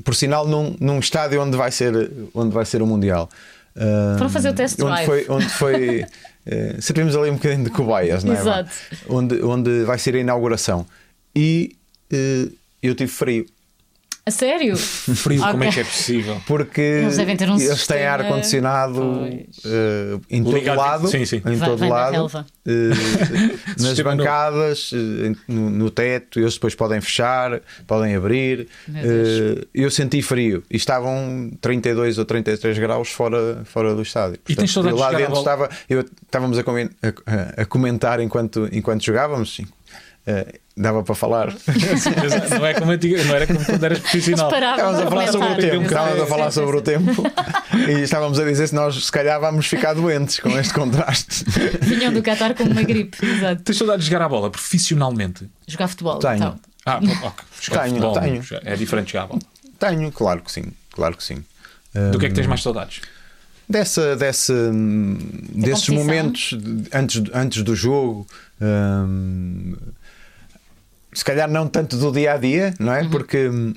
por 0.04 0.14
sinal, 0.14 0.46
num, 0.46 0.76
num 0.78 0.98
estádio 1.00 1.42
onde 1.42 1.56
vai 1.56 1.70
ser, 1.70 2.12
onde 2.34 2.52
vai 2.54 2.64
ser 2.64 2.82
o 2.82 2.86
Mundial. 2.86 3.28
Foram 4.18 4.30
fazer 4.30 4.50
o 4.50 4.54
test 4.54 4.80
onde 4.80 4.90
drive. 4.90 5.06
foi, 5.06 5.26
onde 5.28 5.48
foi 5.48 6.04
eh, 6.46 6.76
servimos 6.80 7.16
ali 7.16 7.30
um 7.30 7.34
bocadinho 7.34 7.64
de 7.64 7.70
cobaias, 7.70 8.24
não 8.24 8.34
é? 8.34 8.38
Exato. 8.38 8.70
Onde, 9.08 9.42
onde 9.42 9.84
vai 9.84 9.98
ser 9.98 10.14
a 10.14 10.18
inauguração. 10.18 10.86
E 11.34 11.76
eh, 12.12 12.48
eu 12.82 12.94
tive 12.94 13.10
frio. 13.10 13.46
A 14.24 14.30
sério? 14.30 14.76
Frio, 14.78 15.40
como 15.50 15.64
é 15.64 15.70
que 15.72 15.80
é 15.80 15.84
possível? 15.84 16.40
Porque 16.46 16.80
Eles 16.80 17.16
devem 17.16 17.36
ter 17.36 17.48
um 17.50 17.54
eles 17.54 17.66
têm 17.66 17.76
sistema- 17.76 18.10
ar-condicionado 18.12 19.00
Pois. 19.18 19.64
eh, 19.64 20.18
em 20.30 20.44
todo 20.44 20.54
Ligado- 20.54 20.76
lado, 20.78 21.08
sim, 21.08 21.24
sim. 21.24 21.42
em 21.44 21.56
Vai- 21.56 21.68
todo 21.68 21.78
vai 21.80 21.88
lado, 21.88 22.46
eh, 22.64 22.70
nas 23.78 23.82
Sistema 23.88 24.14
bancadas, 24.14 24.92
eh, 24.94 25.32
no, 25.48 25.70
no 25.70 25.90
teto, 25.90 26.38
eles 26.38 26.54
depois 26.54 26.72
podem 26.76 27.00
fechar, 27.00 27.60
podem 27.84 28.14
abrir. 28.14 28.68
Eu 29.74 29.90
senti 29.90 30.22
frio 30.22 30.62
e 30.70 30.76
estavam 30.76 31.50
32 31.60 32.16
ou 32.18 32.24
33 32.24 32.78
graus 32.78 33.08
fora, 33.08 33.62
fora 33.64 33.92
do 33.92 34.02
estádio. 34.02 34.38
E 34.48 34.54
tens 34.54 34.72
eu 34.76 34.94
lá 34.96 35.10
de 35.10 35.16
dentro 35.16 35.36
estava, 35.36 35.68
eu, 35.90 36.00
estávamos 36.24 36.58
a, 36.58 36.62
comen- 36.62 36.90
a- 37.02 37.08
a- 37.58 37.62
a 37.62 37.64
comentar 37.66 38.20
enquanto, 38.20 38.68
enquanto 38.70 39.02
jogávamos. 39.04 39.52
sim. 39.56 39.66
Eh, 40.24 40.60
dava 40.76 41.02
para 41.02 41.14
falar. 41.14 41.52
Não, 42.50 42.66
é 42.66 42.74
como 42.74 42.92
antiga, 42.92 43.22
não 43.24 43.34
era 43.34 43.46
como 43.46 43.64
quando 43.64 43.84
eras 43.84 43.98
profissional. 43.98 44.50
Estávamos 44.52 45.00
a 45.00 45.10
falar 45.10 45.32
sobre 45.32 45.48
o 45.48 45.56
tempo, 45.56 45.82
estávamos 45.82 46.20
a 46.20 46.26
falar 46.26 46.50
sobre 46.50 46.76
o 46.76 46.82
tempo 46.82 47.22
e 47.88 48.00
estávamos 48.02 48.38
a 48.38 48.44
dizer 48.44 48.68
se 48.68 48.74
nós 48.74 49.04
se 49.04 49.12
calhar 49.12 49.40
vamos 49.40 49.66
ficar 49.66 49.94
doentes 49.94 50.38
com 50.38 50.50
este 50.58 50.72
contraste. 50.72 51.44
Vinham 51.80 52.12
do 52.12 52.22
Qatar 52.22 52.54
com 52.54 52.64
uma 52.64 52.82
gripe. 52.82 53.18
Exato. 53.24 53.62
Tens 53.62 53.78
saudades 53.78 54.04
de 54.04 54.10
jogar 54.12 54.24
a 54.24 54.28
bola 54.28 54.50
profissionalmente? 54.50 55.48
Jogar 55.66 55.88
futebol. 55.88 56.18
Tenho. 56.18 56.34
Então. 56.36 56.60
Ah, 56.86 56.98
ok. 57.22 57.44
Jogar 57.60 57.82
Tenho, 57.82 57.94
futebol, 57.96 58.20
tenho. 58.20 58.44
É 58.64 58.76
diferente 58.76 59.06
de 59.06 59.12
jogar 59.12 59.24
a 59.24 59.26
bola. 59.26 59.40
Tenho, 59.78 60.12
claro 60.12 60.40
que 60.40 60.52
sim, 60.52 60.64
claro 60.92 61.16
que 61.16 61.24
sim. 61.24 61.44
Do 62.12 62.18
que 62.18 62.26
é 62.26 62.28
que 62.28 62.34
tens 62.34 62.46
mais 62.46 62.62
saudades? 62.62 63.00
Dessa, 63.68 64.16
dessa, 64.16 64.52
desses 64.52 65.86
competição? 65.86 65.94
momentos 65.94 66.58
antes, 66.92 67.22
antes 67.32 67.62
do 67.62 67.76
jogo, 67.76 68.26
hum, 68.60 69.74
se 71.12 71.24
calhar 71.24 71.50
não 71.50 71.66
tanto 71.68 71.96
do 71.96 72.10
dia 72.12 72.34
a 72.34 72.36
dia, 72.38 72.74
não 72.78 72.92
Uhum. 72.92 72.98
é? 72.98 73.08
Porque 73.08 73.48
hum, 73.48 73.74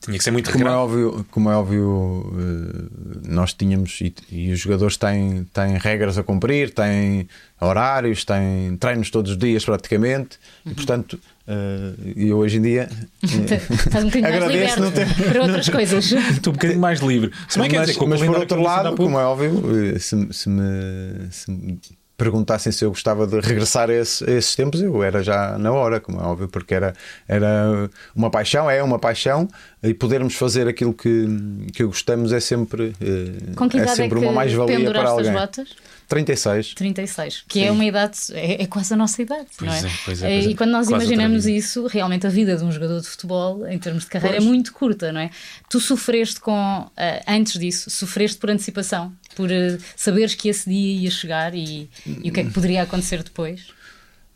Tinha 0.00 0.18
que 0.18 0.24
ser 0.24 0.32
muito 0.32 0.50
como 0.50 0.66
é 0.66 0.70
óbvio, 0.72 1.26
como 1.30 1.48
é 1.50 1.54
óbvio 1.56 2.34
eh, 2.36 3.28
nós 3.28 3.52
tínhamos 3.52 4.00
e, 4.00 4.12
e 4.32 4.50
os 4.52 4.58
jogadores 4.58 4.96
têm, 4.96 5.44
têm 5.54 5.78
regras 5.78 6.18
a 6.18 6.24
cumprir, 6.24 6.70
têm 6.74 7.28
horários, 7.60 8.24
têm 8.24 8.76
treinos 8.80 9.10
todos 9.10 9.30
os 9.32 9.38
dias 9.38 9.64
praticamente, 9.64 10.38
Uhum. 10.66 10.72
e 10.72 10.74
portanto 10.74 11.20
eh, 11.46 11.92
eu 12.16 12.38
hoje 12.38 12.56
em 12.58 12.62
dia 12.62 12.88
eh, 13.22 13.26
Estás 13.74 14.02
um 14.04 14.08
bocadinho 14.08 14.22
mais 14.22 14.42
Agradeço 14.42 14.80
não 14.80 14.88
liberto 14.88 15.24
para 15.24 15.42
outras 15.42 15.68
coisas. 15.68 16.04
Estou 16.34 16.50
um 16.52 16.56
bocadinho 16.56 16.80
mais 16.80 16.98
livre. 17.00 17.30
Se 17.48 17.58
bem 17.60 17.70
quer 17.70 17.78
mas, 17.78 17.86
dizer, 17.90 18.06
mas 18.06 18.22
por 18.22 18.36
outro 18.38 18.60
lado, 18.60 18.96
como 18.96 19.20
é 19.20 19.24
óbvio, 19.24 20.00
se, 20.00 20.32
se 20.32 20.48
me, 20.48 21.28
se 21.30 21.48
me 21.50 21.78
perguntassem 22.16 22.70
se 22.72 22.84
eu 22.84 22.90
gostava 22.90 23.26
de 23.26 23.40
regressar 23.40 23.90
a, 23.90 23.94
esse- 23.94 24.24
a 24.28 24.30
esses 24.32 24.54
tempos, 24.54 24.80
eu 24.80 25.02
era 25.02 25.22
já 25.22 25.58
na 25.58 25.72
hora, 25.72 26.00
como 26.00 26.20
é 26.20 26.22
óbvio, 26.24 26.48
porque 26.48 26.74
era, 26.74 26.92
era 27.26 27.90
uma 28.14 28.30
paixão, 28.30 28.70
é 28.70 28.82
uma 28.82 28.98
paixão, 28.98 29.48
e 29.82 29.92
podermos 29.92 30.34
fazer 30.34 30.68
aquilo 30.68 30.92
que, 30.94 31.26
que 31.72 31.84
gostamos 31.84 32.32
é 32.32 32.38
sempre, 32.40 32.92
eh, 33.00 33.76
é 33.76 33.78
é, 33.82 33.86
sempre 33.88 34.18
que 34.20 34.24
uma 34.24 34.32
mais-valia 34.32 34.90
para 34.90 35.08
alguém. 35.08 35.32
botas? 35.32 35.68
36. 36.08 36.74
36, 36.74 37.44
que 37.48 37.60
Sim. 37.60 37.64
é 37.66 37.70
uma 37.70 37.84
idade, 37.86 38.18
é, 38.32 38.62
é 38.62 38.66
quase 38.66 38.92
a 38.92 38.96
nossa 38.96 39.22
idade, 39.22 39.46
Pois 39.56 39.70
não 39.70 39.74
é? 39.74 39.78
é, 39.78 39.82
pois 40.04 40.22
é, 40.22 40.26
pois 40.28 40.46
é. 40.46 40.50
E 40.50 40.54
quando 40.54 40.70
nós 40.70 40.86
Quase 40.86 41.04
imaginamos 41.06 41.46
isso, 41.46 41.86
realmente 41.86 42.26
a 42.26 42.30
vida 42.30 42.54
de 42.54 42.62
um 42.62 42.70
jogador 42.70 43.00
de 43.00 43.06
futebol, 43.08 43.66
em 43.66 43.78
termos 43.78 44.04
de 44.04 44.10
carreira, 44.10 44.36
Pois. 44.36 44.44
é 44.44 44.48
muito 44.48 44.72
curta, 44.74 45.10
não 45.10 45.20
é? 45.20 45.30
Tu 45.70 45.80
sofreste 45.80 46.38
com, 46.38 46.52
ah, 46.54 47.22
antes 47.26 47.58
disso, 47.58 47.88
sofreste 47.88 48.36
por 48.36 48.50
antecipação, 48.50 49.10
por 49.34 49.50
ah, 49.50 49.78
saberes 49.96 50.34
que 50.34 50.48
esse 50.48 50.68
dia 50.68 51.02
ia 51.02 51.10
chegar 51.10 51.54
e, 51.54 51.88
e 52.06 52.30
o 52.30 52.32
que 52.32 52.40
é 52.40 52.44
que 52.44 52.50
poderia 52.50 52.82
acontecer 52.82 53.22
depois? 53.22 53.66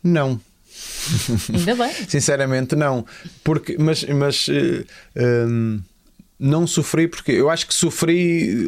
Não, 0.03 0.39
Ainda 1.53 1.75
bem. 1.75 1.93
Sinceramente, 2.07 2.75
não. 2.75 3.05
Porque, 3.43 3.77
mas 3.79 4.03
mas 4.03 4.47
eh, 4.49 4.85
hum, 5.15 5.81
não 6.39 6.67
sofri 6.67 7.07
porque 7.07 7.31
eu 7.31 7.49
acho 7.49 7.65
que 7.67 7.73
sofri 7.73 8.67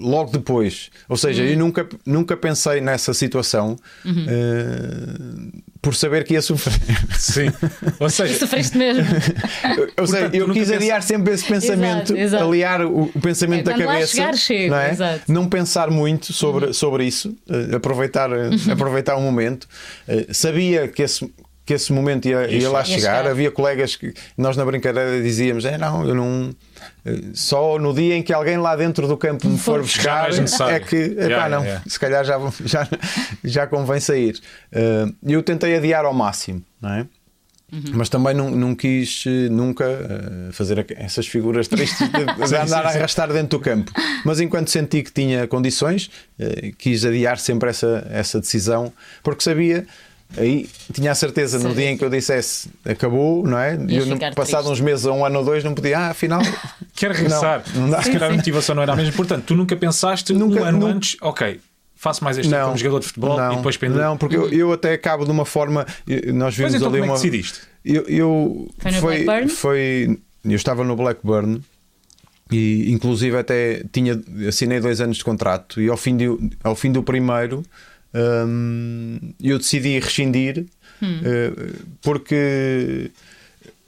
logo 0.00 0.30
depois. 0.32 0.90
Ou 1.08 1.16
seja, 1.16 1.42
eu 1.42 1.56
nunca, 1.58 1.86
nunca 2.06 2.36
pensei 2.36 2.80
nessa 2.80 3.12
situação 3.12 3.76
eh, 4.06 5.60
por 5.82 5.94
saber 5.94 6.24
que 6.24 6.34
ia 6.34 6.42
sofrer. 6.42 6.74
Sim. 7.18 7.52
Ou 7.98 8.06
E 8.08 8.10
seja, 8.10 8.38
sofreste 8.38 8.76
mesmo. 8.76 9.04
Ou 9.98 10.06
seja, 10.06 10.20
Portanto, 10.30 10.34
eu 10.34 10.46
quis 10.52 10.62
pensa- 10.68 10.76
aliar 10.76 11.02
sempre 11.02 11.34
esse 11.34 11.44
pensamento, 11.44 12.12
Exato, 12.12 12.16
exato. 12.16 12.44
aliar 12.44 12.80
o, 12.84 13.02
o 13.14 13.20
pensamento 13.20 13.68
É, 13.70 13.76
da 13.76 13.84
cabeça, 13.84 14.06
chegar, 14.16 14.34
chego, 14.36 14.70
não, 14.70 14.78
é? 14.80 14.90
exato. 14.90 15.32
não 15.32 15.48
pensar 15.48 15.90
muito 15.90 16.32
sobre, 16.32 16.66
Uhum. 16.66 16.72
sobre 16.72 17.04
isso, 17.04 17.36
eh, 17.48 17.76
aproveitar, 17.76 18.30
eh, 18.32 18.50
aproveitar 18.72 19.16
o 19.16 19.20
momento. 19.20 19.66
Eh, 20.08 20.26
sabia 20.32 20.88
que 20.88 21.02
esse 21.02 21.30
que 21.70 21.74
esse 21.74 21.92
momento 21.92 22.26
ia, 22.26 22.50
ia 22.50 22.68
lá 22.68 22.80
Ia 22.80 22.84
chegar. 22.84 23.18
chegar. 23.18 23.26
Havia 23.28 23.48
colegas 23.52 23.94
que 23.94 24.12
nós 24.36 24.56
na 24.56 24.64
brincadeira 24.64 25.22
dizíamos: 25.22 25.64
é 25.64 25.78
não, 25.78 26.04
eu 26.04 26.16
não. 26.16 26.50
eh, 27.06 27.20
Só 27.32 27.78
no 27.78 27.94
dia 27.94 28.16
em 28.16 28.24
que 28.24 28.32
alguém 28.32 28.56
lá 28.56 28.74
dentro 28.74 29.06
do 29.06 29.16
campo 29.16 29.48
me 29.48 29.56
for 29.56 29.80
buscar 29.80 30.30
é 30.32 30.74
é 30.74 30.80
que, 30.80 30.96
epá, 30.96 31.22
Yeah, 31.22 31.48
não, 31.48 31.62
yeah. 31.62 31.84
se 31.86 32.00
calhar 32.00 32.24
já, 32.24 32.38
já, 32.66 32.88
já 33.44 33.66
convém 33.68 34.00
sair. 34.00 34.40
Eh, 34.72 35.06
eu 35.24 35.44
tentei 35.44 35.76
adiar 35.76 36.04
ao 36.04 36.12
máximo, 36.12 36.60
não 36.82 36.92
é? 36.92 37.06
Mas 37.92 38.08
também 38.08 38.34
não, 38.34 38.50
não 38.50 38.74
quis 38.74 39.22
eh, 39.28 39.48
nunca 39.48 39.84
eh, 39.84 40.48
fazer 40.50 40.84
essas 40.98 41.28
figuras 41.28 41.68
tristes 41.68 42.00
de, 42.10 42.24
de 42.24 42.34
Sim, 42.48 42.56
andar 42.56 42.66
sim, 42.66 42.74
a 42.88 42.90
sim. 42.90 42.98
arrastar 42.98 43.28
dentro 43.32 43.58
do 43.58 43.60
campo. 43.60 43.92
Mas 44.24 44.40
enquanto 44.40 44.70
senti 44.70 45.04
que 45.04 45.12
tinha 45.12 45.46
condições, 45.46 46.10
eh, 46.36 46.72
quis 46.76 47.04
adiar 47.04 47.38
sempre 47.38 47.70
essa, 47.70 48.04
essa 48.10 48.40
decisão, 48.40 48.92
porque 49.22 49.44
sabia. 49.44 49.86
Aí 50.36 50.68
tinha 50.92 51.10
a 51.10 51.14
certeza 51.14 51.58
no 51.58 51.70
Sim. 51.70 51.74
dia 51.76 51.90
em 51.90 51.96
que 51.98 52.04
eu 52.04 52.10
dissesse 52.10 52.68
acabou, 52.84 53.44
não 53.46 53.58
é? 53.58 53.76
E 53.88 53.96
eu, 53.96 54.06
não- 54.06 54.16
passado 54.32 54.64
triste. 54.64 54.72
uns 54.72 54.80
meses 54.80 55.04
ou 55.04 55.16
um 55.16 55.24
ano 55.24 55.38
ou 55.40 55.44
dois, 55.44 55.64
não 55.64 55.74
podia, 55.74 55.98
ah, 55.98 56.10
afinal. 56.10 56.40
quer 56.94 57.10
regressar. 57.12 57.64
Não, 57.74 57.82
não 57.82 57.90
dá. 57.90 58.02
Se 58.02 58.12
calhar 58.12 58.30
a 58.30 58.34
motivação 58.34 58.74
não 58.74 58.82
era 58.82 58.92
a 58.92 58.96
mesma. 58.96 59.12
Portanto, 59.12 59.44
tu 59.46 59.54
nunca 59.56 59.74
pensaste 59.76 60.32
Nunca- 60.32 60.60
um 60.60 60.64
ano 60.64 60.78
nu- 60.78 60.86
antes, 60.86 61.16
ok, 61.20 61.60
faço 61.96 62.22
mais 62.22 62.38
este 62.38 62.54
ano 62.54 62.66
como 62.66 62.78
jogador 62.78 63.00
de 63.00 63.06
futebol 63.08 63.36
não, 63.36 63.52
e 63.52 63.56
depois 63.56 63.76
penduro. 63.76 64.02
Não, 64.04 64.16
porque 64.16 64.36
eu, 64.36 64.48
eu 64.50 64.72
até 64.72 64.92
acabo 64.92 65.24
de 65.24 65.30
uma 65.32 65.44
forma. 65.44 65.84
Nós 66.32 66.54
vimos 66.56 66.74
então 66.74 66.88
ali 66.88 67.00
como 67.00 67.10
é 67.10 67.14
uma. 67.14 67.20
que 67.20 67.28
decidiste? 67.28 67.60
Eu, 67.84 68.02
eu 68.08 68.68
Foi 68.78 68.90
no 68.92 68.98
foi, 69.00 69.24
Blackburn? 69.24 69.48
foi- 69.52 70.18
eu 70.44 70.56
estava 70.56 70.84
no 70.84 70.94
Blackburn 70.96 71.60
e 72.52 72.90
inclusive 72.92 73.36
até 73.36 73.82
tinha 73.92 74.20
assinei 74.48 74.80
dois 74.80 75.00
anos 75.00 75.18
de 75.18 75.24
contrato 75.24 75.80
e 75.80 75.88
ao 75.88 75.96
fim, 75.96 76.16
do 76.16 76.50
ao 76.64 76.74
fim 76.74 76.90
do 76.90 77.02
primeiro 77.02 77.62
hum, 78.14 79.18
eu 79.40 79.58
decidi 79.58 79.98
rescindir 79.98 80.66
eh, 81.02 81.52
porque 82.02 83.10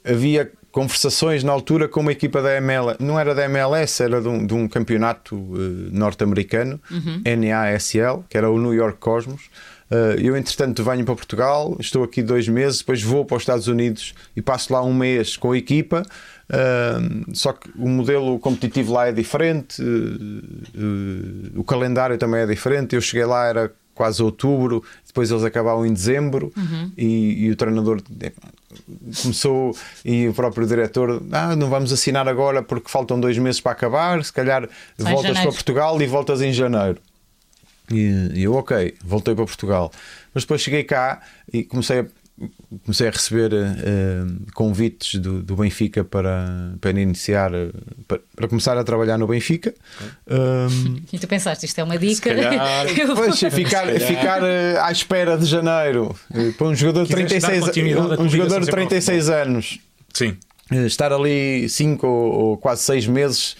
havia 0.03 0.51
conversações 0.73 1.43
na 1.43 1.51
altura 1.51 1.87
com 1.87 1.99
uma 1.99 2.11
equipa 2.11 2.41
da 2.41 2.55
MLS, 2.57 2.97
não 2.99 3.19
era 3.19 3.35
da 3.35 3.45
MLS, 3.45 4.01
era 4.01 4.19
de 4.19 4.27
um, 4.27 4.45
de 4.45 4.53
um 4.55 4.67
campeonato 4.67 5.35
eh, 5.35 5.89
norte-americano, 5.91 6.81
NASL, 7.23 8.25
que 8.27 8.35
era 8.35 8.49
o 8.49 8.59
New 8.59 8.73
York 8.73 8.97
Cosmos. 8.97 9.51
Eh, 9.91 10.15
eu, 10.17 10.35
entretanto, 10.35 10.83
venho 10.83 11.05
para 11.05 11.13
Portugal, 11.13 11.77
estou 11.79 12.03
aqui 12.03 12.23
dois 12.23 12.47
meses, 12.47 12.79
depois 12.79 13.03
vou 13.03 13.23
para 13.23 13.37
os 13.37 13.43
Estados 13.43 13.67
Unidos 13.67 14.15
e 14.35 14.41
passo 14.41 14.73
lá 14.73 14.83
um 14.83 14.93
mês 14.93 15.37
com 15.37 15.51
a 15.51 15.57
equipa. 15.57 16.01
eh, 16.49 16.97
só 17.33 17.53
que 17.53 17.69
o 17.77 17.87
modelo 17.87 18.39
competitivo 18.39 18.93
lá 18.93 19.07
é 19.07 19.11
diferente, 19.11 19.79
o 21.55 21.63
calendário 21.63 22.17
também 22.17 22.41
é 22.41 22.47
diferente. 22.47 22.95
Eu 22.95 23.01
cheguei 23.01 23.25
lá, 23.25 23.45
era 23.45 23.71
quase 23.93 24.21
outubro, 24.21 24.83
depois 25.05 25.29
eles 25.29 25.43
acabavam 25.43 25.85
em 25.85 25.93
dezembro 25.93 26.51
e, 26.97 27.45
e 27.45 27.51
o 27.51 27.55
treinador 27.55 28.01
começou 29.21 29.75
e 30.03 30.27
o 30.27 30.33
próprio 30.33 30.65
diretor 30.67 31.21
ah, 31.31 31.55
não 31.55 31.69
vamos 31.69 31.93
assinar 31.93 32.27
agora 32.27 32.63
porque 32.63 32.89
faltam 32.89 33.19
dois 33.19 33.37
meses 33.37 33.61
para 33.61 33.71
acabar, 33.71 34.23
se 34.23 34.33
calhar 34.33 34.67
Só 34.97 35.09
voltas 35.09 35.39
para 35.39 35.51
Portugal 35.51 36.01
e 36.01 36.07
voltas 36.07 36.41
em 36.41 36.51
janeiro. 36.51 36.99
E, 37.91 38.31
e 38.33 38.43
eu, 38.43 38.53
ok, 38.55 38.95
voltei 39.03 39.35
para 39.35 39.45
Portugal. 39.45 39.91
Mas 40.33 40.43
depois 40.43 40.61
cheguei 40.61 40.83
cá 40.83 41.21
e 41.51 41.63
comecei 41.63 41.99
a, 41.99 42.05
comecei 42.83 43.07
a 43.07 43.11
receber 43.11 43.51
eh, 43.53 44.23
convites 44.55 45.19
do, 45.19 45.41
do 45.43 45.55
Benfica 45.55 46.03
para, 46.03 46.73
para 46.81 46.89
iniciar, 46.99 47.51
para, 48.07 48.19
para 48.35 48.47
começar 48.47 48.77
a 48.77 48.83
trabalhar 48.83 49.17
no 49.17 49.27
Benfica. 49.27 49.73
Um, 50.27 51.01
E 51.13 51.19
tu 51.19 51.27
pensaste, 51.27 51.65
isto 51.65 51.79
é 51.79 51.83
uma 51.83 51.97
dica. 51.97 52.33
calhar- 52.33 52.87
Eu 52.99 53.07
vou- 53.07 53.15
Pois, 53.17 53.39
ficar, 53.39 53.87
ficar 53.99 54.43
eh, 54.43 54.77
à 54.79 54.91
espera 54.91 55.37
de 55.37 55.45
janeiro 55.45 56.15
para 56.57 56.67
um 56.67 56.75
jogador 56.75 57.05
de 57.05 57.13
Quiseste 57.13 57.39
dar 57.39 57.47
36, 57.49 57.65
continuidade 57.65 58.05
à 58.13 58.15
tua 58.15 58.25
um 58.25 58.27
vida 58.29 58.37
jogador 58.37 58.59
de 58.59 58.65
sem 58.65 58.71
ser 58.71 58.71
36 58.89 59.29
anos 59.29 59.79
Sim. 60.13 60.37
estar 60.85 61.13
ali 61.13 61.69
5 61.69 62.07
ou, 62.07 62.31
ou 62.31 62.57
quase 62.57 62.81
6 62.83 63.07
meses 63.07 63.55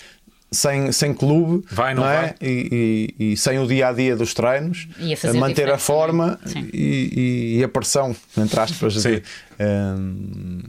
sem, 0.54 0.92
sem 0.92 1.14
clube 1.14 1.66
Vai, 1.72 1.94
não 1.94 2.08
é? 2.08 2.22
vai? 2.22 2.36
E, 2.42 3.14
e- 3.20 3.34
e 3.34 3.38
sem 3.38 3.60
o 3.60 3.68
dia 3.68 3.90
a 3.90 3.92
dia 3.94 4.16
dos 4.16 4.34
treinos, 4.34 4.88
Ia 5.00 5.18
fazer 5.18 5.38
a 5.38 5.40
manter 5.42 5.70
a 5.72 5.78
forma 5.78 6.40
não 6.46 6.52
é? 6.52 6.54
Sim. 6.64 6.70
e, 6.74 7.10
e- 7.56 7.60
e 7.60 7.64
a 7.64 7.68
pressão, 7.68 8.16
entre 8.38 8.60
aspas, 8.60 8.94
Sim. 8.94 9.10
de, 9.16 9.24
ehm, 9.60 10.60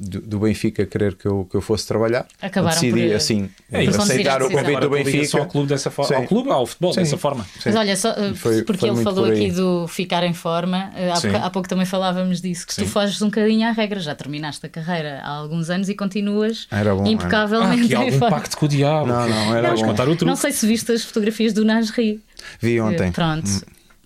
do, 0.00 0.20
do 0.22 0.38
Benfica 0.40 0.86
querer 0.86 1.14
que 1.14 1.26
eu, 1.26 1.46
que 1.50 1.56
eu 1.56 1.60
fosse 1.60 1.86
trabalhar. 1.86 2.26
Acabaram 2.40 2.80
decidi 2.80 3.08
por- 3.08 3.16
assim 3.16 3.50
É 3.70 3.86
aceitar 3.86 4.42
o 4.42 4.50
convite 4.50 4.80
do 4.80 4.80
tu 4.80 4.90
Benfica. 4.90 5.38
ao 5.38 5.46
clube 5.46 5.68
dessa 5.68 5.90
forma, 5.90 6.16
ao 6.16 6.24
clube, 6.24 6.50
ao 6.50 6.66
futebol 6.66 6.92
Sim. 6.94 7.00
dessa 7.00 7.18
forma. 7.18 7.44
Sim. 7.44 7.60
Mas 7.66 7.76
olha, 7.76 7.96
só, 7.96 8.14
Foi- 8.34 8.62
porque 8.62 8.80
foi 8.80 8.88
ele 8.88 9.02
falou 9.02 9.24
por 9.26 9.32
aqui 9.34 9.50
do 9.50 9.86
ficar 9.86 10.24
em 10.24 10.32
forma, 10.32 10.90
uh, 10.96 11.12
há, 11.12 11.20
pouco, 11.20 11.36
há 11.36 11.50
pouco 11.50 11.68
também 11.68 11.84
falávamos 11.86 12.40
disso, 12.40 12.66
que 12.66 12.74
tu 12.74 12.80
Sim. 12.82 12.86
foges 12.86 13.20
um 13.20 13.26
bocadinho 13.26 13.68
à 13.68 13.72
regra, 13.72 14.00
já 14.00 14.14
terminaste 14.14 14.64
a 14.64 14.68
carreira 14.68 15.20
há 15.22 15.28
alguns 15.30 15.68
anos 15.70 15.88
e 15.88 15.94
continuas 15.94 16.66
Era 16.70 16.94
bom, 16.94 17.00
era. 17.02 17.08
Ah, 17.08 17.12
impecavelmente 17.12 17.84
aqui 17.84 17.94
há 17.94 17.98
em 17.98 18.04
algum 18.06 18.18
forma. 18.18 18.36
pacto 18.36 18.56
com 18.56 18.66
o 18.66 18.68
diabo. 18.68 19.06
Não, 19.06 19.28
não, 19.28 19.54
era 19.54 19.68
Vamos 19.68 19.82
bom. 19.82 19.86
contar 19.88 20.04
o 20.04 20.16
truque. 20.16 20.24
Não 20.24 20.36
sei 20.36 20.52
se 20.52 20.66
viste 20.66 20.90
as 20.92 21.04
fotografias 21.04 21.52
do 21.52 21.64
Nasri. 21.64 22.20
Vi 22.60 22.80
ontem. 22.80 23.12
Pronto. 23.12 23.48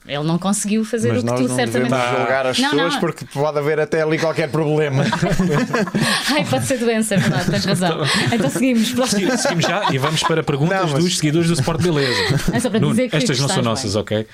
Ele 0.07 0.23
não 0.25 0.39
conseguiu 0.39 0.85
fazer 0.85 1.09
Mas 1.13 1.19
o 1.19 1.21
que 1.25 1.31
nós 1.31 1.41
tu 1.41 1.49
não 1.49 1.57
certamente. 1.57 1.91
devemos 1.91 2.19
julgar 2.19 2.47
as 2.47 2.59
Não, 2.59 2.71
pessoas 2.71 2.93
não. 2.95 3.01
porque 3.01 3.25
pode 3.25 3.59
haver 3.59 3.81
até 3.81 4.03
ali 4.03 4.19
qualquer 4.19 4.51
problema. 4.51 5.03
Ai, 6.31 6.45
pode 6.45 6.67
ser 6.67 6.79
doença, 6.79 7.15
é 7.15 7.19
verdade, 7.19 7.51
tens 7.51 7.65
razão. 7.65 7.99
Então 8.33 8.51
seguimos. 8.51 8.89
Seguimos 9.09 9.65
já 9.67 9.91
e 9.93 9.99
vamos 9.99 10.23
para 10.23 10.43
perguntas 10.43 10.79
Não, 10.87 10.89
mas- 10.93 11.05
dos 11.05 11.17
seguidores 11.17 11.49
do 11.49 11.55
Sport 11.55 11.81
Beleza. 11.83 12.13
É 12.53 12.61
só 12.61 12.69
para 12.69 12.81
Nuno, 12.81 12.93
dizer 12.93 13.09
que 13.09 13.17
estas 13.17 13.39
não 13.39 13.49
são 13.49 13.61
estás 13.61 13.65
nossas, 13.67 13.93
bem. 13.95 14.03
ok? 14.03 14.27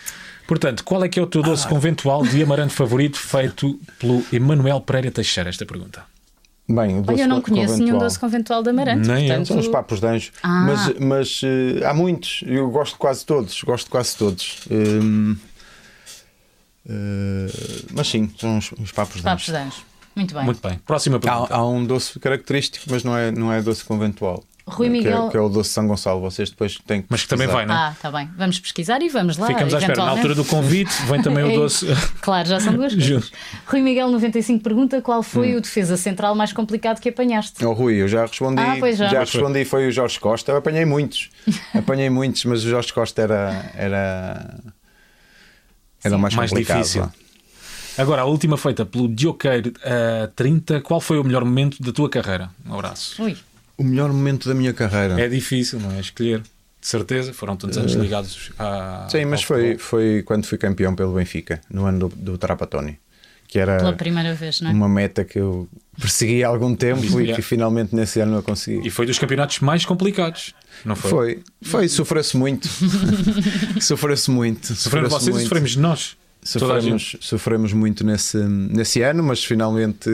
Portanto, 0.47 0.83
qual 0.83 1.05
é 1.05 1.09
que 1.09 1.21
é 1.21 1.23
o 1.23 1.27
teu 1.27 1.43
doce 1.43 1.66
conventual 1.68 2.25
de 2.25 2.43
amaranto 2.43 2.73
favorito 2.73 3.18
feito 3.18 3.79
pelo 4.01 4.25
Emanuel 4.33 4.81
Pereira 4.81 5.11
Teixeira? 5.12 5.49
Esta 5.49 5.64
pergunta. 5.64 6.03
Bem, 6.68 6.99
o 6.99 7.03
doce 7.03 7.12
Olha, 7.14 7.23
eu 7.23 7.29
não 7.29 7.41
conheço 7.41 7.75
nenhum 7.75 7.87
conventual. 7.87 8.01
doce 8.01 8.18
conventual 8.18 8.62
de 8.62 8.71
amaranto. 8.71 9.09
Nem 9.09 9.27
portanto, 9.29 9.47
São 9.49 9.59
os 9.59 9.68
papos 9.68 10.01
de 10.01 10.07
anjo. 10.07 10.31
Ah. 10.43 10.66
Mas, 10.66 10.99
mas 10.99 11.41
eh, 11.45 11.85
há 11.87 11.95
muitos. 11.95 12.43
Eu 12.47 12.68
gosto 12.71 12.93
de 12.93 12.99
quase 12.99 13.25
todos. 13.25 13.62
Gosto 13.62 13.85
de 13.85 13.91
quase 13.91 14.16
todos. 14.16 14.59
Hum, 14.71 15.37
mas 17.93 18.09
sim, 18.09 18.30
são 18.38 18.59
os, 18.59 18.72
os 18.72 18.93
papos 18.93 19.16
de 19.16 19.22
Papos 19.22 19.47
de 19.47 19.55
anjo. 19.57 19.76
Muito 20.16 20.34
bem. 20.34 20.45
Muito 20.45 20.66
bem. 20.68 20.78
Próxima 20.86 21.18
pergunta. 21.20 21.55
Há, 21.55 21.59
há 21.59 21.66
um 21.68 21.84
doce 21.84 22.18
característico, 22.18 22.84
mas 22.91 23.05
não 23.05 23.16
é, 23.16 23.30
não 23.30 23.53
é 23.53 23.62
doce 23.62 23.84
conventual. 23.84 24.43
Rui 24.66 24.88
Que 24.88 24.95
é- 24.95 24.99
Miguel- 24.99 25.28
Que 25.30 25.36
é, 25.36 25.41
o 25.41 25.49
doce 25.49 25.70
de 25.70 25.74
São 25.74 25.86
Gonçalo. 25.86 26.20
Vocês 26.20 26.51
depois 26.51 26.76
têm 26.86 27.01
que. 27.03 27.09
Mas 27.11 27.22
que 27.22 27.28
também 27.28 27.47
vai, 27.49 27.64
não 27.66 27.74
é? 27.74 27.78
Ah, 27.78 27.93
está 27.93 28.11
bem. 28.11 28.28
Vamos 28.36 28.59
pesquisar 28.61 29.01
e 29.03 29.09
vamos 29.09 29.36
lá. 29.36 29.47
Ficamos 29.49 29.72
à 29.74 29.78
espera. 29.78 30.05
Na 30.05 30.11
altura 30.11 30.34
do 30.34 30.45
convite, 30.45 30.93
vem 31.09 31.22
também 31.22 31.45
É 31.45 31.57
o 31.57 31.61
doce. 31.61 31.86
Claro, 32.20 32.49
já 32.49 32.61
são 32.61 32.74
duas 32.74 32.93
coisas. 32.95 33.32
Rui 33.66 33.80
Miguel 33.80 34.11
95 34.11 34.62
pergunta 34.62 35.01
qual 35.01 35.20
Hum. 35.20 35.24
foi 35.24 35.57
o 35.57 35.61
defesa 35.61 35.97
central 35.97 36.34
mais 36.34 36.53
complicado 36.53 37.01
que 37.01 37.09
apanhaste. 37.09 37.64
Oh, 37.64 37.72
Rui, 37.72 37.95
eu 37.95 38.07
já 38.09 38.22
respondi. 38.26 38.61
Ah, 38.61 38.76
pois 38.78 38.97
já. 38.99 39.09
respondi, 39.20 39.64
foi 39.64 39.88
o 39.88 39.93
Jorge 39.93 40.20
Costa. 40.20 40.53
Eu 40.53 40.57
apanhei 40.59 40.84
muitos. 40.84 41.30
apanhei 41.74 42.11
muitos, 42.11 42.45
mas 42.45 42.64
o 42.64 42.68
Jorge 42.68 42.93
Costa 42.93 43.22
era. 43.22 43.70
Era, 43.74 44.55
era 46.03 46.16
Sim. 46.16 46.20
mais, 46.20 46.34
Mais 46.34 46.51
difícil. 46.51 47.09
Agora, 47.98 48.22
a 48.22 48.24
última 48.24 48.57
feita 48.57 48.86
pelo 48.86 49.09
Dioqueiro 49.09 49.70
uh, 49.70 50.28
30. 50.34 50.80
Qual 50.80 51.01
foi 51.01 51.18
o 51.18 51.24
melhor 51.24 51.44
momento 51.44 51.82
da 51.82 51.92
tua 51.92 52.09
carreira? 52.09 52.51
Um 52.64 52.74
abraço. 52.74 53.22
Ui, 53.22 53.36
O 53.76 53.84
melhor 53.84 54.12
momento 54.12 54.48
da 54.48 54.55
minha 54.55 54.72
carreira. 54.72 55.20
É 55.20 55.28
difícil, 55.28 55.78
não 55.80 55.90
é? 55.92 56.01
Escolher. 56.01 56.40
De 56.80 56.86
certeza, 56.86 57.34
foram 57.34 57.57
tantos 57.57 57.76
anos 57.76 57.92
ligados 57.92 58.51
a. 58.59 59.07
Sim, 59.11 59.26
mas 59.26 59.40
ao 59.40 59.46
foi, 59.46 59.76
foi 59.76 60.22
quando 60.22 60.46
fui 60.46 60.57
campeão 60.57 60.94
pelo 60.94 61.12
Benfica, 61.12 61.61
no 61.68 61.84
ano 61.84 62.09
do, 62.09 62.16
do 62.16 62.38
Trapatoni, 62.38 62.98
que 63.51 63.59
pela 63.59 63.72
era 63.72 63.92
primeira 63.92 64.32
vez, 64.34 64.61
não 64.61 64.70
é? 64.70 64.72
uma 64.72 64.88
meta 64.88 65.24
que 65.24 65.38
eu 65.38 65.68
persegui 66.01 66.44
há 66.44 66.48
algum 66.48 66.74
tempo 66.74 67.20
e 67.20 67.34
que 67.34 67.42
finalmente 67.42 67.94
nesse 67.94 68.20
ano 68.20 68.36
eu 68.36 68.42
consegui. 68.42 68.86
E 68.86 68.90
foi 68.90 69.07
dos 69.07 69.18
campeonatos 69.18 69.59
mais 69.61 69.84
complicados, 69.84 70.55
não 70.84 70.94
foi? 70.94 71.11
Foi, 71.11 71.42
foi, 71.62 71.88
sofreu-se 71.90 72.36
muito. 72.36 72.68
sofreu-se 73.80 74.30
muito. 74.30 74.74
Sofreram 74.74 75.11
sofreu-se 75.11 75.11
vocês 75.11 75.26
e 75.28 75.30
muito. 75.32 75.42
sofremos 75.48 75.76
nós. 75.76 76.16
Sofremos, 76.42 77.16
sofremos 77.20 77.72
muito 77.74 78.03
nesse, 78.03 78.38
nesse 78.38 79.03
ano, 79.03 79.22
mas 79.22 79.44
finalmente 79.44 80.09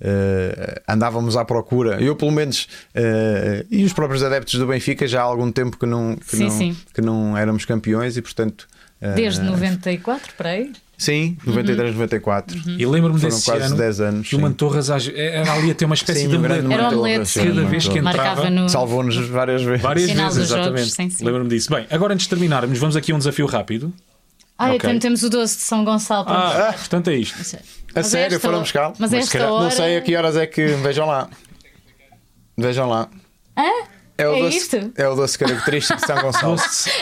eh, 0.00 0.82
andávamos 0.86 1.36
à 1.36 1.44
procura. 1.44 2.00
Eu, 2.00 2.14
pelo 2.14 2.30
menos, 2.30 2.68
eh, 2.94 3.66
e 3.68 3.84
os 3.84 3.92
próprios 3.92 4.22
adeptos 4.22 4.60
do 4.60 4.66
Benfica, 4.68 5.08
já 5.08 5.20
há 5.22 5.24
algum 5.24 5.50
tempo 5.50 5.76
que 5.76 5.84
não, 5.86 6.14
que 6.14 6.36
Sim, 6.36 6.44
não, 6.44 6.50
sim. 6.50 6.76
Que 6.94 7.00
não 7.00 7.36
éramos 7.36 7.64
campeões 7.64 8.16
e, 8.16 8.22
portanto. 8.22 8.68
eh, 9.00 9.14
Desde 9.14 9.42
94, 9.42 10.34
para 10.36 10.50
aí. 10.50 10.72
Sim, 10.98 11.36
93, 11.44 11.92
94. 11.94 12.58
E 12.78 12.86
lembro-me 12.86 13.20
desse 13.20 13.44
quase 13.44 13.64
ano 13.66 13.76
10 13.76 14.00
anos. 14.00 14.28
que 14.28 14.34
o. 14.36 14.40
Mantorras 14.40 14.88
era 14.88 15.52
ali 15.52 15.70
a 15.70 15.74
ter 15.74 15.84
uma 15.84 15.94
espécie 15.94 16.20
Sim, 16.22 16.28
de 16.28 16.36
um 16.38 16.42
grande 16.42 16.60
amuleto. 16.60 16.80
Era 16.80 16.88
o 16.88 17.00
Mantorras, 17.02 17.36
amuleto, 17.36 17.54
Cada 17.56 17.68
vez 17.70 17.88
que 17.88 17.98
entrava- 17.98 18.50
no. 18.50 18.68
Salvou-nos 18.68 19.16
várias 19.28 19.62
vezes. 19.62 19.82
Várias 19.82 20.10
Final 20.10 20.30
vezes, 20.32 20.50
exatamente. 20.50 21.24
Lembro-me 21.24 21.50
disso. 21.50 21.70
Bem, 21.70 21.86
agora 21.90 22.14
antes 22.14 22.24
de 22.24 22.30
terminarmos, 22.30 22.78
vamos 22.78 22.96
aqui 22.96 23.12
a 23.12 23.14
um 23.14 23.18
desafio 23.18 23.44
rápido. 23.46 23.92
Ah, 24.58 24.68
Ok. 24.70 24.76
então 24.76 24.98
temos 24.98 25.22
o 25.22 25.28
doce 25.28 25.56
de 25.56 25.62
São 25.64 25.84
Gonçalo 25.84 26.24
para 26.24 26.68
Ah, 26.70 26.72
portanto 26.72 27.08
é 27.10 27.16
isto. 27.16 27.36
Mas 27.36 27.54
A 27.94 28.02
sério, 28.08 28.36
esta- 28.36 28.40
foram 28.48 28.60
buscar? 28.60 28.88
Mas 28.98 28.98
Mas 28.98 29.12
esta 29.12 29.32
calhar- 29.32 29.52
hora. 29.52 29.64
Não 29.64 29.70
sei 29.70 29.96
a 29.98 30.00
que 30.00 30.16
horas 30.16 30.34
é 30.36 30.46
que. 30.46 30.66
Vejam 30.66 31.06
lá. 31.06 31.28
Vejam 32.56 32.88
lá. 32.88 33.08
Hã? 33.56 33.62
É 34.18 34.26
o, 34.28 34.34
É 34.34 34.40
doce, 34.40 34.56
isto? 34.56 34.92
é 34.96 35.08
o 35.08 35.14
doce 35.14 35.38
característico 35.38 36.00
de 36.00 36.06
São 36.06 36.16
Gonçalo. 36.22 36.56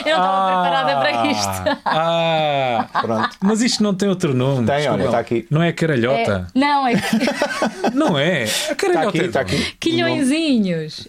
Eu 0.05 0.17
não 0.17 0.25
estava 0.25 0.61
preparada 0.61 0.99
para 0.99 1.25
isto. 1.31 1.79
Ah, 1.85 2.87
Pronto. 3.01 3.37
mas 3.41 3.61
isto 3.61 3.81
não 3.81 3.93
tem 3.95 4.09
outro 4.09 4.33
nome. 4.33 4.65
Tem, 4.67 4.75
desculpa 4.77 4.93
olha, 4.99 5.05
está 5.05 5.19
aqui. 5.19 5.47
Não 5.49 5.61
é 5.63 5.69
É, 5.69 5.71
caralhota. 5.71 6.47
não, 6.53 6.85
é 6.87 6.93
Não 7.93 8.19
é. 8.19 8.43
A 8.43 8.45
Está 8.45 8.75
caralhota 8.75 9.09
aqui, 9.09 9.19
é 9.21 9.25
está 9.25 9.41
onde? 9.41 9.55
aqui. 9.55 9.77
quilhõezinhos. 9.79 11.07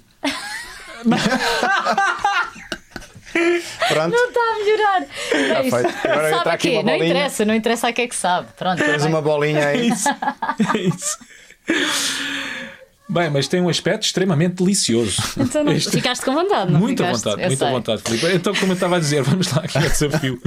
Pronto. 3.89 4.17
Não 4.17 4.29
está 4.29 4.41
a 4.41 4.59
melhorar. 4.65 5.03
É 5.33 5.63
isto. 5.67 5.77
feito. 5.77 6.09
Agora 6.09 6.31
sabe 6.31 6.49
a 6.49 6.53
aqui 6.53 6.71
quê? 6.71 6.75
uma 6.79 6.83
Não 6.85 6.97
interessa, 6.97 7.45
não 7.45 7.55
interessa 7.55 7.89
a 7.89 7.93
que 7.93 8.03
é 8.03 8.09
que 8.09 8.17
sabe. 8.17 8.49
Pronto. 8.57 8.79
Tens 8.83 9.03
tá 9.03 9.09
uma 9.09 9.21
bem. 9.21 9.31
bolinha 9.33 9.67
aí. 9.67 9.91
É 10.75 10.79
isso. 10.79 11.19
Bem, 13.09 13.31
mas 13.31 13.47
tem 13.47 13.61
um 13.61 13.69
aspecto 13.69 14.03
extremamente 14.05 14.57
delicioso. 14.57 15.23
Então 15.39 15.63
não, 15.63 15.73
Este- 15.73 15.91
ficaste 15.93 16.25
com 16.25 16.35
vontade, 16.35 16.73
não 16.73 16.81
Muita 16.81 17.05
ficaste? 17.05 17.25
vontade, 17.25 17.47
muita 17.47 17.65
sei. 17.65 17.75
vontade, 17.75 18.03
Filipe. 18.03 18.27
Então, 18.35 18.55
como 18.55 18.73
eu 18.73 18.75
estava 18.75 18.97
a 18.97 18.99
dizer, 18.99 19.23
vamos 19.25 19.53
lá 19.53 19.63
aqui 19.63 19.79
ao 19.79 19.85
desafio 19.85 20.41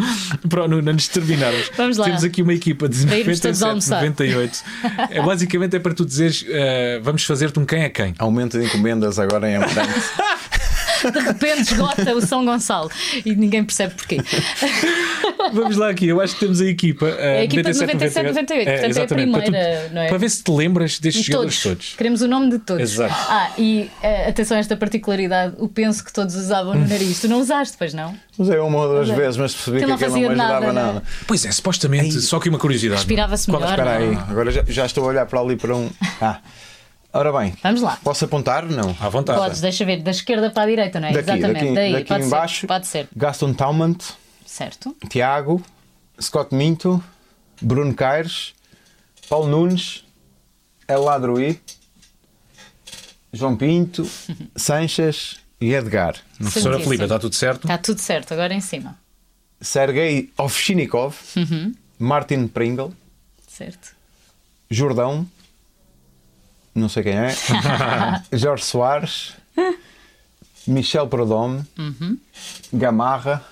para 0.49 0.65
o 0.65 0.67
Nuno, 0.67 0.91
antes 0.91 1.05
de 1.07 1.11
terminarmos. 1.11 1.71
Vamos 1.77 1.97
lá. 1.97 2.05
Temos 2.05 2.23
aqui 2.25 2.41
uma 2.41 2.53
equipa 2.53 2.89
de 2.89 3.05
Para 3.05 3.17
irmos 3.17 3.39
todos 3.39 3.59
97, 3.61 3.69
almoçar. 3.69 4.01
98. 4.01 4.63
É, 5.11 5.21
basicamente 5.21 5.75
é 5.75 5.79
para 5.79 5.93
tu 5.93 6.05
dizeres: 6.05 6.45
eh, 6.47 6.99
vamos 7.01 7.23
fazer-te 7.23 7.57
um 7.59 7.65
quem 7.65 7.83
é 7.83 7.89
quem. 7.89 8.13
Aumento 8.19 8.59
de 8.59 8.65
encomendas 8.65 9.17
agora 9.17 9.49
em 9.49 9.55
Amarante. 9.55 9.93
De 11.19 11.19
repente 11.19 11.61
esgota 11.73 12.13
o 12.15 12.21
São 12.21 12.45
Gonçalo 12.45 12.89
e 13.25 13.35
ninguém 13.35 13.63
percebe 13.63 13.93
porquê. 13.95 14.17
Vamos 15.53 15.77
lá 15.77 15.89
aqui, 15.89 16.07
eu 16.07 16.21
acho 16.21 16.33
que 16.35 16.41
temos 16.41 16.61
a 16.61 16.65
equipa. 16.65 17.07
eh, 17.07 17.37
É 17.37 17.39
a 17.39 17.43
equipa 17.45 17.71
de 17.71 17.79
97, 17.79 18.27
98, 18.27 18.65
portanto 18.65 18.81
é 18.81 18.85
a 18.85 18.89
exatamente, 18.89 19.31
para 19.31 19.41
tu- 19.41 19.43
primeira, 19.51 19.89
não 19.93 20.01
é? 20.01 20.07
Para 20.07 20.17
ver 20.17 20.29
se 20.29 20.43
te 20.43 20.51
lembras 20.51 20.99
destes 20.99 21.23
De 21.23 21.31
jogadores 21.31 21.61
todos. 21.61 21.77
todos. 21.77 21.95
Queremos 21.95 22.21
o 22.21 22.27
nome 22.27 22.49
de 22.51 22.59
todos. 22.59 22.81
Exato. 22.83 23.13
Ah, 23.29 23.51
e 23.57 23.89
eh, 24.03 24.29
atenção 24.29 24.57
a 24.57 24.59
esta 24.59 24.75
particularidade: 24.77 25.55
o 25.57 25.67
penso 25.67 26.03
que 26.03 26.11
todos 26.13 26.35
usavam 26.35 26.75
no 26.75 26.85
nariz. 26.87 27.19
Tu 27.19 27.27
não 27.27 27.39
usaste, 27.39 27.75
pois 27.77 27.93
não? 27.93 28.15
Usei 28.37 28.57
uma 28.59 28.79
ou 28.79 28.87
duas 28.89 29.09
é. 29.09 29.15
vezes, 29.15 29.37
mas 29.37 29.53
percebi 29.53 29.77
Que 29.85 29.91
aquilo 29.91 30.11
não 30.11 30.19
me 30.29 30.35
nada, 30.35 30.53
ajudava 30.57 30.73
não 30.73 30.81
é? 30.81 30.85
nada. 30.85 31.03
Pois 31.27 31.45
é, 31.45 31.51
supostamente, 31.51 32.19
só 32.21 32.39
que 32.39 32.47
uma 32.49 32.59
curiosidade. 32.59 32.99
Respirava-se 33.01 33.47
Qual- 33.47 33.59
melhor. 33.59 33.73
Espera 33.79 33.97
aí, 33.97 34.15
agora 34.29 34.51
já, 34.51 34.63
já 34.67 34.85
estou 34.85 35.03
a 35.05 35.07
olhar 35.07 35.25
para 35.25 35.39
ali 35.39 35.55
para 35.55 35.75
um. 35.75 35.89
Ah, 36.21 36.39
ora 37.13 37.31
bem, 37.39 37.53
Vamos 37.63 37.81
lá. 37.81 37.97
posso 38.03 38.25
apontar? 38.25 38.65
Não. 38.65 38.95
À 38.99 39.09
vontade. 39.09 39.39
Podes, 39.39 39.61
deixa 39.61 39.83
ver, 39.85 40.01
da 40.01 40.11
esquerda 40.11 40.49
para 40.51 40.63
a 40.63 40.65
direita, 40.67 40.99
não 40.99 41.07
é? 41.07 41.11
Daqui, 41.13 41.29
Exatamente, 41.31 41.53
daqui, 41.63 41.75
daí, 41.75 41.91
daqui 41.93 42.07
pode 42.07 42.23
em 42.25 42.29
baixo. 42.29 42.61
ser. 42.61 42.67
Pode 42.67 42.87
ser, 42.87 43.07
Gaston 43.15 43.53
Taumant, 43.53 44.01
certo? 44.45 44.95
Tiago, 45.09 45.61
Scott 46.21 46.53
Minto, 46.53 47.03
Bruno 47.61 47.93
Caires, 47.93 48.53
Paulo 49.29 49.47
Nunes, 49.47 50.03
El 50.87 51.01
Ladrui, 51.03 51.59
João 53.33 53.55
Pinto, 53.55 54.09
Sanches 54.55 55.39
e 55.61 55.73
Edgar. 55.73 56.15
Professora. 56.37 56.79
Filipe, 56.79 57.03
está 57.03 57.19
tudo 57.19 57.35
certo? 57.35 57.61
Está 57.65 57.77
tudo 57.77 57.99
certo, 57.99 58.33
agora 58.33 58.53
em 58.53 58.61
cima. 58.61 58.97
Sergei 59.61 60.31
Ovchinikov, 60.37 61.15
Uhum. 61.35 61.73
Martin 61.99 62.47
Pringle, 62.47 62.93
Certo. 63.47 63.93
Jordão, 64.71 65.27
não 66.79 66.89
sei 66.89 67.03
quem 67.03 67.13
é, 67.13 67.29
Jorge 68.33 68.63
Soares, 68.63 69.33
Michel 70.67 71.07
Prodome, 71.07 71.63
Uhum. 71.77 72.17
Gamarra, 72.73 73.43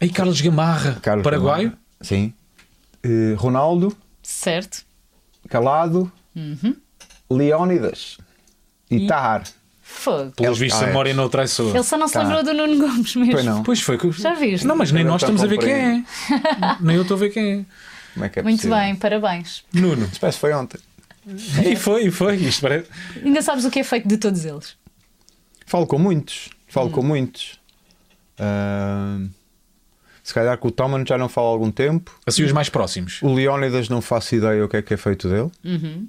Aí 0.00 0.08
Carlos 0.10 0.40
Gamarra, 0.40 0.98
Carlos 1.02 1.24
paraguaio. 1.24 1.70
Gamarra, 1.70 1.82
sim, 2.00 2.32
eh, 3.02 3.34
Ronaldo, 3.36 3.96
Certo. 4.22 4.84
Calado, 5.48 6.10
Uhum. 6.36 6.76
Leónidas 7.30 8.18
e 8.90 9.06
Tahar. 9.06 9.42
Fogo. 9.82 10.32
Pelos 10.36 10.58
vistos, 10.58 10.82
a 10.82 10.86
memória 10.86 11.14
não 11.14 11.28
trai 11.30 11.46
sua. 11.48 11.70
Ele 11.70 11.82
só 11.82 11.96
não 11.96 12.06
se 12.06 12.12
Tá. 12.14 12.22
lembrou 12.22 12.42
do 12.44 12.52
Nuno 12.54 12.78
Gomes 12.78 13.16
mesmo. 13.16 13.32
Pois 13.32 13.44
não. 13.44 13.62
Pois 13.62 13.80
foi. 13.80 13.96
que- 13.98 14.12
Já 14.12 14.34
viste? 14.34 14.66
Não, 14.66 14.76
mas 14.76 14.92
nem 14.92 15.02
Eu 15.02 15.08
nós 15.10 15.22
estamos 15.22 15.42
a 15.42 15.46
ver 15.46 15.58
quem 15.58 15.72
é. 15.72 16.04
Nem 16.80 16.96
eu 16.96 17.02
estou 17.02 17.16
a 17.16 17.20
ver 17.20 17.30
quem 17.30 17.52
é. 17.60 17.64
Como 18.12 18.24
é 18.24 18.28
que 18.28 18.38
é 18.38 18.42
Muito 18.42 18.56
possível? 18.58 18.76
bem, 18.76 18.94
parabéns. 18.96 19.64
Nuno. 19.72 20.04
Isso 20.04 20.20
parece 20.20 20.36
que 20.36 20.40
foi 20.40 20.52
ontem. 20.52 20.78
E 21.64 21.76
foi, 21.76 22.06
e 22.06 22.10
foi. 22.10 22.36
Isto 22.36 22.62
parece. 22.62 22.88
Ainda 23.24 23.42
sabes 23.42 23.64
o 23.64 23.70
que 23.70 23.80
é 23.80 23.84
feito 23.84 24.08
de 24.08 24.16
todos 24.16 24.44
eles? 24.44 24.76
Falo 25.66 25.86
com 25.86 25.98
muitos. 25.98 26.48
Falo 26.68 26.88
Hum. 26.88 26.92
com 26.92 27.02
muitos. 27.02 27.58
Ah, 28.38 29.18
se 30.22 30.32
calhar 30.34 30.58
com 30.58 30.68
o 30.68 30.70
Toman 30.70 31.04
já 31.06 31.16
não 31.16 31.28
falo 31.28 31.48
há 31.48 31.50
algum 31.50 31.70
tempo. 31.70 32.14
Assim, 32.26 32.42
os 32.44 32.52
mais 32.52 32.68
próximos. 32.68 33.20
O 33.22 33.32
Leónidas 33.32 33.88
não 33.88 34.00
faço 34.00 34.34
ideia 34.34 34.64
o 34.64 34.68
que 34.68 34.76
é 34.76 34.82
que 34.82 34.94
é 34.94 34.96
feito 34.96 35.28
dele. 35.28 35.50
Uhum. 35.64 36.08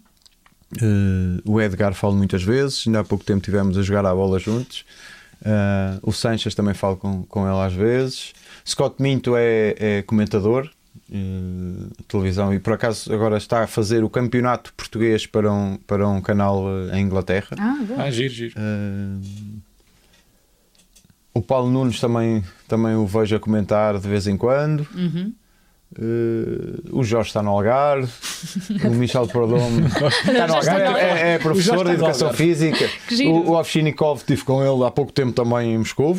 Uh, 0.82 1.52
o 1.52 1.60
Edgar 1.60 1.94
falo 1.94 2.16
muitas 2.16 2.44
vezes, 2.44 2.84
ainda 2.86 3.00
há 3.00 3.04
pouco 3.04 3.24
tempo 3.24 3.42
tivemos 3.44 3.78
a 3.78 3.82
jogar 3.82 4.06
a 4.06 4.14
bola 4.14 4.38
juntos. 4.38 4.86
Uh, 5.42 6.00
o 6.04 6.12
Sanches 6.12 6.54
também 6.54 6.74
falo 6.74 6.98
com, 6.98 7.24
com 7.24 7.48
ele 7.50 7.66
às 7.66 7.74
vezes. 7.74 8.34
Scott 8.68 9.02
Minto 9.02 9.36
é, 9.36 9.76
é 9.80 10.02
comentador 10.04 10.66
uh, 10.66 10.70
televisão 12.08 12.54
e 12.54 12.60
por 12.60 12.74
acaso 12.74 13.12
agora 13.14 13.38
está 13.38 13.64
a 13.64 13.68
fazer 13.68 14.04
o 14.04 14.10
campeonato 14.10 14.74
português 14.74 15.26
para 15.26 15.52
um, 15.52 15.78
para 15.88 16.08
um 16.08 16.22
canal 16.22 16.66
em 16.94 17.02
Inglaterra. 17.02 17.56
Ah, 17.58 17.78
boa. 17.86 18.04
Ah, 18.04 18.12
giro, 18.12 18.34
giro. 18.34 18.56
o 21.34 21.42
Paulo 21.42 21.70
Nunes 21.70 22.00
também, 22.00 22.44
também 22.68 22.96
o 22.96 23.06
vejo 23.06 23.36
a 23.36 23.40
comentar 23.40 23.98
de 23.98 24.08
vez 24.08 24.28
em 24.28 24.38
quando. 24.38 24.88
Uhum. 24.96 25.34
Uh, 25.98 27.00
o 27.00 27.04
Jorge 27.04 27.30
está 27.30 27.42
no 27.42 27.50
Algarve, 27.50 28.12
o 28.86 28.92
Michel 28.92 29.28
Perdomo 29.28 29.88
está 29.88 30.48
no 30.48 30.54
Algarve, 30.54 31.00
é, 31.00 31.34
é 31.34 31.40
professor 31.40 31.84
de 31.84 31.94
Educação 31.94 32.32
Física. 32.32 32.88
O, 33.26 33.50
o 33.50 33.58
Ovchinikov 33.58 34.20
estive 34.20 34.44
com 34.44 34.64
ele 34.64 34.86
há 34.86 34.92
pouco 34.92 35.12
tempo 35.12 35.32
também 35.32 35.74
em 35.74 35.80
Moscou. 35.80 36.16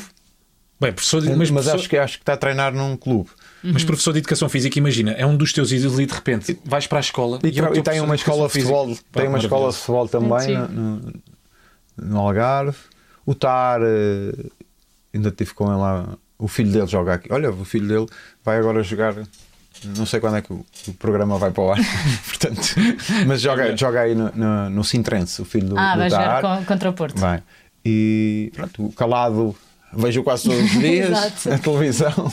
Bem, 0.81 0.93
professor 0.93 1.20
de, 1.20 1.28
mas, 1.28 1.51
mas, 1.51 1.51
professor... 1.51 1.74
acho, 1.74 1.89
que, 1.89 1.97
acho 1.99 2.16
que 2.18 2.22
está 2.22 2.33
a 2.33 2.37
treinar 2.37 2.72
num 2.72 2.97
clube. 2.97 3.28
Mas 3.62 3.85
professor 3.85 4.12
de 4.12 4.20
Educação 4.20 4.49
Física, 4.49 4.78
imagina, 4.78 5.12
é 5.12 5.26
um 5.26 5.37
dos 5.37 5.53
teus 5.53 5.70
ídolos 5.70 6.01
e 6.01 6.07
de 6.07 6.14
repente 6.14 6.59
vais 6.64 6.87
para 6.87 6.99
a 6.99 7.01
escola 7.01 7.39
e, 7.45 7.49
e, 7.49 7.61
é 7.61 7.78
e 7.78 7.83
tem 7.83 8.01
uma 8.01 8.14
escola 8.14 8.47
de 8.47 8.55
futebol, 8.55 8.97
tem 9.12 9.28
uma 9.28 9.39
escola 9.39 9.70
de 9.70 9.76
futebol 9.76 10.09
também 10.09 10.57
no, 10.57 10.68
no, 10.68 11.12
no, 11.99 12.18
Algarve. 12.18 12.78
O 13.26 13.35
Tar, 13.35 13.83
uh, 13.83 14.51
ainda 15.12 15.28
estive 15.28 15.53
com 15.53 15.66
ele 15.66 15.76
lá. 15.76 16.16
O 16.39 16.49
filho 16.49 16.72
dele 16.72 16.87
joga 16.87 17.12
aqui. 17.14 17.31
Olha, 17.31 17.51
o 17.51 17.64
filho 17.66 17.87
dele 17.87 18.07
vai 18.43 18.57
agora 18.57 18.83
jogar 18.83 19.14
não 19.97 20.05
sei 20.05 20.20
quando 20.20 20.37
é 20.37 20.43
que 20.43 20.53
o, 20.53 20.64
o 20.89 20.95
programa 20.95 21.39
vai 21.39 21.51
para 21.51 21.62
o 21.62 21.70
ar, 21.70 21.78
portanto, 22.26 22.74
mas 23.26 23.41
joga, 23.41 23.74
joga 23.76 24.01
aí 24.01 24.14
no, 24.14 24.31
no, 24.35 24.70
no 24.70 24.85
Sintrense, 24.85 25.41
o 25.41 25.45
filho 25.45 25.68
do, 25.68 25.78
ah, 25.78 25.93
do 25.93 25.99
vai 25.99 26.11
jogar 26.11 26.64
contra 26.64 26.91
o 26.91 26.93
Porto. 26.93 27.18
Vai. 27.18 27.43
E 27.85 28.53
pronto, 28.55 28.87
o 28.87 28.93
calado 28.93 29.57
vejo 29.93 30.22
quase 30.22 30.45
todos 30.45 30.62
os 30.62 30.70
dias 30.78 31.45
na 31.45 31.59
televisão. 31.59 32.32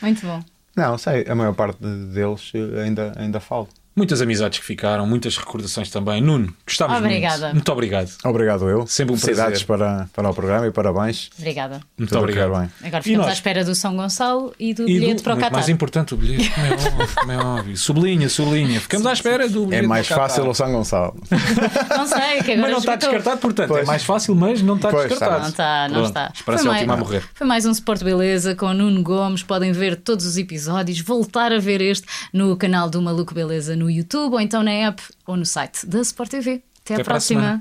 Muito 0.00 0.26
bom. 0.26 0.42
Não, 0.76 0.96
sei, 0.96 1.24
a 1.28 1.34
maior 1.34 1.54
parte 1.54 1.78
deles 1.82 2.52
ainda, 2.84 3.12
ainda 3.16 3.40
falo. 3.40 3.68
Muitas 3.94 4.22
amizades 4.22 4.58
que 4.60 4.64
ficaram, 4.64 5.06
muitas 5.06 5.36
recordações 5.36 5.90
também. 5.90 6.22
Nuno, 6.22 6.54
gostávamos 6.66 7.02
Obrigada. 7.02 7.40
muito. 7.46 7.54
Muito 7.56 7.72
obrigado. 7.72 8.10
Obrigado 8.24 8.68
eu. 8.68 8.86
Sempre 8.86 9.14
um 9.14 9.18
Felicidades 9.18 9.62
para, 9.64 10.08
para 10.14 10.30
o 10.30 10.34
programa 10.34 10.66
e 10.66 10.70
parabéns. 10.70 11.28
Obrigada. 11.36 11.80
Muito 11.98 12.08
Tudo 12.10 12.20
obrigado. 12.20 12.50
Bem. 12.58 12.70
Agora 12.84 13.02
ficamos 13.02 13.26
à 13.26 13.32
espera 13.32 13.64
do 13.64 13.74
São 13.74 13.96
Gonçalo 13.96 14.54
e 14.58 14.72
do 14.72 14.82
E 14.88 14.94
bilhete 15.00 15.16
do- 15.16 15.22
para 15.24 15.34
o 15.34 15.36
Qatar. 15.36 15.52
mais 15.52 15.68
importante, 15.68 16.14
o 16.14 16.16
bilhete, 16.16 16.50
como 16.50 16.66
é 16.66 16.70
óbvio. 16.72 17.08
Como 17.16 17.32
é 17.32 17.38
óbvio. 17.38 17.76
Sublinha, 17.76 18.28
sublinha. 18.28 18.80
Ficamos 18.80 19.06
à 19.06 19.12
espera 19.12 19.48
do 19.48 19.64
É 19.64 19.66
bilhete 19.66 19.86
mais 19.88 20.06
para 20.06 20.16
o 20.16 20.20
fácil 20.20 20.48
o 20.48 20.54
São 20.54 20.72
Gonçalo. 20.72 21.16
Não 21.96 22.06
sei, 22.06 22.42
que 22.44 22.52
agora 22.52 22.60
Mas 22.62 22.70
não 22.70 22.78
está 22.78 22.96
descartado, 22.96 23.38
portanto. 23.40 23.70
É 23.70 23.74
Pois. 23.74 23.86
mais 23.86 24.02
fácil, 24.04 24.34
mas 24.34 24.62
não 24.62 24.76
está 24.76 24.88
Pois, 24.90 25.08
descartado. 25.08 25.42
Não 25.42 25.48
está, 25.48 25.88
não 25.88 25.94
Pronto, 25.94 26.06
está. 26.08 26.32
Esperança 26.34 26.62
Foi 26.64 26.70
é 26.70 26.74
a 26.74 26.76
última 26.78 26.94
a 26.94 26.96
mais- 26.96 27.08
morrer. 27.08 27.24
Foi 27.34 27.46
mais 27.46 27.66
um 27.66 27.70
Sport 27.72 28.02
Beleza 28.04 28.54
com 28.54 28.72
Nuno 28.72 29.02
Gomes. 29.02 29.42
Podem 29.42 29.72
ver 29.72 29.96
todos 29.96 30.24
os 30.24 30.36
episódios, 30.38 31.00
voltar 31.00 31.52
a 31.52 31.58
ver 31.58 31.80
este 31.80 32.06
no 32.32 32.56
canal 32.56 32.88
do 32.88 33.02
Maluco 33.02 33.34
Beleza 33.34 33.76
no 33.80 33.90
YouTube, 33.90 34.34
ou 34.34 34.40
então 34.40 34.62
na 34.62 34.72
app 34.72 35.02
ou 35.26 35.36
no 35.36 35.46
site 35.46 35.86
da 35.86 36.00
Sport 36.02 36.30
TV. 36.30 36.62
Até, 36.84 36.94
Até 36.94 37.02
à 37.02 37.04
próxima. 37.04 37.60